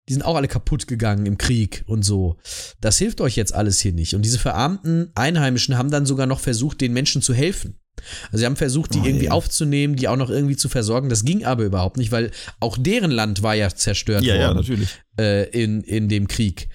Die 0.08 0.12
sind 0.12 0.22
auch 0.22 0.36
alle 0.36 0.48
kaputt 0.48 0.86
gegangen 0.86 1.26
im 1.26 1.38
Krieg 1.38 1.84
und 1.86 2.02
so. 2.02 2.36
Das 2.80 2.98
hilft 2.98 3.20
euch 3.20 3.36
jetzt 3.36 3.54
alles 3.54 3.78
hier 3.78 3.92
nicht. 3.92 4.14
Und 4.14 4.22
diese 4.22 4.38
verarmten 4.38 5.10
Einheimischen 5.14 5.76
haben 5.76 5.90
dann 5.90 6.06
sogar 6.06 6.26
noch 6.26 6.40
versucht, 6.40 6.80
den 6.80 6.92
Menschen 6.92 7.22
zu 7.22 7.34
helfen. 7.34 7.77
Also 8.26 8.38
sie 8.38 8.46
haben 8.46 8.56
versucht, 8.56 8.94
die 8.94 9.00
oh, 9.00 9.04
irgendwie 9.04 9.26
ey. 9.26 9.30
aufzunehmen, 9.30 9.96
die 9.96 10.08
auch 10.08 10.16
noch 10.16 10.30
irgendwie 10.30 10.56
zu 10.56 10.68
versorgen. 10.68 11.08
Das 11.08 11.24
ging 11.24 11.44
aber 11.44 11.64
überhaupt 11.64 11.96
nicht, 11.96 12.12
weil 12.12 12.30
auch 12.60 12.76
deren 12.78 13.10
Land 13.10 13.42
war 13.42 13.54
ja 13.54 13.68
zerstört 13.70 14.22
ja, 14.22 14.34
worden. 14.34 14.42
Ja, 14.42 14.54
natürlich. 14.54 14.88
Äh, 15.18 15.48
in, 15.50 15.82
in 15.82 16.08
dem 16.08 16.28
Krieg. 16.28 16.68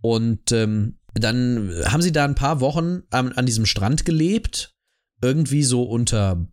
Und 0.00 0.52
ähm, 0.52 0.98
dann 1.14 1.72
haben 1.86 2.02
sie 2.02 2.12
da 2.12 2.24
ein 2.24 2.34
paar 2.34 2.60
Wochen 2.60 3.02
an, 3.10 3.32
an 3.32 3.46
diesem 3.46 3.66
Strand 3.66 4.04
gelebt. 4.04 4.74
Irgendwie 5.20 5.64
so 5.64 5.82
unter, 5.82 6.46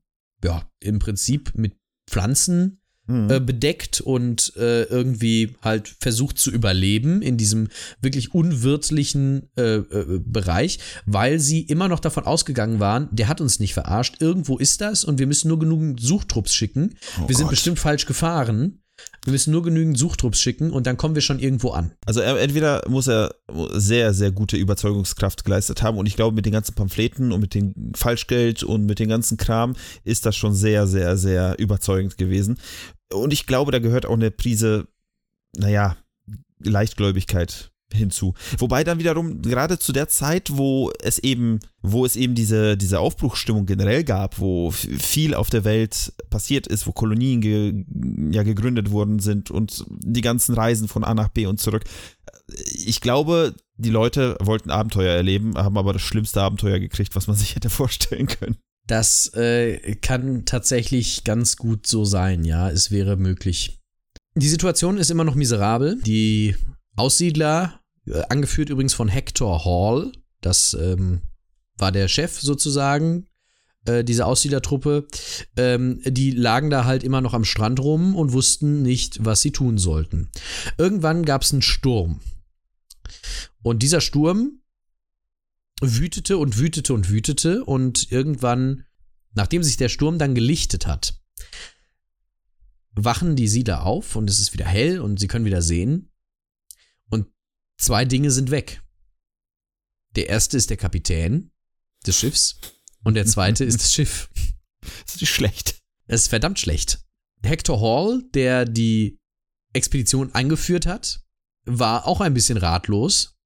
ja, 0.44 0.64
im 0.80 1.00
Prinzip 1.00 1.54
mit 1.56 1.74
Pflanzen 2.10 2.82
mhm. 3.08 3.30
äh, 3.30 3.40
bedeckt 3.40 4.02
und 4.02 4.54
äh, 4.58 4.84
irgendwie 4.84 5.56
halt 5.62 5.96
versucht 6.00 6.38
zu 6.38 6.52
überleben 6.52 7.22
in 7.22 7.38
diesem 7.38 7.70
wirklich 8.02 8.34
unwirtlichen 8.34 9.50
äh, 9.58 9.78
äh, 9.78 10.20
Bereich, 10.26 10.80
weil 11.06 11.40
sie 11.40 11.62
immer 11.62 11.88
noch 11.88 12.00
davon 12.00 12.26
ausgegangen 12.26 12.80
waren, 12.80 13.10
der 13.12 13.28
hat 13.28 13.42
uns 13.42 13.60
nicht 13.60 13.74
verarscht, 13.74 14.22
irgendwo 14.22 14.58
ist 14.58 14.82
das 14.82 15.04
und 15.04 15.20
wir 15.20 15.28
müssen 15.28 15.48
nur 15.48 15.60
genügend 15.60 16.00
Suchtrupps 16.02 16.54
schicken. 16.54 16.96
Oh 17.22 17.28
wir 17.28 17.36
sind 17.36 17.50
bestimmt 17.50 17.80
falsch 17.80 18.06
gefahren. 18.06 18.82
Wir 19.24 19.32
müssen 19.32 19.52
nur 19.52 19.64
genügend 19.64 19.98
Suchtrupps 19.98 20.40
schicken 20.40 20.72
und 20.72 20.86
dann 20.86 20.98
kommen 20.98 21.16
wir 21.16 21.22
schon 21.22 21.40
irgendwo 21.40 21.72
an. 21.72 21.92
Also 22.06 22.22
entweder 22.22 22.84
muss 22.88 23.08
er 23.08 23.34
sehr, 23.74 24.14
sehr 24.14 24.32
gute 24.32 24.56
Überzeugungskraft 24.56 25.44
geleistet 25.44 25.82
haben 25.82 25.98
und 25.98 26.06
ich 26.06 26.16
glaube, 26.16 26.36
mit 26.36 26.46
den 26.46 26.54
ganzen 26.54 26.76
Pamphleten 26.76 27.32
und 27.32 27.42
mit 27.42 27.56
dem 27.56 27.74
Falschgeld 27.96 28.64
und 28.64 28.86
mit 28.86 29.00
dem 29.00 29.10
ganzen 29.10 29.38
Kram 29.38 29.76
ist 30.04 30.28
das 30.28 30.36
schon 30.36 30.54
sehr, 30.54 30.86
sehr, 30.86 31.18
sehr 31.18 31.58
überzeugend 31.58 32.18
gewesen. 32.18 32.58
Und 33.12 33.34
ich 33.34 33.46
glaube, 33.46 33.72
da 33.72 33.80
gehört 33.80 34.06
auch 34.06 34.14
eine 34.14 34.32
Prise, 34.32 34.88
naja, 35.56 35.98
Leichtgläubigkeit 36.60 37.72
hinzu. 37.94 38.34
Wobei 38.58 38.84
dann 38.84 39.00
wiederum, 39.00 39.42
gerade 39.42 39.80
zu 39.80 39.94
der 39.94 40.08
Zeit, 40.10 40.58
wo 40.58 40.92
es 41.02 41.20
eben, 41.20 41.60
wo 41.82 42.06
es 42.06 42.16
eben 42.16 42.36
diese, 42.36 42.78
diese 42.78 43.00
Aufbruchsstimmung 43.00 43.66
generell 43.66 44.04
gab, 44.04 44.40
wo 44.40 44.72
viel 44.72 45.34
auf 45.34 45.50
der 45.50 45.64
Welt 45.64 46.14
passiert 46.30 46.68
ist, 46.68 46.88
wo 46.88 46.92
Kolonien 46.92 47.42
ge, 47.42 47.86
ja, 48.32 48.44
gegründet 48.44 48.92
worden 48.92 49.20
sind 49.20 49.52
und 49.52 49.86
die 49.90 50.22
ganzen 50.22 50.56
Reisen 50.56 50.88
von 50.88 51.04
A 51.04 51.14
nach 51.14 51.30
B 51.30 51.46
und 51.46 51.60
zurück. 51.60 51.84
Ich 52.74 53.02
glaube, 53.02 53.54
die 53.78 53.90
Leute 53.90 54.38
wollten 54.42 54.72
Abenteuer 54.72 55.14
erleben, 55.14 55.56
haben 55.56 55.78
aber 55.78 55.94
das 55.94 56.02
schlimmste 56.02 56.42
Abenteuer 56.42 56.80
gekriegt, 56.80 57.16
was 57.16 57.28
man 57.28 57.36
sich 57.36 57.56
hätte 57.56 57.70
vorstellen 57.70 58.28
können. 58.28 58.58
Das 58.88 59.34
äh, 59.34 59.96
kann 59.96 60.46
tatsächlich 60.46 61.24
ganz 61.24 61.58
gut 61.58 61.88
so 61.88 62.06
sein, 62.06 62.44
ja, 62.44 62.70
es 62.70 62.92
wäre 62.92 63.18
möglich. 63.18 63.80
Die 64.36 64.50
Situation 64.50 64.98
ist 64.98 65.10
immer 65.10 65.24
noch 65.24 65.36
miserabel. 65.36 66.00
Die 66.04 66.56
Aussiedler, 66.96 67.80
äh, 68.06 68.22
angeführt 68.30 68.70
übrigens 68.70 68.94
von 68.94 69.08
Hector 69.08 69.66
Hall, 69.66 70.12
das 70.42 70.76
ähm, 70.80 71.22
war 71.78 71.92
der 71.92 72.08
Chef 72.08 72.40
sozusagen 72.40 73.28
äh, 73.86 74.04
diese 74.04 74.26
Aussiedlertruppe, 74.26 75.08
ähm, 75.58 76.02
die 76.06 76.32
lagen 76.32 76.70
da 76.70 76.86
halt 76.86 77.04
immer 77.04 77.22
noch 77.22 77.34
am 77.34 77.46
Strand 77.46 77.80
rum 77.80 78.16
und 78.16 78.34
wussten 78.34 78.82
nicht, 78.82 79.24
was 79.24 79.42
sie 79.42 79.52
tun 79.52 79.78
sollten. 79.78 80.30
Irgendwann 80.78 81.26
gab 81.26 81.44
es 81.44 81.54
einen 81.54 81.62
Sturm. 81.62 82.20
Und 83.62 83.84
dieser 83.84 84.02
Sturm 84.02 84.60
wütete 85.82 86.38
und 86.38 86.58
wütete 86.58 86.94
und 86.94 87.10
wütete 87.10 87.66
und 87.66 88.12
irgendwann, 88.12 88.86
nachdem 89.34 89.64
sich 89.64 89.78
der 89.78 89.90
Sturm 89.90 90.18
dann 90.18 90.36
gelichtet 90.36 90.88
hat, 90.88 91.20
wachen 92.92 93.36
die 93.36 93.48
Siedler 93.48 93.86
auf 93.86 94.16
und 94.16 94.30
es 94.30 94.40
ist 94.40 94.54
wieder 94.54 94.66
hell 94.66 95.00
und 95.02 95.20
sie 95.20 95.28
können 95.28 95.46
wieder 95.46 95.62
sehen. 95.62 96.12
Und 97.10 97.28
zwei 97.78 98.06
Dinge 98.06 98.32
sind 98.32 98.52
weg. 98.52 98.82
Der 100.16 100.30
erste 100.30 100.56
ist 100.56 100.70
der 100.70 100.78
Kapitän 100.78 101.52
des 102.06 102.18
Schiffs 102.18 102.60
und 103.04 103.16
der 103.16 103.26
zweite 103.26 103.66
ist 103.66 103.82
das 103.82 103.94
Schiff. 103.94 104.30
Das 104.82 105.16
ist 105.16 105.22
nicht 105.22 105.34
schlecht. 105.34 105.82
Es 106.08 106.22
ist 106.22 106.28
verdammt 106.30 106.60
schlecht. 106.60 107.06
Hector 107.44 107.82
Hall, 107.82 108.24
der 108.34 108.66
die 108.66 109.20
Expedition 109.74 110.34
eingeführt 110.34 110.86
hat, 110.86 111.22
war 111.66 112.08
auch 112.08 112.22
ein 112.22 112.34
bisschen 112.34 112.58
ratlos 112.58 113.38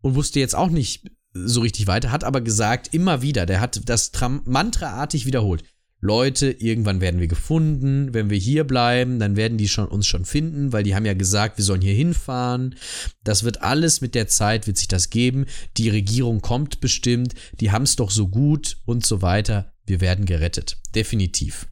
und 0.00 0.14
wusste 0.14 0.38
jetzt 0.40 0.54
auch 0.54 0.70
nicht, 0.70 1.10
so 1.32 1.60
richtig 1.60 1.86
weiter, 1.86 2.10
hat 2.10 2.24
aber 2.24 2.40
gesagt, 2.40 2.94
immer 2.94 3.22
wieder, 3.22 3.46
der 3.46 3.60
hat 3.60 3.88
das 3.88 4.12
mantraartig 4.44 5.26
wiederholt. 5.26 5.62
Leute, 6.00 6.50
irgendwann 6.50 7.00
werden 7.00 7.18
wir 7.18 7.26
gefunden. 7.26 8.14
Wenn 8.14 8.30
wir 8.30 8.38
hier 8.38 8.64
bleiben, 8.64 9.18
dann 9.18 9.34
werden 9.34 9.58
die 9.58 9.66
schon, 9.66 9.88
uns 9.88 10.06
schon 10.06 10.24
finden, 10.24 10.72
weil 10.72 10.84
die 10.84 10.94
haben 10.94 11.04
ja 11.04 11.14
gesagt, 11.14 11.58
wir 11.58 11.64
sollen 11.64 11.80
hier 11.80 11.94
hinfahren. 11.94 12.76
Das 13.24 13.42
wird 13.42 13.62
alles 13.62 14.00
mit 14.00 14.14
der 14.14 14.28
Zeit, 14.28 14.68
wird 14.68 14.78
sich 14.78 14.86
das 14.86 15.10
geben. 15.10 15.46
Die 15.76 15.88
Regierung 15.88 16.40
kommt 16.40 16.80
bestimmt. 16.80 17.34
Die 17.60 17.72
haben 17.72 17.82
es 17.82 17.96
doch 17.96 18.12
so 18.12 18.28
gut 18.28 18.78
und 18.84 19.04
so 19.04 19.22
weiter. 19.22 19.72
Wir 19.86 20.00
werden 20.00 20.24
gerettet. 20.24 20.80
Definitiv. 20.94 21.68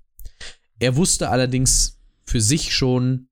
Er 0.80 0.96
wusste 0.96 1.30
allerdings 1.30 2.00
für 2.24 2.40
sich 2.40 2.74
schon, 2.74 3.28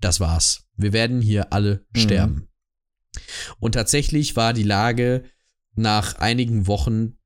das 0.00 0.20
war's. 0.20 0.64
Wir 0.76 0.94
werden 0.94 1.20
hier 1.20 1.52
alle 1.52 1.84
mhm. 1.94 2.00
sterben. 2.00 2.48
Und 3.58 3.72
tatsächlich 3.72 4.36
war 4.36 4.54
die 4.54 4.62
Lage 4.62 5.24
nach 5.80 6.16
einigen 6.16 6.66
Wochen 6.66 7.16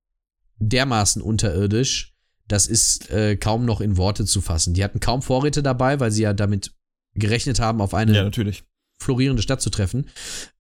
dermaßen 0.59 1.21
unterirdisch, 1.21 2.15
das 2.49 2.67
ist 2.67 3.11
äh, 3.11 3.37
kaum 3.37 3.65
noch 3.65 3.81
in 3.81 3.97
Worte 3.97 4.25
zu 4.25 4.41
fassen. 4.41 4.75
Die 4.75 4.85
hatten 4.85 5.01
kaum 5.01 5.23
Vorräte 5.23 5.63
dabei, 5.63 6.01
weil 6.01 6.11
sie 6.11 6.23
ja 6.23 6.33
damit 6.33 6.73
gerechnet 7.15 7.61
haben, 7.61 7.81
auf 7.81 7.95
eine 7.95 8.15
ja, 8.15 8.31
florierende 8.99 9.43
Stadt 9.43 9.63
zu 9.63 9.71
treffen. 9.71 10.11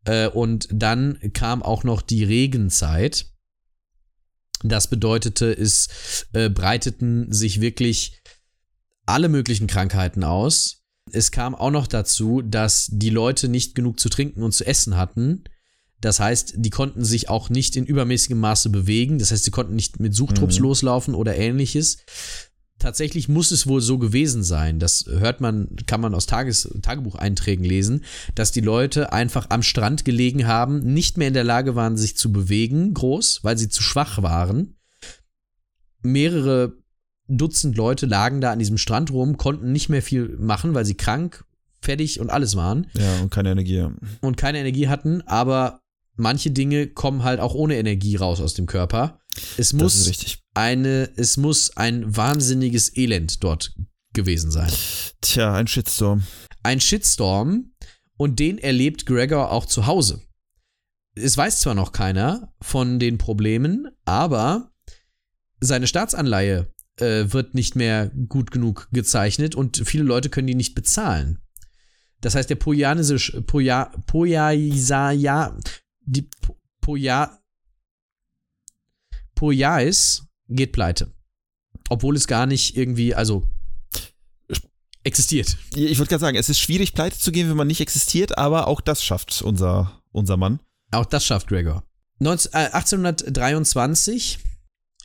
Äh, 0.04 0.28
und 0.28 0.68
dann 0.70 1.18
kam 1.32 1.62
auch 1.62 1.84
noch 1.84 2.00
die 2.00 2.24
Regenzeit. 2.24 3.26
Das 4.62 4.88
bedeutete, 4.88 5.52
es 5.52 6.26
äh, 6.32 6.48
breiteten 6.48 7.30
sich 7.30 7.60
wirklich 7.60 8.22
alle 9.04 9.28
möglichen 9.28 9.66
Krankheiten 9.66 10.24
aus. 10.24 10.82
Es 11.12 11.30
kam 11.30 11.54
auch 11.54 11.70
noch 11.70 11.86
dazu, 11.86 12.40
dass 12.40 12.88
die 12.90 13.10
Leute 13.10 13.48
nicht 13.48 13.74
genug 13.74 14.00
zu 14.00 14.08
trinken 14.08 14.42
und 14.42 14.52
zu 14.52 14.66
essen 14.66 14.96
hatten 14.96 15.44
das 16.04 16.20
heißt, 16.20 16.54
die 16.58 16.68
konnten 16.68 17.02
sich 17.02 17.30
auch 17.30 17.48
nicht 17.48 17.76
in 17.76 17.86
übermäßigem 17.86 18.38
Maße 18.38 18.68
bewegen. 18.68 19.18
Das 19.18 19.30
heißt, 19.30 19.44
sie 19.44 19.50
konnten 19.50 19.74
nicht 19.74 20.00
mit 20.00 20.14
Suchtrupps 20.14 20.58
mhm. 20.58 20.64
loslaufen 20.64 21.14
oder 21.14 21.34
ähnliches. 21.34 21.96
Tatsächlich 22.78 23.30
muss 23.30 23.50
es 23.50 23.66
wohl 23.66 23.80
so 23.80 23.96
gewesen 23.96 24.42
sein, 24.42 24.78
das 24.78 25.06
hört 25.08 25.40
man, 25.40 25.76
kann 25.86 26.02
man 26.02 26.14
aus 26.14 26.26
Tages 26.26 26.68
Tagebucheinträgen 26.82 27.64
lesen, 27.64 28.04
dass 28.34 28.52
die 28.52 28.60
Leute 28.60 29.14
einfach 29.14 29.46
am 29.48 29.62
Strand 29.62 30.04
gelegen 30.04 30.46
haben, 30.46 30.80
nicht 30.80 31.16
mehr 31.16 31.28
in 31.28 31.34
der 31.34 31.44
Lage 31.44 31.74
waren, 31.74 31.96
sich 31.96 32.18
zu 32.18 32.32
bewegen, 32.32 32.92
groß, 32.92 33.42
weil 33.42 33.56
sie 33.56 33.70
zu 33.70 33.82
schwach 33.82 34.22
waren. 34.22 34.74
Mehrere 36.02 36.74
Dutzend 37.28 37.78
Leute 37.78 38.04
lagen 38.04 38.42
da 38.42 38.52
an 38.52 38.58
diesem 38.58 38.76
Strand 38.76 39.10
rum, 39.10 39.38
konnten 39.38 39.72
nicht 39.72 39.88
mehr 39.88 40.02
viel 40.02 40.36
machen, 40.38 40.74
weil 40.74 40.84
sie 40.84 40.96
krank, 40.96 41.46
fertig 41.80 42.20
und 42.20 42.28
alles 42.28 42.56
waren. 42.56 42.88
Ja, 42.92 43.22
und 43.22 43.30
keine 43.30 43.52
Energie. 43.52 43.86
Und 44.20 44.36
keine 44.36 44.58
Energie 44.58 44.88
hatten, 44.88 45.22
aber 45.22 45.83
manche 46.16 46.50
Dinge 46.50 46.86
kommen 46.86 47.22
halt 47.22 47.40
auch 47.40 47.54
ohne 47.54 47.76
Energie 47.76 48.16
raus 48.16 48.40
aus 48.40 48.54
dem 48.54 48.66
Körper. 48.66 49.20
Es 49.56 49.72
muss 49.72 50.38
eine, 50.54 51.10
es 51.16 51.36
muss 51.36 51.76
ein 51.76 52.16
wahnsinniges 52.16 52.96
Elend 52.96 53.42
dort 53.42 53.74
gewesen 54.12 54.50
sein. 54.50 54.72
Tja, 55.20 55.54
ein 55.54 55.66
Shitstorm. 55.66 56.22
Ein 56.62 56.80
Shitstorm 56.80 57.72
und 58.16 58.38
den 58.38 58.58
erlebt 58.58 59.06
Gregor 59.06 59.50
auch 59.50 59.66
zu 59.66 59.86
Hause. 59.86 60.22
Es 61.16 61.36
weiß 61.36 61.60
zwar 61.60 61.74
noch 61.74 61.92
keiner 61.92 62.52
von 62.60 62.98
den 62.98 63.18
Problemen, 63.18 63.88
aber 64.04 64.72
seine 65.60 65.86
Staatsanleihe 65.86 66.72
äh, 66.96 67.32
wird 67.32 67.54
nicht 67.54 67.76
mehr 67.76 68.10
gut 68.28 68.50
genug 68.50 68.88
gezeichnet 68.92 69.54
und 69.54 69.82
viele 69.84 70.04
Leute 70.04 70.28
können 70.28 70.46
die 70.46 70.54
nicht 70.54 70.74
bezahlen. 70.74 71.38
Das 72.20 72.34
heißt, 72.34 72.48
der 72.48 72.56
Pojanische, 72.56 73.42
Poja, 73.42 73.92
Pojaisaya, 74.06 75.56
die 76.04 76.28
Poja, 76.80 77.38
Pojais 79.34 80.24
geht 80.48 80.72
pleite. 80.72 81.12
Obwohl 81.88 82.16
es 82.16 82.26
gar 82.26 82.46
nicht 82.46 82.76
irgendwie, 82.76 83.14
also 83.14 83.42
existiert. 85.04 85.58
Ich 85.74 85.98
würde 85.98 86.08
gerade 86.08 86.20
sagen, 86.20 86.36
es 86.36 86.48
ist 86.48 86.58
schwierig, 86.58 86.94
pleite 86.94 87.18
zu 87.18 87.30
gehen, 87.30 87.48
wenn 87.48 87.56
man 87.56 87.66
nicht 87.66 87.80
existiert, 87.80 88.38
aber 88.38 88.68
auch 88.68 88.80
das 88.80 89.04
schafft 89.04 89.42
unser, 89.42 90.00
unser 90.12 90.36
Mann. 90.36 90.60
Auch 90.92 91.04
das 91.04 91.24
schafft 91.24 91.48
Gregor. 91.48 91.84
19, 92.20 92.52
äh, 92.52 92.70
1823 92.72 94.38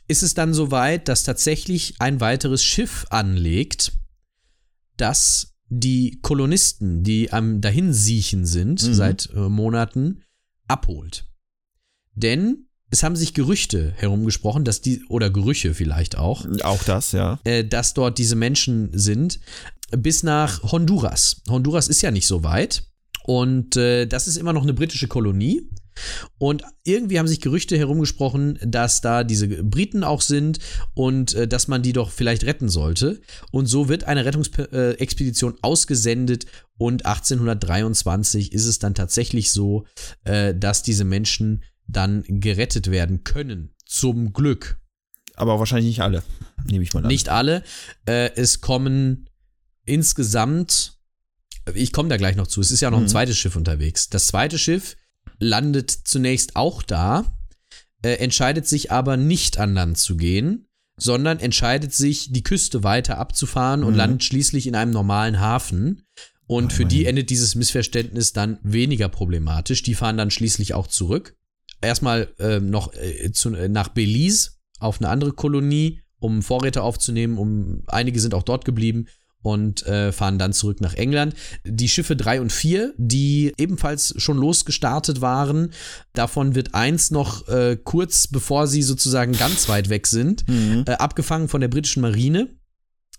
ist 0.08 0.22
es 0.22 0.34
dann 0.34 0.54
soweit, 0.54 1.06
dass 1.08 1.22
tatsächlich 1.22 1.94
ein 1.98 2.20
weiteres 2.20 2.64
Schiff 2.64 3.06
anlegt, 3.10 3.92
das 4.96 5.54
die 5.68 6.18
Kolonisten, 6.22 7.04
die 7.04 7.32
am 7.32 7.60
Dahinsiechen 7.60 8.44
sind 8.44 8.82
mhm. 8.82 8.94
seit 8.94 9.30
äh, 9.30 9.48
Monaten, 9.48 10.22
abholt. 10.70 11.26
Denn 12.14 12.66
es 12.90 13.02
haben 13.02 13.16
sich 13.16 13.34
Gerüchte 13.34 13.92
herumgesprochen, 13.96 14.64
dass 14.64 14.80
die, 14.80 15.04
oder 15.08 15.30
Gerüche 15.30 15.74
vielleicht 15.74 16.16
auch. 16.16 16.44
Auch 16.62 16.82
das, 16.82 17.12
ja. 17.12 17.38
Äh, 17.44 17.64
dass 17.64 17.94
dort 17.94 18.18
diese 18.18 18.34
Menschen 18.36 18.90
sind, 18.92 19.40
bis 19.90 20.22
nach 20.22 20.62
Honduras. 20.62 21.42
Honduras 21.48 21.88
ist 21.88 22.02
ja 22.02 22.10
nicht 22.10 22.26
so 22.26 22.42
weit. 22.42 22.84
Und 23.24 23.76
äh, 23.76 24.06
das 24.06 24.26
ist 24.26 24.36
immer 24.36 24.52
noch 24.52 24.62
eine 24.62 24.74
britische 24.74 25.06
Kolonie. 25.06 25.69
Und 26.38 26.62
irgendwie 26.84 27.18
haben 27.18 27.28
sich 27.28 27.40
Gerüchte 27.40 27.76
herumgesprochen, 27.76 28.58
dass 28.62 29.00
da 29.00 29.24
diese 29.24 29.48
Briten 29.48 30.04
auch 30.04 30.20
sind 30.20 30.58
und 30.94 31.34
äh, 31.34 31.46
dass 31.46 31.68
man 31.68 31.82
die 31.82 31.92
doch 31.92 32.10
vielleicht 32.10 32.44
retten 32.44 32.68
sollte. 32.68 33.20
Und 33.50 33.66
so 33.66 33.88
wird 33.88 34.04
eine 34.04 34.24
Rettungsexpedition 34.24 35.58
ausgesendet 35.62 36.46
und 36.78 37.04
1823 37.04 38.52
ist 38.52 38.66
es 38.66 38.78
dann 38.78 38.94
tatsächlich 38.94 39.52
so, 39.52 39.86
äh, 40.24 40.54
dass 40.54 40.82
diese 40.82 41.04
Menschen 41.04 41.62
dann 41.86 42.24
gerettet 42.26 42.90
werden 42.90 43.24
können. 43.24 43.74
Zum 43.84 44.32
Glück. 44.32 44.80
Aber 45.34 45.58
wahrscheinlich 45.58 45.86
nicht 45.86 46.00
alle, 46.00 46.22
nehme 46.64 46.84
ich 46.84 46.94
mal 46.94 47.02
an. 47.02 47.08
Nicht 47.08 47.28
alle. 47.28 47.62
Äh, 48.06 48.30
es 48.36 48.60
kommen 48.60 49.28
insgesamt, 49.84 50.98
ich 51.74 51.92
komme 51.92 52.08
da 52.08 52.16
gleich 52.16 52.36
noch 52.36 52.46
zu, 52.46 52.60
es 52.60 52.70
ist 52.70 52.80
ja 52.80 52.90
noch 52.90 52.98
ein 52.98 53.04
mhm. 53.04 53.08
zweites 53.08 53.38
Schiff 53.38 53.56
unterwegs. 53.56 54.08
Das 54.08 54.28
zweite 54.28 54.58
Schiff 54.58 54.96
landet 55.40 55.90
zunächst 55.90 56.54
auch 56.54 56.82
da, 56.82 57.24
äh, 58.02 58.12
entscheidet 58.14 58.68
sich 58.68 58.92
aber 58.92 59.16
nicht 59.16 59.58
an 59.58 59.74
Land 59.74 59.98
zu 59.98 60.16
gehen, 60.16 60.68
sondern 60.96 61.40
entscheidet 61.40 61.92
sich, 61.94 62.30
die 62.30 62.42
Küste 62.42 62.84
weiter 62.84 63.18
abzufahren 63.18 63.80
mhm. 63.80 63.86
und 63.86 63.94
landet 63.94 64.24
schließlich 64.24 64.66
in 64.66 64.76
einem 64.76 64.92
normalen 64.92 65.40
Hafen. 65.40 66.02
Und 66.46 66.72
oh, 66.72 66.74
für 66.76 66.84
die 66.84 67.06
endet 67.06 67.30
dieses 67.30 67.54
Missverständnis 67.54 68.32
dann 68.32 68.58
weniger 68.62 69.08
problematisch. 69.08 69.82
Die 69.82 69.94
fahren 69.94 70.16
dann 70.16 70.30
schließlich 70.30 70.74
auch 70.74 70.88
zurück. 70.88 71.36
Erstmal 71.80 72.28
äh, 72.38 72.60
noch 72.60 72.92
äh, 72.94 73.30
zu, 73.32 73.54
äh, 73.54 73.68
nach 73.68 73.88
Belize 73.88 74.50
auf 74.78 75.00
eine 75.00 75.08
andere 75.08 75.32
Kolonie, 75.32 76.00
um 76.18 76.42
Vorräte 76.42 76.82
aufzunehmen. 76.82 77.38
Um 77.38 77.84
einige 77.86 78.20
sind 78.20 78.34
auch 78.34 78.42
dort 78.42 78.64
geblieben 78.64 79.06
und 79.42 79.86
äh, 79.86 80.12
fahren 80.12 80.38
dann 80.38 80.52
zurück 80.52 80.80
nach 80.80 80.94
England. 80.94 81.34
Die 81.64 81.88
Schiffe 81.88 82.16
3 82.16 82.40
und 82.40 82.52
4, 82.52 82.94
die 82.96 83.52
ebenfalls 83.56 84.14
schon 84.18 84.36
losgestartet 84.36 85.20
waren, 85.20 85.72
davon 86.12 86.54
wird 86.54 86.74
eins 86.74 87.10
noch 87.10 87.48
äh, 87.48 87.76
kurz 87.82 88.26
bevor 88.28 88.66
sie 88.66 88.82
sozusagen 88.82 89.32
ganz 89.32 89.68
weit 89.68 89.88
weg 89.88 90.06
sind, 90.06 90.46
mhm. 90.48 90.84
äh, 90.86 90.92
abgefangen 90.92 91.48
von 91.48 91.60
der 91.60 91.68
britischen 91.68 92.02
Marine. 92.02 92.54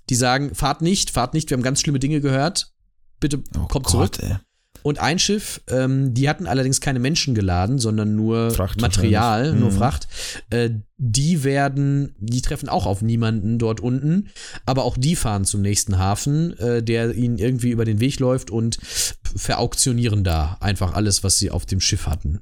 Die 0.09 0.15
sagen, 0.15 0.53
fahrt 0.53 0.81
nicht, 0.81 1.11
fahrt 1.11 1.33
nicht, 1.33 1.49
wir 1.49 1.57
haben 1.57 1.63
ganz 1.63 1.81
schlimme 1.81 1.99
Dinge 1.99 2.21
gehört. 2.21 2.73
Bitte 3.19 3.43
oh 3.55 3.67
kommt 3.67 3.85
Gott, 3.85 4.15
zurück. 4.15 4.19
Ey. 4.21 4.37
Und 4.83 4.99
ein 4.99 5.19
Schiff, 5.19 5.61
ähm, 5.67 6.13
die 6.13 6.27
hatten 6.29 6.47
allerdings 6.47 6.81
keine 6.81 6.99
Menschen 6.99 7.35
geladen, 7.35 7.79
sondern 7.79 8.15
nur 8.15 8.51
Fracht 8.51 8.81
Material, 8.81 9.53
nur 9.53 9.71
mhm. 9.71 9.75
Fracht. 9.75 10.07
Äh, 10.49 10.71
die 10.97 11.43
werden, 11.43 12.15
die 12.19 12.41
treffen 12.41 12.69
auch 12.69 12.85
auf 12.85 13.01
niemanden 13.01 13.57
dort 13.57 13.79
unten, 13.79 14.29
aber 14.65 14.83
auch 14.83 14.97
die 14.97 15.15
fahren 15.15 15.45
zum 15.45 15.61
nächsten 15.61 15.97
Hafen, 15.97 16.57
äh, 16.59 16.83
der 16.83 17.15
ihnen 17.15 17.37
irgendwie 17.37 17.71
über 17.71 17.85
den 17.85 17.99
Weg 17.99 18.19
läuft 18.19 18.51
und 18.51 18.77
verauktionieren 19.35 20.23
da 20.23 20.57
einfach 20.59 20.93
alles, 20.93 21.23
was 21.23 21.37
sie 21.37 21.51
auf 21.51 21.65
dem 21.65 21.81
Schiff 21.81 22.07
hatten. 22.07 22.41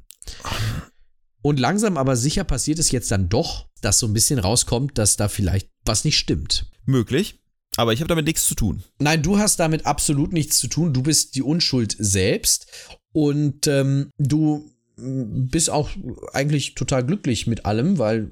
Und 1.41 1.59
langsam 1.59 1.97
aber 1.97 2.15
sicher 2.15 2.43
passiert 2.43 2.79
es 2.79 2.91
jetzt 2.91 3.11
dann 3.11 3.29
doch, 3.29 3.67
dass 3.81 3.99
so 3.99 4.07
ein 4.07 4.13
bisschen 4.13 4.39
rauskommt, 4.39 4.97
dass 4.97 5.15
da 5.15 5.29
vielleicht 5.29 5.69
was 5.85 6.03
nicht 6.03 6.17
stimmt. 6.17 6.69
Möglich. 6.85 7.39
Aber 7.79 7.93
ich 7.93 8.01
habe 8.01 8.09
damit 8.09 8.25
nichts 8.25 8.45
zu 8.45 8.55
tun. 8.55 8.83
Nein, 8.99 9.23
du 9.23 9.39
hast 9.39 9.57
damit 9.57 9.85
absolut 9.85 10.33
nichts 10.33 10.57
zu 10.59 10.67
tun. 10.67 10.91
Du 10.91 11.01
bist 11.01 11.35
die 11.35 11.41
Unschuld 11.41 11.95
selbst 11.97 12.67
und 13.13 13.67
ähm, 13.67 14.11
du 14.17 14.69
bist 14.97 15.69
auch 15.69 15.89
eigentlich 16.33 16.75
total 16.75 17.05
glücklich 17.05 17.47
mit 17.47 17.65
allem, 17.65 17.97
weil 17.97 18.31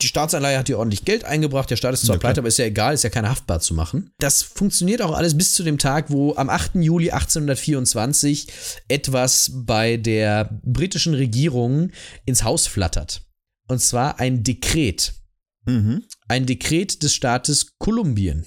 die 0.00 0.06
Staatsanleihe 0.06 0.56
hat 0.56 0.68
dir 0.68 0.78
ordentlich 0.78 1.04
Geld 1.04 1.24
eingebracht. 1.24 1.68
Der 1.68 1.76
Staat 1.76 1.92
ist 1.92 2.06
zwar 2.06 2.16
ja, 2.16 2.20
pleite, 2.20 2.40
aber 2.40 2.48
ist 2.48 2.56
ja 2.56 2.64
egal, 2.64 2.94
ist 2.94 3.04
ja 3.04 3.10
keine 3.10 3.28
haftbar 3.28 3.60
zu 3.60 3.74
machen. 3.74 4.10
Das 4.18 4.40
funktioniert 4.40 5.02
auch 5.02 5.12
alles 5.14 5.36
bis 5.36 5.52
zu 5.54 5.64
dem 5.64 5.76
Tag, 5.76 6.10
wo 6.10 6.34
am 6.36 6.48
8. 6.48 6.76
Juli 6.76 7.10
1824 7.10 8.48
etwas 8.88 9.50
bei 9.52 9.98
der 9.98 10.48
britischen 10.64 11.12
Regierung 11.12 11.90
ins 12.24 12.42
Haus 12.42 12.68
flattert. 12.68 13.20
Und 13.68 13.80
zwar 13.80 14.18
ein 14.18 14.42
Dekret. 14.42 15.12
Mhm. 15.66 16.04
Ein 16.26 16.46
Dekret 16.46 17.02
des 17.02 17.12
Staates 17.12 17.76
Kolumbien 17.78 18.46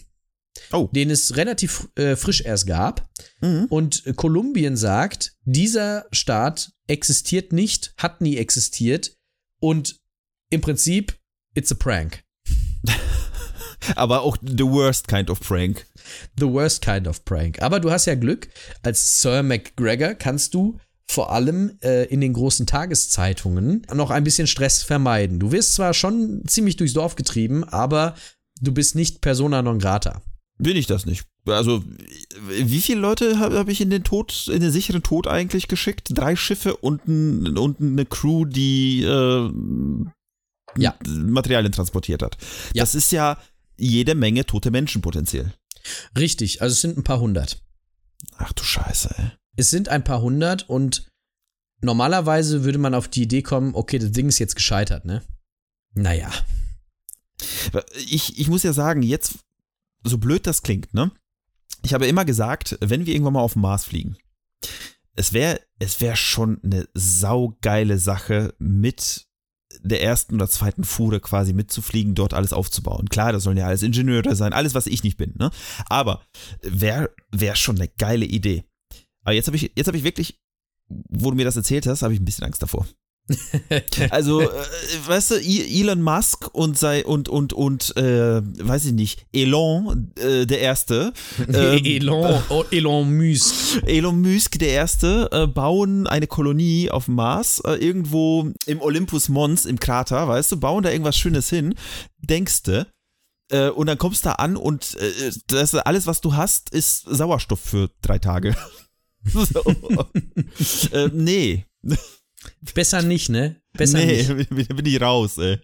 oh. 0.71 0.89
den 0.91 1.09
es 1.09 1.35
relativ 1.35 1.89
äh, 1.95 2.15
frisch 2.15 2.41
erst 2.41 2.67
gab. 2.67 3.09
Mhm. 3.41 3.65
Und 3.69 4.03
Kolumbien 4.15 4.77
sagt, 4.77 5.33
dieser 5.43 6.05
Staat 6.11 6.71
existiert 6.87 7.53
nicht, 7.53 7.93
hat 7.97 8.21
nie 8.21 8.37
existiert 8.37 9.15
und 9.59 9.99
im 10.49 10.61
Prinzip, 10.61 11.17
it's 11.55 11.71
a 11.71 11.75
prank. 11.75 12.23
Aber 13.95 14.21
auch 14.21 14.37
the 14.41 14.63
worst 14.63 15.07
kind 15.07 15.29
of 15.29 15.39
prank. 15.39 15.85
The 16.39 16.47
worst 16.47 16.81
kind 16.81 17.07
of 17.07 17.25
prank. 17.25 17.61
Aber 17.61 17.79
du 17.79 17.91
hast 17.91 18.05
ja 18.05 18.15
Glück, 18.15 18.47
als 18.83 19.21
Sir 19.21 19.43
McGregor 19.43 20.13
kannst 20.13 20.53
du 20.53 20.79
vor 21.07 21.31
allem 21.31 21.77
äh, 21.83 22.05
in 22.05 22.21
den 22.21 22.33
großen 22.33 22.65
Tageszeitungen 22.65 23.85
noch 23.93 24.09
ein 24.09 24.23
bisschen 24.23 24.47
Stress 24.47 24.81
vermeiden. 24.81 25.39
Du 25.39 25.51
wirst 25.51 25.75
zwar 25.75 25.93
schon 25.93 26.43
ziemlich 26.47 26.77
durchs 26.77 26.93
Dorf 26.93 27.15
getrieben, 27.15 27.63
aber 27.63 28.15
du 28.61 28.73
bist 28.73 28.95
nicht 28.95 29.21
persona 29.21 29.61
non 29.61 29.79
grata. 29.79 30.21
Bin 30.57 30.77
ich 30.77 30.87
das 30.87 31.05
nicht. 31.05 31.25
Also, 31.45 31.83
wie 32.47 32.81
viele 32.81 33.01
Leute 33.01 33.39
habe 33.39 33.57
hab 33.57 33.67
ich 33.67 33.81
in 33.81 33.89
den 33.89 34.03
Tod, 34.03 34.47
in 34.47 34.61
den 34.61 34.71
sicheren 34.71 35.03
Tod 35.03 35.27
eigentlich 35.27 35.67
geschickt? 35.67 36.09
Drei 36.11 36.35
Schiffe 36.35 36.77
und, 36.77 37.07
ein, 37.07 37.57
und 37.57 37.81
eine 37.81 38.05
Crew, 38.05 38.45
die 38.45 39.03
äh, 39.03 39.51
ja. 40.77 40.95
Materialien 41.05 41.71
transportiert 41.71 42.23
hat. 42.23 42.37
Ja. 42.73 42.83
Das 42.83 42.95
ist 42.95 43.11
ja 43.11 43.37
jede 43.77 44.15
Menge 44.15 44.45
tote 44.45 44.71
Menschen 44.71 45.01
potenziell. 45.01 45.53
Richtig, 46.17 46.61
also 46.61 46.73
es 46.73 46.81
sind 46.81 46.97
ein 46.97 47.03
paar 47.03 47.19
hundert. 47.19 47.61
Ach 48.37 48.53
du 48.53 48.63
Scheiße, 48.63 49.13
ey. 49.17 49.31
Es 49.57 49.69
sind 49.69 49.89
ein 49.89 50.03
paar 50.03 50.21
hundert 50.21 50.69
und 50.69 51.07
normalerweise 51.81 52.63
würde 52.63 52.77
man 52.77 52.93
auf 52.93 53.07
die 53.07 53.23
Idee 53.23 53.41
kommen, 53.41 53.75
okay, 53.75 53.99
das 53.99 54.11
Ding 54.11 54.27
ist 54.27 54.39
jetzt 54.39 54.55
gescheitert, 54.55 55.05
ne? 55.05 55.21
Naja. 55.93 56.31
Ich, 58.09 58.39
ich 58.39 58.47
muss 58.47 58.63
ja 58.63 58.73
sagen, 58.73 59.01
jetzt 59.01 59.39
so 60.05 60.17
blöd 60.17 60.47
das 60.47 60.61
klingt, 60.61 60.93
ne? 60.93 61.11
Ich 61.83 61.93
habe 61.93 62.07
immer 62.07 62.25
gesagt, 62.25 62.77
wenn 62.81 63.05
wir 63.05 63.13
irgendwann 63.13 63.33
mal 63.33 63.41
auf 63.41 63.53
den 63.53 63.61
Mars 63.61 63.85
fliegen, 63.85 64.17
es 65.15 65.33
wäre 65.33 65.59
es 65.79 66.01
wär 66.01 66.15
schon 66.15 66.59
eine 66.63 66.87
saugeile 66.93 67.99
Sache, 67.99 68.53
mit 68.59 69.25
der 69.83 70.01
ersten 70.01 70.35
oder 70.35 70.47
zweiten 70.47 70.83
Fuhre 70.83 71.19
quasi 71.19 71.53
mitzufliegen, 71.53 72.15
dort 72.15 72.33
alles 72.33 72.53
aufzubauen. 72.53 73.09
Klar, 73.09 73.33
das 73.33 73.43
sollen 73.43 73.57
ja 73.57 73.67
alles 73.67 73.83
Ingenieure 73.83 74.35
sein, 74.35 74.53
alles, 74.53 74.73
was 74.73 74.87
ich 74.87 75.03
nicht 75.03 75.17
bin, 75.17 75.33
ne? 75.37 75.51
Aber 75.87 76.23
wäre 76.61 77.13
wär 77.31 77.55
schon 77.55 77.75
eine 77.75 77.87
geile 77.87 78.25
Idee. 78.25 78.63
Aber 79.23 79.33
jetzt 79.33 79.47
habe 79.47 79.57
ich, 79.57 79.71
jetzt 79.75 79.87
habe 79.87 79.97
ich 79.97 80.03
wirklich, 80.03 80.39
wo 80.87 81.29
du 81.31 81.35
mir 81.35 81.45
das 81.45 81.55
erzählt 81.55 81.87
hast, 81.87 82.03
habe 82.03 82.13
ich 82.13 82.19
ein 82.19 82.25
bisschen 82.25 82.45
Angst 82.45 82.61
davor. 82.61 82.87
also, 84.11 84.41
äh, 84.41 84.47
weißt 85.07 85.31
du, 85.31 85.35
Elon 85.35 86.01
Musk 86.01 86.47
und 86.53 86.77
sei 86.77 87.03
und 87.03 87.27
und 87.27 87.53
und 87.53 87.95
äh, 87.97 88.41
weiß 88.43 88.85
ich 88.85 88.93
nicht, 88.93 89.25
Elon 89.33 90.11
äh, 90.19 90.45
der 90.45 90.59
erste, 90.59 91.11
äh, 91.51 91.97
Elon 91.97 92.43
oh, 92.49 92.63
Elon 92.69 93.17
Musk, 93.17 93.81
Elon 93.87 94.21
Musk 94.21 94.59
der 94.59 94.69
erste 94.69 95.29
äh, 95.31 95.47
bauen 95.47 96.05
eine 96.05 96.27
Kolonie 96.27 96.91
auf 96.91 97.05
dem 97.05 97.15
Mars 97.15 97.61
äh, 97.65 97.73
irgendwo 97.73 98.51
im 98.67 98.81
Olympus 98.81 99.27
Mons 99.27 99.65
im 99.65 99.79
Krater, 99.79 100.27
weißt 100.27 100.51
du, 100.51 100.57
bauen 100.57 100.83
da 100.83 100.91
irgendwas 100.91 101.17
Schönes 101.17 101.49
hin, 101.49 101.73
denkst 102.19 102.63
du? 102.63 102.87
Äh, 103.49 103.69
und 103.69 103.87
dann 103.87 103.97
kommst 103.97 104.25
du 104.25 104.29
da 104.29 104.35
an 104.35 104.55
und 104.55 104.97
das 105.47 105.73
alles, 105.73 106.05
was 106.05 106.21
du 106.21 106.35
hast, 106.35 106.69
ist 106.69 107.05
Sauerstoff 107.07 107.59
für 107.59 107.89
drei 108.01 108.19
Tage. 108.19 108.55
so. 109.25 109.63
nee. 111.11 111.65
Besser 112.73 113.01
nicht, 113.01 113.29
ne? 113.29 113.61
Besser 113.73 113.97
nee, 113.97 114.23
nicht. 114.23 114.49
bin 114.75 114.85
ich 114.85 115.01
raus, 115.01 115.37
ey. 115.37 115.59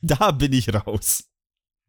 Da 0.00 0.30
bin 0.30 0.52
ich 0.52 0.72
raus. 0.72 1.24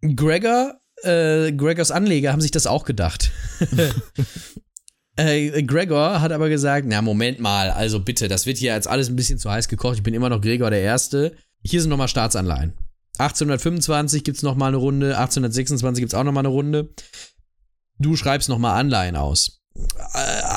Gregor, 0.01 0.79
äh, 1.03 1.51
Gregors 1.51 1.91
Anleger 1.91 2.31
haben 2.31 2.41
sich 2.41 2.51
das 2.51 2.67
auch 2.67 2.85
gedacht. 2.85 3.31
äh, 5.15 5.63
Gregor 5.63 6.21
hat 6.21 6.31
aber 6.31 6.49
gesagt, 6.49 6.87
na 6.87 7.01
Moment 7.01 7.39
mal, 7.39 7.71
also 7.71 7.99
bitte, 7.99 8.27
das 8.27 8.45
wird 8.45 8.57
hier 8.57 8.73
jetzt 8.73 8.87
alles 8.87 9.09
ein 9.09 9.15
bisschen 9.15 9.39
zu 9.39 9.49
heiß 9.51 9.67
gekocht. 9.67 9.97
Ich 9.97 10.03
bin 10.03 10.13
immer 10.13 10.29
noch 10.29 10.41
Gregor 10.41 10.69
der 10.69 10.81
Erste. 10.81 11.35
Hier 11.61 11.81
sind 11.81 11.89
nochmal 11.89 12.07
Staatsanleihen. 12.07 12.73
1825 13.17 14.23
gibt 14.23 14.37
es 14.37 14.43
nochmal 14.43 14.69
eine 14.69 14.77
Runde, 14.77 15.17
1826 15.17 16.01
gibt 16.01 16.13
es 16.13 16.17
auch 16.17 16.23
nochmal 16.23 16.45
eine 16.45 16.53
Runde. 16.53 16.93
Du 17.97 18.15
schreibst 18.15 18.47
nochmal 18.47 18.79
Anleihen 18.79 19.17
aus. 19.17 19.61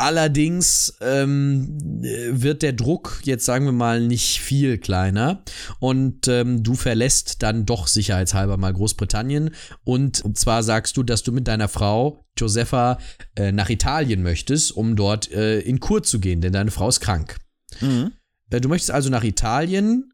Allerdings 0.02 0.94
ähm, 1.00 1.78
wird 2.02 2.62
der 2.62 2.72
Druck 2.72 3.20
jetzt 3.22 3.44
sagen 3.44 3.66
wir 3.66 3.72
mal 3.72 4.00
nicht 4.00 4.40
viel 4.40 4.78
kleiner 4.78 5.44
und 5.78 6.26
ähm, 6.26 6.64
du 6.64 6.74
verlässt 6.74 7.44
dann 7.44 7.66
doch 7.66 7.86
sicherheitshalber 7.86 8.56
mal 8.56 8.72
Großbritannien 8.72 9.50
und, 9.84 10.36
zwar 10.36 10.64
sagst 10.64 10.96
du, 10.96 11.04
dass 11.04 11.22
du 11.22 11.30
mit 11.30 11.46
deiner 11.46 11.68
Frau 11.68 12.18
Josefa 12.36 12.98
äh, 13.36 13.52
nach 13.52 13.70
Italien 13.70 14.24
möchtest, 14.24 14.72
um 14.72 14.96
dort 14.96 15.30
äh, 15.30 15.60
in 15.60 15.78
Kur 15.78 16.02
zu 16.02 16.18
gehen, 16.18 16.40
denn 16.40 16.52
deine 16.52 16.72
Frau 16.72 16.88
ist 16.88 16.98
krank. 16.98 17.36
Mhm. 17.80 18.10
Äh, 18.50 18.60
du 18.60 18.68
möchtest 18.68 18.90
also 18.90 19.08
nach 19.08 19.22
Italien, 19.22 20.12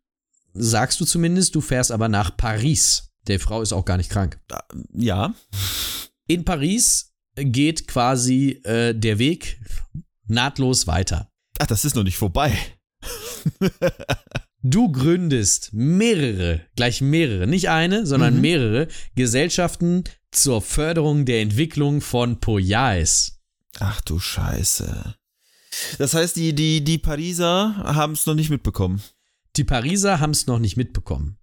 sagst 0.52 1.00
du 1.00 1.06
zumindest, 1.06 1.54
du 1.54 1.62
fährst 1.62 1.92
aber 1.92 2.10
nach 2.10 2.36
Paris. 2.36 3.14
Der 3.26 3.40
Frau 3.40 3.62
ist 3.62 3.72
auch 3.72 3.86
gar 3.86 3.96
nicht 3.96 4.10
krank. 4.10 4.38
Ja. 4.92 5.32
In 6.26 6.44
Paris 6.44 7.14
geht 7.44 7.88
quasi 7.88 8.60
äh, 8.64 8.94
der 8.94 9.18
Weg 9.18 9.60
nahtlos 10.26 10.86
weiter. 10.86 11.30
Ach, 11.58 11.66
das 11.66 11.84
ist 11.84 11.96
noch 11.96 12.04
nicht 12.04 12.16
vorbei. 12.16 12.56
du 14.62 14.90
gründest 14.92 15.70
mehrere, 15.72 16.62
gleich 16.76 17.00
mehrere, 17.00 17.46
nicht 17.46 17.68
eine, 17.68 18.06
sondern 18.06 18.36
mhm. 18.36 18.40
mehrere 18.40 18.88
Gesellschaften 19.14 20.04
zur 20.30 20.62
Förderung 20.62 21.24
der 21.24 21.40
Entwicklung 21.40 22.00
von 22.00 22.40
Poyais. 22.40 23.40
Ach 23.80 24.00
du 24.02 24.18
Scheiße. 24.18 25.14
Das 25.98 26.14
heißt, 26.14 26.36
die, 26.36 26.54
die, 26.54 26.82
die 26.82 26.98
Pariser 26.98 27.76
haben 27.76 28.14
es 28.14 28.26
noch 28.26 28.34
nicht 28.34 28.50
mitbekommen. 28.50 29.02
Die 29.56 29.64
Pariser 29.64 30.20
haben 30.20 30.30
es 30.32 30.46
noch 30.46 30.58
nicht 30.58 30.76
mitbekommen. 30.76 31.38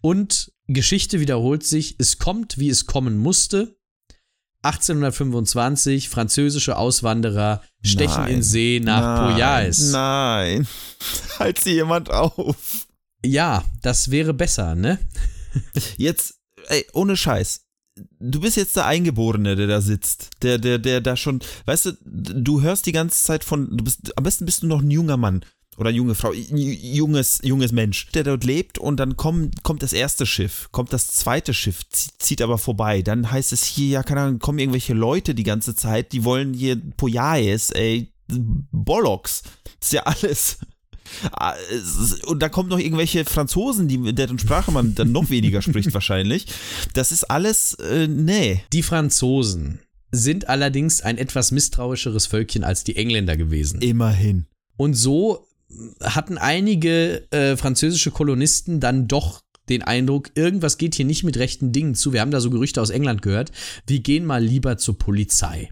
Und 0.00 0.52
Geschichte 0.66 1.20
wiederholt 1.20 1.64
sich, 1.64 1.96
es 1.98 2.18
kommt, 2.18 2.58
wie 2.58 2.68
es 2.68 2.86
kommen 2.86 3.18
musste. 3.18 3.78
1825 4.64 6.08
französische 6.08 6.76
Auswanderer 6.76 7.62
stechen 7.82 8.22
nein, 8.22 8.34
in 8.34 8.42
See 8.42 8.80
nach 8.82 9.30
Poyais. 9.30 9.90
Nein, 9.90 10.66
halt 11.38 11.60
sie 11.60 11.74
jemand 11.74 12.10
auf. 12.10 12.86
Ja, 13.24 13.64
das 13.82 14.10
wäre 14.10 14.34
besser, 14.34 14.74
ne? 14.74 14.98
Jetzt, 15.96 16.34
ey, 16.68 16.86
ohne 16.92 17.16
Scheiß. 17.16 17.62
Du 18.18 18.40
bist 18.40 18.56
jetzt 18.56 18.74
der 18.74 18.86
Eingeborene, 18.86 19.54
der 19.54 19.66
da 19.66 19.80
sitzt. 19.80 20.30
Der, 20.42 20.58
der, 20.58 20.78
der 20.78 21.00
da 21.00 21.16
schon, 21.16 21.40
weißt 21.66 21.86
du, 21.86 21.92
du 22.02 22.60
hörst 22.62 22.86
die 22.86 22.92
ganze 22.92 23.22
Zeit 23.22 23.44
von, 23.44 23.76
du 23.76 23.84
bist, 23.84 24.16
am 24.16 24.24
besten 24.24 24.46
bist 24.46 24.62
du 24.62 24.66
noch 24.66 24.82
ein 24.82 24.90
junger 24.90 25.16
Mann 25.16 25.44
oder 25.76 25.90
junge 25.90 26.14
Frau, 26.14 26.32
junges, 26.32 27.40
junges 27.42 27.72
Mensch, 27.72 28.08
der 28.12 28.24
dort 28.24 28.44
lebt 28.44 28.78
und 28.78 28.98
dann 28.98 29.16
kommt, 29.16 29.62
kommt 29.62 29.82
das 29.82 29.92
erste 29.92 30.26
Schiff, 30.26 30.68
kommt 30.72 30.92
das 30.92 31.08
zweite 31.08 31.54
Schiff, 31.54 31.80
zieht 31.88 32.42
aber 32.42 32.58
vorbei. 32.58 33.02
Dann 33.02 33.30
heißt 33.30 33.52
es 33.52 33.64
hier, 33.64 33.88
ja, 33.88 34.02
keine 34.02 34.20
Ahnung, 34.22 34.38
kommen 34.38 34.58
irgendwelche 34.58 34.94
Leute 34.94 35.34
die 35.34 35.42
ganze 35.42 35.74
Zeit, 35.74 36.12
die 36.12 36.24
wollen 36.24 36.54
hier 36.54 36.80
Poyais, 36.96 37.70
ey, 37.70 38.12
Bollocks. 38.28 39.42
Das 39.80 39.88
ist 39.88 39.92
ja 39.92 40.02
alles. 40.02 40.58
Ah, 41.32 41.54
und 42.26 42.40
da 42.40 42.48
kommen 42.48 42.68
noch 42.70 42.78
irgendwelche 42.78 43.24
Franzosen, 43.24 43.88
die, 43.88 44.14
deren 44.14 44.38
Sprache 44.38 44.72
man 44.72 44.94
dann 44.94 45.12
noch 45.12 45.30
weniger 45.30 45.62
spricht 45.62 45.92
wahrscheinlich. 45.94 46.46
Das 46.94 47.12
ist 47.12 47.24
alles, 47.24 47.74
äh, 47.74 48.08
nee. 48.08 48.62
Die 48.72 48.82
Franzosen 48.82 49.80
sind 50.10 50.48
allerdings 50.48 51.00
ein 51.02 51.18
etwas 51.18 51.50
misstrauischeres 51.50 52.26
Völkchen 52.26 52.64
als 52.64 52.84
die 52.84 52.96
Engländer 52.96 53.36
gewesen. 53.36 53.80
Immerhin. 53.80 54.46
Und 54.76 54.94
so 54.94 55.46
hatten 56.02 56.38
einige 56.38 57.30
äh, 57.30 57.56
französische 57.56 58.10
Kolonisten 58.10 58.80
dann 58.80 59.08
doch 59.08 59.40
den 59.68 59.82
Eindruck, 59.82 60.30
irgendwas 60.34 60.76
geht 60.76 60.94
hier 60.94 61.06
nicht 61.06 61.24
mit 61.24 61.38
rechten 61.38 61.72
Dingen 61.72 61.94
zu. 61.94 62.12
Wir 62.12 62.20
haben 62.20 62.30
da 62.30 62.40
so 62.40 62.50
Gerüchte 62.50 62.82
aus 62.82 62.90
England 62.90 63.22
gehört. 63.22 63.50
Wir 63.86 64.00
gehen 64.00 64.26
mal 64.26 64.42
lieber 64.44 64.76
zur 64.76 64.98
Polizei. 64.98 65.70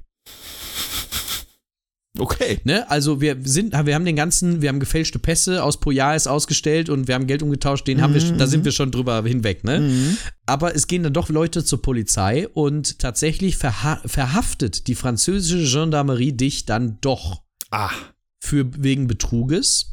Okay. 2.19 2.61
Ne? 2.65 2.91
Also 2.91 3.21
wir 3.21 3.37
sind, 3.43 3.73
wir 3.73 3.95
haben 3.95 4.05
den 4.05 4.17
ganzen, 4.17 4.61
wir 4.63 4.69
haben 4.69 4.81
gefälschte 4.81 5.19
Pässe 5.19 5.63
aus 5.63 5.81
Poyais 5.81 6.27
ausgestellt 6.27 6.89
und 6.89 7.09
wir 7.09 7.15
haben 7.15 7.27
Geld 7.27 7.43
umgetauscht, 7.43 7.87
den 7.87 7.99
mhm. 7.99 8.03
haben 8.03 8.15
wir, 8.15 8.33
da 8.33 8.47
sind 8.47 8.65
wir 8.65 8.73
schon 8.73 8.91
drüber 8.91 9.23
hinweg, 9.25 9.65
ne? 9.65 9.81
Mhm. 9.81 10.17
Aber 10.45 10.75
es 10.75 10.87
gehen 10.87 11.03
dann 11.03 11.15
doch 11.15 11.31
Leute 11.31 11.65
zur 11.65 11.81
Polizei 11.81 12.49
und 12.49 12.99
tatsächlich 12.99 13.57
verha 13.57 14.01
verhaftet 14.05 14.89
die 14.89 14.95
französische 14.95 15.79
Gendarmerie 15.79 16.33
dich 16.33 16.67
dann 16.67 16.99
doch. 17.01 17.43
Ah 17.71 17.91
für 18.43 18.83
wegen 18.83 19.07
Betruges 19.07 19.92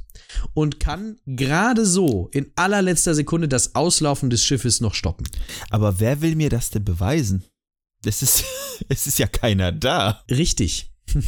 und 0.54 0.80
kann 0.80 1.18
gerade 1.26 1.86
so 1.86 2.30
in 2.32 2.52
allerletzter 2.56 3.16
Sekunde 3.16 3.48
das 3.48 3.76
Auslaufen 3.76 4.30
des 4.30 4.44
Schiffes 4.44 4.82
noch 4.82 4.94
stoppen. 4.94 5.28
Aber 5.70 6.00
wer 6.00 6.22
will 6.22 6.36
mir 6.36 6.50
das 6.50 6.70
denn 6.70 6.84
beweisen? 6.84 7.44
Es 8.06 8.22
ist, 8.22 8.44
es 8.90 9.08
ist 9.08 9.20
ja 9.20 9.28
keiner 9.28 9.72
da. 9.72 10.24
Richtig. 10.30 10.92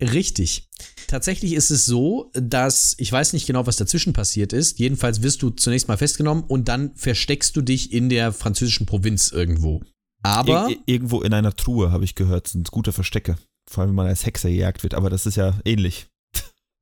Richtig. 0.00 0.68
Tatsächlich 1.06 1.52
ist 1.52 1.70
es 1.70 1.84
so, 1.84 2.30
dass 2.34 2.94
ich 2.98 3.12
weiß 3.12 3.34
nicht 3.34 3.46
genau, 3.46 3.66
was 3.66 3.76
dazwischen 3.76 4.12
passiert 4.12 4.52
ist. 4.52 4.78
Jedenfalls 4.80 5.22
wirst 5.22 5.42
du 5.42 5.50
zunächst 5.50 5.86
mal 5.86 5.96
festgenommen 5.96 6.42
und 6.44 6.68
dann 6.68 6.96
versteckst 6.96 7.56
du 7.56 7.62
dich 7.62 7.92
in 7.92 8.08
der 8.08 8.32
französischen 8.32 8.86
Provinz 8.86 9.30
irgendwo. 9.30 9.80
Aber 10.22 10.68
Ir 10.70 10.78
irgendwo 10.86 11.20
in 11.20 11.32
einer 11.32 11.54
Truhe 11.54 11.92
habe 11.92 12.04
ich 12.04 12.14
gehört, 12.14 12.48
sind 12.48 12.70
gute 12.70 12.92
Verstecke. 12.92 13.36
Vor 13.70 13.82
allem, 13.82 13.90
wenn 13.90 13.96
man 13.96 14.06
als 14.06 14.26
Hexer 14.26 14.48
gejagt 14.50 14.82
wird, 14.82 14.94
aber 14.94 15.10
das 15.10 15.26
ist 15.26 15.36
ja 15.36 15.54
ähnlich. 15.64 16.08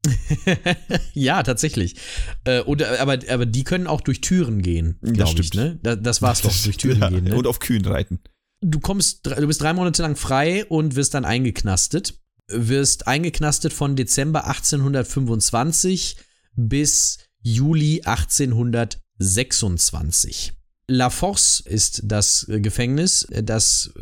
ja, 1.14 1.42
tatsächlich. 1.42 1.96
Äh, 2.44 2.60
oder, 2.60 3.00
aber, 3.00 3.18
aber 3.28 3.46
die 3.46 3.64
können 3.64 3.86
auch 3.86 4.00
durch 4.00 4.20
Türen 4.20 4.62
gehen, 4.62 4.98
glaube 5.02 5.40
ich. 5.40 5.52
Ne? 5.54 5.78
Das, 5.82 5.98
das 6.00 6.22
war's 6.22 6.42
doch, 6.42 6.54
durch 6.64 6.76
Türen 6.76 7.00
ja, 7.00 7.10
gehen. 7.10 7.24
Ne? 7.24 7.34
Und 7.34 7.46
auf 7.46 7.58
Kühen 7.58 7.84
reiten. 7.84 8.20
Du 8.62 8.80
kommst, 8.80 9.26
du 9.26 9.46
bist 9.46 9.60
drei 9.60 9.72
Monate 9.72 10.02
lang 10.02 10.16
frei 10.16 10.64
und 10.66 10.96
wirst 10.96 11.14
dann 11.14 11.24
eingeknastet. 11.24 12.18
Wirst 12.48 13.06
eingeknastet 13.06 13.72
von 13.72 13.96
Dezember 13.96 14.46
1825 14.46 16.16
bis 16.54 17.18
Juli 17.42 18.02
1826. 18.04 20.52
La 20.88 21.10
Force 21.10 21.60
ist 21.60 22.02
das 22.04 22.46
Gefängnis, 22.48 23.26
das 23.30 23.92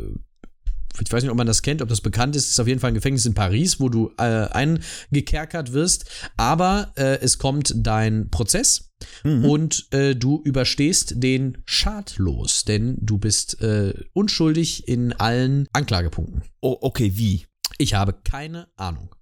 ich 1.01 1.11
weiß 1.11 1.23
nicht, 1.23 1.31
ob 1.31 1.37
man 1.37 1.47
das 1.47 1.61
kennt, 1.61 1.81
ob 1.81 1.89
das 1.89 2.01
bekannt 2.01 2.35
ist, 2.35 2.49
ist 2.49 2.59
auf 2.59 2.67
jeden 2.67 2.79
Fall 2.79 2.91
ein 2.91 2.95
Gefängnis 2.95 3.25
in 3.25 3.33
Paris, 3.33 3.79
wo 3.79 3.89
du 3.89 4.11
äh, 4.17 4.23
eingekerkert 4.23 5.73
wirst. 5.73 6.05
Aber 6.37 6.91
äh, 6.95 7.19
es 7.21 7.37
kommt 7.37 7.73
dein 7.75 8.29
Prozess 8.29 8.91
mhm. 9.23 9.45
und 9.45 9.87
äh, 9.91 10.15
du 10.15 10.41
überstehst 10.43 11.13
den 11.23 11.59
schadlos, 11.65 12.65
denn 12.65 12.97
du 12.99 13.17
bist 13.17 13.61
äh, 13.61 13.93
unschuldig 14.13 14.87
in 14.87 15.13
allen 15.13 15.67
Anklagepunkten. 15.73 16.43
Oh, 16.61 16.77
okay, 16.81 17.11
wie? 17.15 17.45
Ich 17.77 17.93
habe 17.93 18.13
keine 18.13 18.67
Ahnung. 18.75 19.15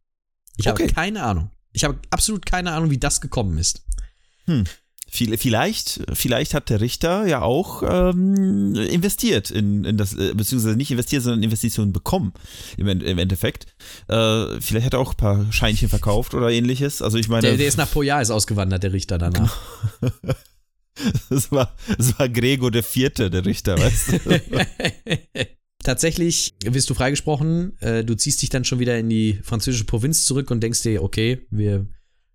Ich 0.57 0.67
okay. 0.67 0.83
habe 0.83 0.93
keine 0.93 1.23
Ahnung. 1.23 1.51
Ich 1.73 1.83
habe 1.83 1.99
absolut 2.09 2.45
keine 2.45 2.71
Ahnung, 2.71 2.89
wie 2.89 2.97
das 2.97 3.21
gekommen 3.21 3.57
ist. 3.57 3.85
Hm. 4.45 4.63
Vielleicht, 5.09 6.01
vielleicht 6.13 6.53
hat 6.53 6.69
der 6.69 6.81
Richter 6.81 7.25
ja 7.25 7.41
auch 7.41 7.81
ähm, 7.83 8.75
investiert 8.75 9.49
in, 9.51 9.85
in 9.85 9.95
das, 9.95 10.13
äh, 10.13 10.33
beziehungsweise 10.33 10.75
nicht 10.75 10.91
investiert, 10.91 11.23
sondern 11.23 11.43
Investitionen 11.43 11.93
bekommen 11.93 12.33
im, 12.75 12.87
im 12.87 13.17
Endeffekt. 13.17 13.67
Äh, 14.09 14.59
vielleicht 14.59 14.85
hat 14.85 14.93
er 14.93 14.99
auch 14.99 15.13
ein 15.13 15.17
paar 15.17 15.51
Scheinchen 15.53 15.87
verkauft 15.87 16.33
oder 16.33 16.51
ähnliches. 16.51 17.01
Also 17.01 17.17
ich 17.17 17.29
meine. 17.29 17.47
Der, 17.47 17.57
der 17.57 17.67
ist 17.67 17.77
nach 17.77 17.89
Poyais 17.89 18.29
ausgewandert, 18.31 18.83
der 18.83 18.91
Richter 18.91 19.17
danach. 19.17 19.57
das, 21.29 21.51
war, 21.51 21.73
das 21.97 22.19
war 22.19 22.27
Gregor 22.27 22.71
der 22.71 22.83
Vierte, 22.83 23.29
der 23.29 23.45
Richter, 23.45 23.77
weißt 23.79 24.11
du? 24.11 24.41
Tatsächlich 25.83 26.53
wirst 26.65 26.89
du 26.89 26.95
freigesprochen, 26.95 27.79
äh, 27.79 28.03
du 28.03 28.15
ziehst 28.15 28.41
dich 28.41 28.49
dann 28.49 28.65
schon 28.65 28.79
wieder 28.79 28.97
in 28.97 29.09
die 29.09 29.39
französische 29.41 29.85
Provinz 29.85 30.25
zurück 30.25 30.51
und 30.51 30.61
denkst 30.61 30.81
dir, 30.81 31.01
okay, 31.01 31.45
wir 31.49 31.87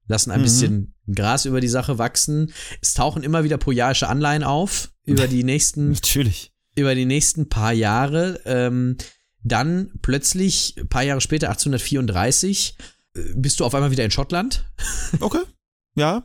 lassen 0.07 0.31
ein 0.31 0.41
mhm. 0.41 0.45
bisschen 0.45 0.95
Gras 1.13 1.45
über 1.45 1.61
die 1.61 1.69
Sache 1.69 1.99
wachsen. 1.99 2.53
Es 2.81 2.95
tauchen 2.95 3.23
immer 3.23 3.45
wieder 3.45 3.59
pojaische 3.59 4.09
Anleihen 4.09 4.45
auf 4.45 4.91
über 5.05 5.29
die 5.29 5.45
nächsten 5.45 5.91
Natürlich. 5.93 6.53
über 6.77 6.95
die 6.95 7.07
nächsten 7.07 7.49
paar 7.49 7.73
Jahre. 7.73 8.41
Ähm, 8.45 8.97
dann 9.43 9.91
plötzlich, 10.03 10.77
ein 10.79 10.89
paar 10.89 11.03
Jahre 11.03 11.21
später, 11.21 11.49
1834, 11.49 12.77
äh, 13.15 13.21
bist 13.35 13.61
du 13.61 13.65
auf 13.65 13.75
einmal 13.75 13.91
wieder 13.91 14.05
in 14.05 14.11
Schottland. 14.11 14.65
Okay. 15.21 15.43
Ja. 15.95 16.25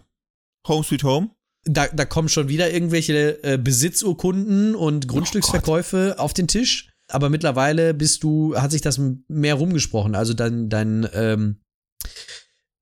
Home 0.67 0.83
sweet 0.83 1.03
home. 1.03 1.31
Da, 1.65 1.87
da 1.87 2.05
kommen 2.05 2.29
schon 2.29 2.47
wieder 2.47 2.71
irgendwelche 2.71 3.43
äh, 3.43 3.57
Besitzurkunden 3.57 4.75
und 4.75 5.05
oh 5.05 5.07
Grundstücksverkäufe 5.07 6.15
oh 6.17 6.21
auf 6.21 6.33
den 6.33 6.47
Tisch. 6.47 6.89
Aber 7.09 7.29
mittlerweile 7.29 7.93
bist 7.93 8.23
du, 8.23 8.55
hat 8.55 8.71
sich 8.71 8.81
das 8.81 8.99
mehr 9.27 9.55
rumgesprochen. 9.55 10.15
Also 10.15 10.33
dein, 10.33 10.69
dein 10.69 11.07
ähm, 11.13 11.57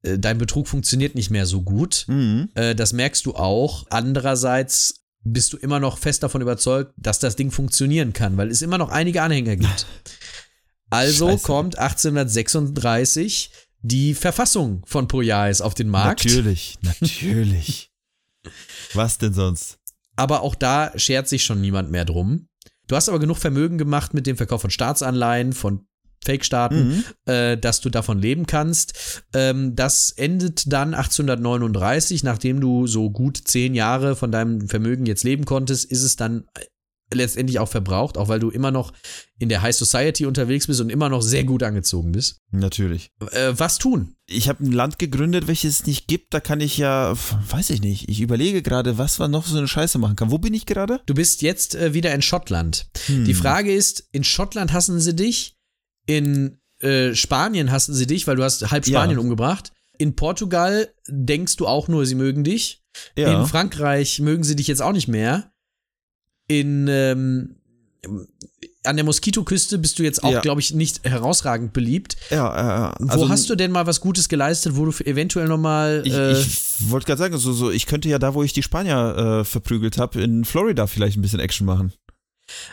äh, 0.06 0.20
dein 0.20 0.38
Betrug 0.38 0.68
funktioniert 0.68 1.16
nicht 1.16 1.30
mehr 1.30 1.45
so 1.45 1.62
gut. 1.62 2.06
Mhm. 2.08 2.49
Äh, 2.56 2.76
das 2.76 2.93
merkst 2.93 3.26
du 3.26 3.36
auch. 3.36 3.86
Andererseits 3.89 5.06
bist 5.24 5.53
du 5.53 5.58
immer 5.58 5.80
noch 5.80 5.97
fest 5.97 6.24
davon 6.24 6.41
überzeugt, 6.41 6.93
dass 6.97 7.20
das 7.20 7.36
Ding 7.36 7.51
funktionieren 7.51 8.14
kann, 8.14 8.38
weil 8.38 8.51
es 8.51 8.62
immer 8.62 8.78
noch 8.78 8.89
einige 8.89 9.22
Anhänger 9.22 9.56
gibt. 9.56 9.86
Also 10.91 11.30
Scheiße. 11.30 11.43
kommt 11.43 11.80
1836 11.80 13.49
die 13.82 14.14
Verfassung 14.14 14.84
von 14.86 15.08
Poyais 15.08 15.60
auf 15.60 15.74
den 15.74 15.89
Markt. 15.89 16.24
Natürlich, 16.24 16.78
natürlich. 16.84 17.91
Was 18.93 19.18
denn 19.18 19.34
sonst? 19.34 19.80
Aber 20.16 20.41
auch 20.41 20.53
da 20.53 20.91
schert 20.95 21.28
sich 21.28 21.43
schon 21.43 21.60
niemand 21.60 21.89
mehr 21.89 22.06
drum. 22.06 22.47
Du 22.88 22.95
hast 22.95 23.10
aber 23.10 23.20
genug 23.20 23.38
Vermögen 23.38 23.80
gemacht 23.80 24.14
mit 24.14 24.28
dem 24.28 24.38
Verkauf 24.38 24.62
von 24.62 24.70
Staatsanleihen, 24.70 25.53
von 25.53 25.88
Fake-Staaten, 26.26 26.88
Mhm. 26.88 27.03
äh, 27.32 27.57
dass 27.57 27.80
du 27.82 27.89
davon 27.89 28.19
leben 28.19 28.45
kannst. 28.47 29.23
Ähm, 29.34 29.76
das 29.76 30.09
endet 30.11 30.71
dann 30.73 30.93
1839, 30.93 32.23
nachdem 32.23 32.59
du 32.59 32.88
so 32.88 33.09
gut 33.09 33.38
zehn 33.45 33.76
Jahre 33.76 34.15
von 34.15 34.32
deinem 34.32 34.67
Vermögen 34.67 35.05
jetzt 35.05 35.23
leben 35.23 35.45
konntest, 35.45 35.86
ist 35.91 36.01
es 36.03 36.15
dann 36.15 36.45
letztendlich 37.13 37.59
auch 37.59 37.69
verbraucht, 37.69 38.17
auch 38.17 38.30
weil 38.30 38.39
du 38.39 38.49
immer 38.49 38.71
noch 38.71 38.91
in 39.38 39.47
der 39.47 39.61
High 39.61 39.76
Society 39.76 40.26
unterwegs 40.26 40.65
bist 40.65 40.82
und 40.82 40.89
immer 40.89 41.07
noch 41.07 41.21
sehr 41.21 41.43
gut 41.43 41.61
angezogen 41.61 42.11
bist. 42.13 42.41
Natürlich. 42.51 43.11
Äh, 43.32 43.53
was 43.55 43.78
tun? 43.78 44.15
Ich 44.28 44.49
habe 44.49 44.65
ein 44.65 44.71
Land 44.71 44.97
gegründet, 44.97 45.47
welches 45.47 45.82
es 45.82 45.86
nicht 45.86 46.07
gibt. 46.07 46.34
Da 46.34 46.39
kann 46.39 46.61
ich 46.61 46.78
ja, 46.80 47.13
weiß 47.51 47.69
ich 47.69 47.82
nicht. 47.82 48.09
Ich 48.09 48.21
überlege 48.21 48.63
gerade, 48.63 48.97
was 48.97 49.19
man 49.19 49.30
noch 49.30 49.45
so 49.45 49.55
eine 49.57 49.67
Scheiße 49.67 49.99
machen 49.99 50.15
kann. 50.15 50.32
Wo 50.32 50.39
bin 50.39 50.55
ich 50.55 50.65
gerade? 50.65 50.99
Du 51.05 51.13
bist 51.13 51.43
jetzt 51.43 51.76
äh, 51.76 51.93
wieder 51.93 52.11
in 52.13 52.23
Schottland. 52.23 52.88
Hm. 53.05 53.26
Die 53.26 53.36
Frage 53.36 53.71
ist, 53.71 54.09
in 54.11 54.23
Schottland 54.23 54.73
hassen 54.73 54.99
sie 54.99 55.15
dich, 55.15 55.55
in 56.06 56.58
äh, 56.80 57.14
Spanien 57.16 57.72
hassen 57.72 57.93
sie 57.93 58.06
dich, 58.08 58.28
weil 58.28 58.36
du 58.36 58.43
hast 58.43 58.70
halb 58.72 58.86
Ja. 58.88 58.99
Spanien 58.99 59.20
umgebracht. 59.20 59.72
In 59.97 60.16
Portugal 60.16 60.89
denkst 61.08 61.56
du 61.56 61.68
auch 61.68 61.88
nur, 61.88 62.06
sie 62.06 62.16
mögen 62.16 62.43
dich. 62.43 62.84
Ja. 63.18 63.41
In 63.41 63.47
Frankreich 63.47 64.20
mögen 64.20 64.43
sie 64.43 64.56
dich 64.56 64.68
jetzt 64.68 64.82
auch 64.82 64.91
nicht 64.91 65.08
mehr. 65.08 65.51
In 66.47 66.88
ähm, 66.89 67.56
an 68.84 68.97
der 68.97 69.06
Moskitoküste 69.06 69.80
bist 69.80 69.97
du 69.97 70.03
jetzt 70.03 70.24
auch, 70.24 70.32
Ja. 70.32 70.41
glaube 70.41 70.62
ich, 70.62 70.74
nicht 70.74 71.03
herausragend 71.10 71.74
beliebt. 71.74 72.18
ja, 72.30 72.91
äh, 72.91 72.95
Wo 72.99 73.08
also, 73.08 73.30
hast 73.30 73.49
du 73.49 73.56
denn 73.56 73.72
mal 73.72 73.88
was 73.88 73.99
Gutes 73.99 74.30
geleistet, 74.30 74.76
wo 74.76 74.86
du 74.86 74.91
eventuell 75.06 75.47
noch 75.47 75.58
mal 75.58 76.03
Ich, 76.06 76.14
äh, 76.14 76.34
ich 76.34 76.89
wollte 76.91 77.08
gerade 77.08 77.18
sagen, 77.20 77.38
so, 77.38 77.51
so, 77.53 77.72
ich 77.72 77.88
könnte 77.88 78.10
ja 78.10 78.20
da, 78.20 78.36
wo 78.36 78.43
ich 78.43 78.53
die 78.53 78.62
Spanier 78.62 79.39
äh, 79.41 79.43
verprügelt 79.43 79.97
habe, 79.97 80.22
in 80.22 80.45
Florida 80.45 80.86
vielleicht 80.86 81.18
ein 81.18 81.22
bisschen 81.24 81.39
Action 81.39 81.66
machen. 81.66 81.93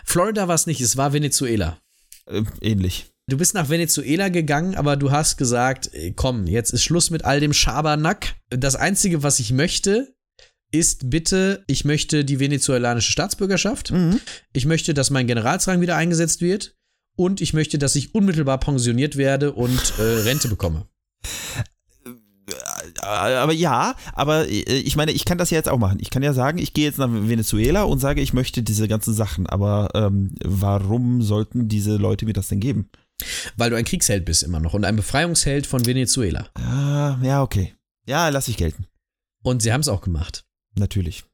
Florida 0.05 0.49
war 0.49 0.55
es 0.55 0.67
nicht, 0.67 0.83
es 0.83 0.99
war 0.99 1.15
Venezuela. 1.15 1.79
Äh, 2.27 2.43
ähnlich. 2.61 3.12
Du 3.29 3.37
bist 3.37 3.55
nach 3.55 3.69
Venezuela 3.69 4.29
gegangen, 4.29 4.75
aber 4.75 4.97
du 4.97 5.13
hast 5.13 5.37
gesagt, 5.37 5.91
ey, 5.93 6.13
komm, 6.13 6.47
jetzt 6.47 6.73
ist 6.73 6.83
Schluss 6.83 7.11
mit 7.11 7.25
all 7.25 7.39
dem 7.41 7.53
Schabernack. 7.53 8.35
Das 8.51 8.75
Einzige, 8.75 9.23
was 9.23 9.39
ich 9.39 9.53
möchte, 9.53 10.15
ist 10.73 11.09
bitte, 11.09 11.63
ich 11.69 11.85
möchte 11.85 12.25
die 12.25 12.41
venezuelanische 12.41 13.13
Staatsbürgerschaft. 13.13 13.93
Mhm. 13.93 14.21
Ich 14.53 14.67
möchte, 14.67 14.93
dass 14.93 15.11
mein 15.11 15.27
Generalsrang 15.27 15.81
wieder 15.81 15.97
eingesetzt 15.97 16.41
wird. 16.41 16.77
Und 17.15 17.41
ich 17.43 17.53
möchte, 17.53 17.79
dass 17.79 17.95
ich 17.95 18.15
unmittelbar 18.15 18.59
pensioniert 18.59 19.17
werde 19.17 19.53
und 19.53 19.93
äh, 19.99 20.03
Rente 20.03 20.49
bekomme. 20.49 20.87
Äh, 22.47 23.05
Aber 23.05 23.53
ja, 23.53 23.95
aber 24.15 24.49
äh, 24.49 24.79
ich 24.79 24.97
meine, 24.97 25.13
ich 25.13 25.27
kann 25.27 25.39
das 25.39 25.51
ja 25.51 25.59
jetzt 25.59 25.69
auch 25.69 25.79
machen. 25.79 25.99
Ich 26.01 26.11
kann 26.11 26.23
ja 26.23 26.33
sagen, 26.33 26.59
ich 26.59 26.73
gehe 26.73 26.87
jetzt 26.87 26.99
nach 26.99 27.11
Venezuela 27.11 27.83
und 27.83 27.99
sage, 27.99 28.23
ich 28.23 28.33
möchte 28.33 28.63
diese 28.63 28.89
ganzen 28.89 29.13
Sachen. 29.13 29.47
Aber 29.47 29.91
ähm, 29.95 30.35
warum 30.43 31.23
sollten 31.23 31.69
diese 31.69 31.97
Leute 31.97 32.25
mir 32.25 32.33
das 32.33 32.49
denn 32.49 32.61
geben? 32.61 32.89
Weil 33.57 33.71
du 33.71 33.77
ein 33.77 33.85
Kriegsheld 33.85 34.25
bist 34.25 34.43
immer 34.43 34.61
noch 34.61 34.75
und 34.75 34.85
ein 34.85 34.97
Befreiungsheld 34.97 35.67
von 35.67 35.85
Venezuela. 35.87 36.49
Ah, 36.55 37.19
ja, 37.23 37.43
okay. 37.43 37.75
Ja, 38.07 38.29
lass 38.29 38.49
ich 38.49 38.57
gelten. 38.57 38.87
Und 39.43 39.63
sie 39.63 39.73
haben 39.73 39.81
es 39.81 39.89
auch 39.89 40.01
gemacht. 40.01 40.45
Natürlich. 40.77 41.25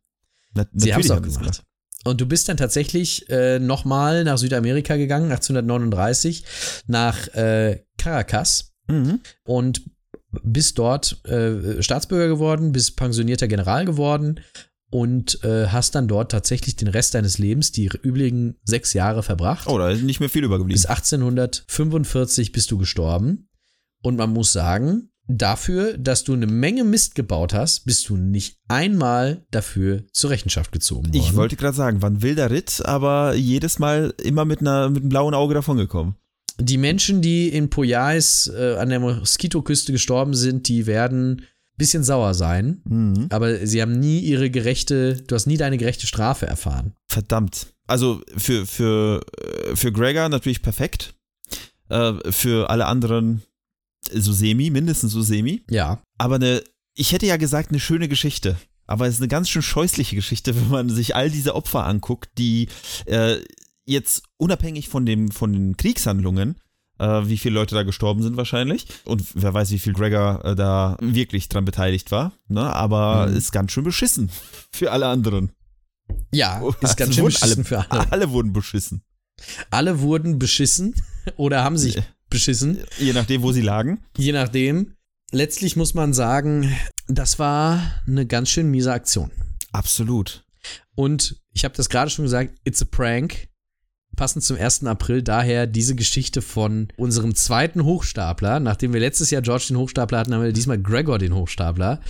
Na, 0.55 0.67
Sie 0.73 0.93
haben 0.93 1.01
es 1.01 1.11
auch 1.11 1.17
haben 1.17 1.33
gemacht. 1.33 1.63
Und 2.05 2.21
du 2.21 2.27
bist 2.27 2.49
dann 2.49 2.57
tatsächlich 2.57 3.29
äh, 3.29 3.59
nochmal 3.59 4.25
nach 4.25 4.39
Südamerika 4.39 4.97
gegangen, 4.97 5.31
1839, 5.31 6.45
nach 6.87 7.29
äh, 7.35 7.85
Caracas 7.99 8.73
Mhm. 8.91 9.21
und 9.45 9.83
bist 10.43 10.79
dort 10.79 11.23
äh, 11.27 11.83
Staatsbürger 11.83 12.29
geworden, 12.29 12.73
bist 12.73 12.97
pensionierter 12.97 13.49
General 13.49 13.85
geworden 13.85 14.41
und 14.91 15.43
äh, 15.45 15.67
hast 15.67 15.95
dann 15.95 16.09
dort 16.09 16.31
tatsächlich 16.31 16.77
den 16.77 16.89
Rest 16.89 17.15
deines 17.15 17.39
Lebens, 17.39 17.73
die 17.73 17.91
übrigen 18.03 18.57
sechs 18.65 18.95
Jahre 18.95 19.23
verbracht. 19.23 19.67
Oh, 19.69 19.79
da 19.79 19.91
ist 19.91 20.03
nicht 20.03 20.21
mehr 20.21 20.31
viel 20.31 20.45
übergeblieben. 20.45 20.81
Bis 20.81 20.87
1845 20.87 22.53
bist 22.53 22.71
du 22.71 22.79
gestorben. 22.79 23.49
Und 24.03 24.17
man 24.17 24.33
muss 24.33 24.53
sagen, 24.53 25.11
dafür, 25.27 25.99
dass 25.99 26.25
du 26.25 26.33
eine 26.33 26.47
Menge 26.47 26.85
Mist 26.85 27.15
gebaut 27.15 27.53
hast, 27.53 27.85
bist 27.85 28.09
du 28.09 28.17
nicht 28.17 28.59
einmal 28.69 29.45
dafür 29.51 30.05
zur 30.13 30.31
Rechenschaft 30.31 30.73
gezogen 30.73 31.07
worden. 31.07 31.17
Ich 31.17 31.37
wollte 31.37 31.57
gerade 31.57 31.77
sagen, 31.77 32.01
war 32.01 32.11
ein 32.11 32.23
wilder 32.23 32.51
Ritt, 32.51 32.85
aber 32.85 33.35
jedes 33.35 33.79
Mal 33.79 34.15
immer 34.23 34.45
mit, 34.45 34.61
einer, 34.61 34.89
mit 34.89 35.03
einem 35.03 35.11
blauen 35.11 35.35
Auge 35.35 35.55
davongekommen. 35.55 36.15
Die 36.61 36.79
Menschen, 36.79 37.23
die 37.23 37.49
in 37.49 37.71
Poyais 37.71 38.51
äh, 38.53 38.77
an 38.77 38.89
der 38.89 38.99
Moskitoküste 38.99 39.93
gestorben 39.93 40.35
sind, 40.35 40.67
die 40.69 40.87
werden 40.87 41.43
bisschen 41.79 42.05
sauer 42.05 42.35
sein. 42.35 42.83
Mhm. 42.85 43.27
Aber 43.31 43.67
sie 43.67 43.81
haben 43.81 43.99
nie 43.99 44.21
ihre 44.21 44.51
gerechte, 44.51 45.23
du 45.23 45.35
hast 45.35 45.47
nie 45.47 45.57
deine 45.57 45.79
gerechte 45.79 46.07
Strafe 46.07 46.47
erfahren. 46.47 46.93
Verdammt. 47.09 47.69
Also 47.87 48.21
für, 48.37 48.67
für, 48.67 49.23
äh, 49.41 49.77
für 49.77 49.93
Gregor 49.93 50.29
natürlich 50.29 50.61
perfekt. 50.61 51.15
Äh, 51.89 52.15
für 52.31 52.69
alle 52.69 52.87
anderen 52.87 53.43
so 54.13 54.33
semi, 54.33 54.71
mindestens 54.71 55.13
so 55.13 55.23
semi. 55.23 55.65
Ja. 55.71 56.03
Aber 56.19 56.37
eine, 56.37 56.63
ich 56.95 57.13
hätte 57.13 57.27
ja 57.27 57.37
gesagt, 57.37 57.71
eine 57.71 57.81
schöne 57.81 58.09
Geschichte. 58.09 58.57
Aber 58.87 59.07
es 59.07 59.15
ist 59.15 59.21
eine 59.21 59.29
ganz 59.29 59.49
schön 59.49 59.63
scheußliche 59.63 60.17
Geschichte, 60.17 60.55
wenn 60.61 60.69
man 60.69 60.91
sich 60.91 61.17
all 61.17 61.31
diese 61.31 61.55
Opfer 61.55 61.87
anguckt, 61.87 62.31
die 62.39 62.69
äh, 63.07 63.37
jetzt 63.87 64.25
unabhängig 64.37 64.89
von, 64.89 65.07
dem, 65.07 65.31
von 65.31 65.53
den 65.53 65.77
Kriegshandlungen, 65.77 66.57
äh, 66.99 67.27
wie 67.29 67.39
viele 67.39 67.55
Leute 67.55 67.75
da 67.75 67.83
gestorben 67.83 68.23
sind 68.23 68.37
wahrscheinlich. 68.37 68.87
Und 69.05 69.25
wer 69.35 69.55
weiß, 69.55 69.71
wie 69.71 69.79
viel 69.79 69.93
Gregor 69.93 70.45
äh, 70.45 70.55
da 70.55 70.97
wirklich 71.01 71.49
dran 71.49 71.65
beteiligt 71.65 72.11
war. 72.11 72.33
Ne? 72.49 72.63
Aber 72.73 73.27
Mhm. 73.29 73.37
ist 73.37 73.53
ganz 73.53 73.73
schön 73.73 73.85
beschissen 73.85 74.31
für 74.73 74.93
alle 74.93 75.07
anderen. 75.07 75.51
Ja, 76.33 76.63
ist 76.81 76.97
ganz 76.97 77.01
also 77.01 77.13
schön 77.13 77.23
wurden 77.25 77.33
beschissen 77.41 77.65
für 77.65 77.91
alle. 77.91 78.13
Alle 78.13 78.31
wurden 78.31 78.53
beschissen. 78.53 79.03
Alle 79.71 80.01
wurden 80.01 80.39
beschissen 80.39 80.95
oder 81.37 81.63
haben 81.65 81.77
sich 81.79 82.03
beschissen, 82.31 82.79
Je 82.99 83.13
nachdem, 83.13 83.43
wo 83.43 83.53
sie 83.53 83.63
lagen. 83.63 84.03
je 84.17 84.33
nachdem. 84.33 84.95
Letztlich 85.31 85.77
muss 85.77 85.93
man 85.95 86.13
sagen, 86.15 86.75
das 87.07 87.39
war 87.39 87.81
eine 88.07 88.27
ganz 88.27 88.49
schön 88.49 88.71
miese 88.71 88.93
Aktion. 88.93 89.31
Absolut. 89.73 90.45
Und 90.95 91.37
ich 91.53 91.65
habe 91.65 91.75
das 91.77 91.89
gerade 91.91 92.11
schon 92.11 92.25
gesagt, 92.25 92.55
it's 92.65 92.81
a 92.83 92.87
prank. 92.91 93.49
Passend 94.19 94.45
zum 94.45 94.57
1. 94.59 94.85
April 94.85 95.23
daher 95.23 95.67
diese 95.69 95.95
Geschichte 95.95 96.43
von 96.43 96.89
unserem 96.97 97.35
zweiten 97.37 97.85
Hochstapler. 97.85 98.59
Nachdem 98.61 98.93
wir 98.93 99.01
letztes 99.01 99.31
Jahr 99.31 99.43
George 99.43 99.67
den 99.69 99.79
Hochstapler 99.79 100.19
hatten, 100.19 100.35
haben 100.35 100.43
wir 100.43 100.53
diesmal 100.53 100.79
Gregor 100.83 101.19
den 101.19 101.35
Hochstapler, 101.35 102.01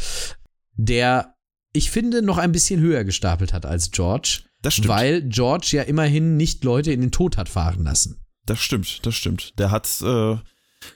der, 0.75 1.35
ich 1.73 1.91
finde, 1.91 2.23
noch 2.23 2.39
ein 2.39 2.51
bisschen 2.53 2.81
höher 2.81 3.05
gestapelt 3.05 3.53
hat 3.53 3.67
als 3.67 3.91
George, 3.91 4.41
Das 4.63 4.75
stimmt. 4.75 4.89
weil 4.89 5.23
George 5.23 5.69
ja 5.73 5.83
immerhin 5.83 6.37
nicht 6.37 6.65
Leute 6.65 6.93
in 6.93 7.03
den 7.03 7.13
Tod 7.13 7.37
hat 7.37 7.49
fahren 7.49 7.85
lassen. 7.85 8.21
Das 8.47 8.59
stimmt, 8.59 9.05
das 9.05 9.15
stimmt. 9.15 9.59
Der 9.59 9.71
hat, 9.71 10.01
äh, 10.03 10.37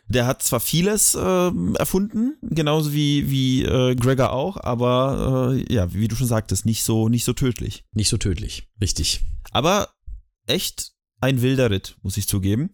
der 0.08 0.26
hat 0.26 0.42
zwar 0.42 0.60
vieles 0.60 1.14
äh, 1.14 1.50
erfunden, 1.78 2.36
genauso 2.40 2.94
wie, 2.94 3.28
wie 3.30 3.64
äh, 3.64 3.94
Gregor 3.96 4.32
auch, 4.32 4.56
aber 4.56 5.52
äh, 5.54 5.72
ja, 5.74 5.92
wie 5.92 6.08
du 6.08 6.16
schon 6.16 6.26
sagtest, 6.26 6.64
nicht 6.64 6.84
so, 6.84 7.10
nicht 7.10 7.24
so 7.24 7.34
tödlich. 7.34 7.84
Nicht 7.92 8.08
so 8.08 8.16
tödlich. 8.16 8.66
Richtig. 8.80 9.20
Aber 9.50 9.90
echt 10.46 10.92
ein 11.22 11.40
wilder 11.40 11.70
Ritt, 11.70 11.96
muss 12.02 12.16
ich 12.16 12.28
zugeben. 12.28 12.70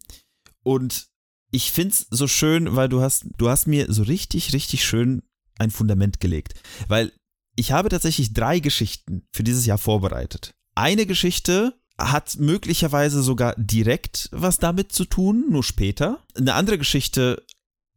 Und 0.63 1.09
ich 1.51 1.73
find's 1.73 2.07
so 2.11 2.27
schön, 2.27 2.77
weil 2.77 2.89
du 2.89 3.01
hast, 3.01 3.27
du 3.37 3.49
hast 3.49 3.67
mir 3.67 3.93
so 3.93 4.03
richtig, 4.03 4.53
richtig 4.53 4.85
schön 4.85 5.23
ein 5.59 5.71
Fundament 5.71 6.21
gelegt. 6.21 6.55
Weil 6.89 7.13
ich 7.57 7.73
habe 7.73 7.89
tatsächlich 7.89 8.33
drei 8.33 8.61
Geschichten 8.61 9.27
für 9.33 9.43
dieses 9.43 9.67
Jahr 9.67 9.79
vorbereitet. 9.79 10.55
Eine 10.75 11.07
Geschichte 11.07 11.75
hat 11.99 12.37
möglicherweise 12.39 13.23
sogar 13.23 13.55
direkt 13.57 14.29
was 14.33 14.59
damit 14.59 14.93
zu 14.93 15.05
tun, 15.05 15.47
nur 15.51 15.65
später. 15.65 16.25
Eine 16.37 16.55
andere 16.55 16.79
Geschichte 16.79 17.45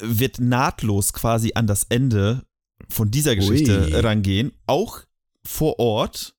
wird 0.01 0.39
nahtlos 0.39 1.13
quasi 1.13 1.51
an 1.53 1.67
das 1.67 1.83
Ende 1.89 2.43
von 2.89 3.11
dieser 3.11 3.35
Geschichte 3.35 3.85
Ui. 3.85 3.99
rangehen, 3.99 4.51
auch 4.65 5.01
vor 5.45 5.79
Ort. 5.79 6.33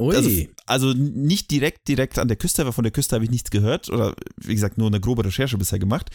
Also, 0.00 0.30
also 0.66 0.92
nicht 0.92 1.50
direkt, 1.50 1.88
direkt 1.88 2.18
an 2.18 2.28
der 2.28 2.36
Küste, 2.36 2.64
weil 2.64 2.72
von 2.72 2.84
der 2.84 2.92
Küste 2.92 3.14
habe 3.14 3.24
ich 3.24 3.30
nichts 3.30 3.50
gehört 3.50 3.88
oder 3.90 4.14
wie 4.36 4.54
gesagt 4.54 4.78
nur 4.78 4.86
eine 4.86 5.00
grobe 5.00 5.24
Recherche 5.24 5.58
bisher 5.58 5.78
gemacht. 5.78 6.10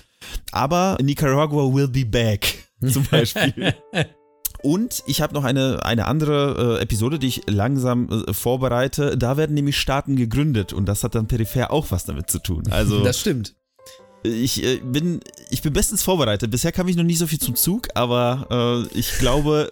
Aber 0.51 0.97
Nicaragua 1.01 1.73
will 1.73 1.87
be 1.87 2.05
back 2.05 2.67
zum 2.91 3.03
Beispiel. 3.05 3.75
Und 4.65 5.03
ich 5.05 5.21
habe 5.21 5.33
noch 5.35 5.43
eine, 5.43 5.85
eine 5.85 6.05
andere 6.05 6.77
äh, 6.79 6.81
Episode, 6.81 7.19
die 7.19 7.27
ich 7.27 7.43
langsam 7.47 8.09
äh, 8.09 8.33
vorbereite. 8.33 9.15
Da 9.15 9.37
werden 9.37 9.53
nämlich 9.53 9.77
Staaten 9.77 10.15
gegründet 10.15 10.73
und 10.73 10.87
das 10.87 11.03
hat 11.03 11.13
dann 11.13 11.27
peripher 11.27 11.69
auch 11.71 11.91
was 11.91 12.05
damit 12.05 12.31
zu 12.31 12.39
tun. 12.39 12.63
Also 12.71 13.03
das 13.03 13.19
stimmt. 13.19 13.53
Ich 14.23 14.63
äh, 14.63 14.77
bin, 14.77 15.19
ich 15.51 15.61
bin 15.61 15.71
bestens 15.71 16.01
vorbereitet. 16.01 16.49
Bisher 16.49 16.71
kam 16.71 16.87
ich 16.87 16.95
noch 16.95 17.03
nie 17.03 17.15
so 17.15 17.27
viel 17.27 17.39
zum 17.39 17.55
Zug, 17.55 17.89
aber 17.93 18.87
äh, 18.91 18.97
ich 18.97 19.19
glaube, 19.19 19.69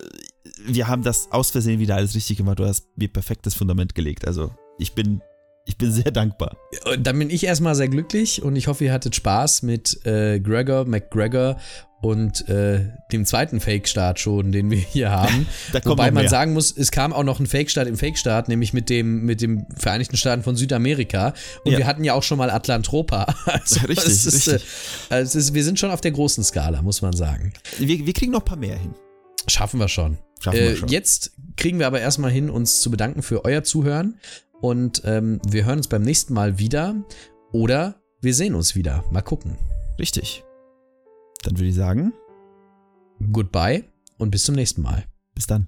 wir 0.65 0.87
haben 0.87 1.03
das 1.03 1.31
aus 1.31 1.51
Versehen 1.51 1.79
wieder 1.79 1.95
alles 1.95 2.15
richtig 2.15 2.37
gemacht. 2.37 2.59
Du 2.59 2.65
hast 2.65 2.85
mir 2.95 3.07
perfektes 3.07 3.53
Fundament 3.53 3.95
gelegt. 3.95 4.27
Also 4.27 4.51
ich 4.77 4.93
bin 4.93 5.21
ich 5.65 5.77
bin 5.77 5.91
sehr 5.91 6.11
dankbar. 6.11 6.57
Dann 6.99 7.17
bin 7.17 7.29
ich 7.29 7.45
erstmal 7.45 7.75
sehr 7.75 7.87
glücklich 7.87 8.43
und 8.43 8.55
ich 8.55 8.67
hoffe, 8.67 8.83
ihr 8.83 8.93
hattet 8.93 9.15
Spaß 9.15 9.63
mit 9.63 10.05
äh, 10.05 10.39
Gregor 10.39 10.85
McGregor 10.85 11.57
und 12.01 12.49
äh, 12.49 12.81
dem 13.13 13.25
zweiten 13.25 13.61
Fake-Start 13.61 14.19
schon, 14.19 14.51
den 14.51 14.69
wir 14.69 14.77
hier 14.77 15.11
haben. 15.11 15.47
Wobei 15.85 16.11
man 16.11 16.27
sagen 16.27 16.51
muss, 16.51 16.75
es 16.75 16.91
kam 16.91 17.13
auch 17.13 17.23
noch 17.23 17.39
ein 17.39 17.47
Fake-Start 17.47 17.87
im 17.87 17.95
Fake-Start, 17.95 18.49
nämlich 18.49 18.73
mit 18.73 18.89
dem, 18.89 19.23
mit 19.23 19.41
dem 19.41 19.65
Vereinigten 19.77 20.17
Staaten 20.17 20.43
von 20.43 20.57
Südamerika. 20.57 21.33
Und 21.63 21.71
ja. 21.71 21.77
wir 21.77 21.87
hatten 21.87 22.03
ja 22.03 22.13
auch 22.13 22.23
schon 22.23 22.37
mal 22.37 22.49
Atlantropa. 22.49 23.33
Also, 23.45 23.85
richtig, 23.85 24.07
es 24.07 24.25
ist, 24.25 24.47
richtig. 24.47 24.67
Äh, 25.09 25.21
es 25.21 25.35
ist, 25.35 25.53
wir 25.53 25.63
sind 25.63 25.79
schon 25.79 25.91
auf 25.91 26.01
der 26.01 26.11
großen 26.11 26.43
Skala, 26.43 26.81
muss 26.81 27.01
man 27.01 27.13
sagen. 27.13 27.53
Wir, 27.77 28.05
wir 28.05 28.13
kriegen 28.13 28.31
noch 28.31 28.41
ein 28.41 28.45
paar 28.45 28.57
mehr 28.57 28.77
hin. 28.77 28.95
Schaffen 29.47 29.79
wir 29.79 29.87
schon. 29.87 30.17
Schaffen 30.39 30.59
wir 30.59 30.71
äh, 30.71 30.75
schon. 30.75 30.89
Jetzt 30.89 31.33
kriegen 31.57 31.79
wir 31.79 31.87
aber 31.87 31.99
erstmal 31.99 32.31
hin, 32.31 32.49
uns 32.49 32.81
zu 32.81 32.91
bedanken 32.91 33.21
für 33.21 33.45
euer 33.45 33.63
Zuhören. 33.63 34.19
Und 34.61 35.01
ähm, 35.05 35.39
wir 35.47 35.65
hören 35.65 35.77
uns 35.77 35.87
beim 35.87 36.03
nächsten 36.03 36.33
Mal 36.33 36.59
wieder. 36.59 36.95
Oder 37.51 38.01
wir 38.21 38.33
sehen 38.33 38.55
uns 38.55 38.75
wieder. 38.75 39.03
Mal 39.11 39.21
gucken. 39.21 39.57
Richtig. 39.99 40.43
Dann 41.43 41.57
würde 41.57 41.69
ich 41.69 41.75
sagen. 41.75 42.13
Goodbye 43.31 43.83
und 44.17 44.31
bis 44.31 44.45
zum 44.45 44.55
nächsten 44.55 44.81
Mal. 44.81 45.03
Bis 45.35 45.47
dann. 45.47 45.67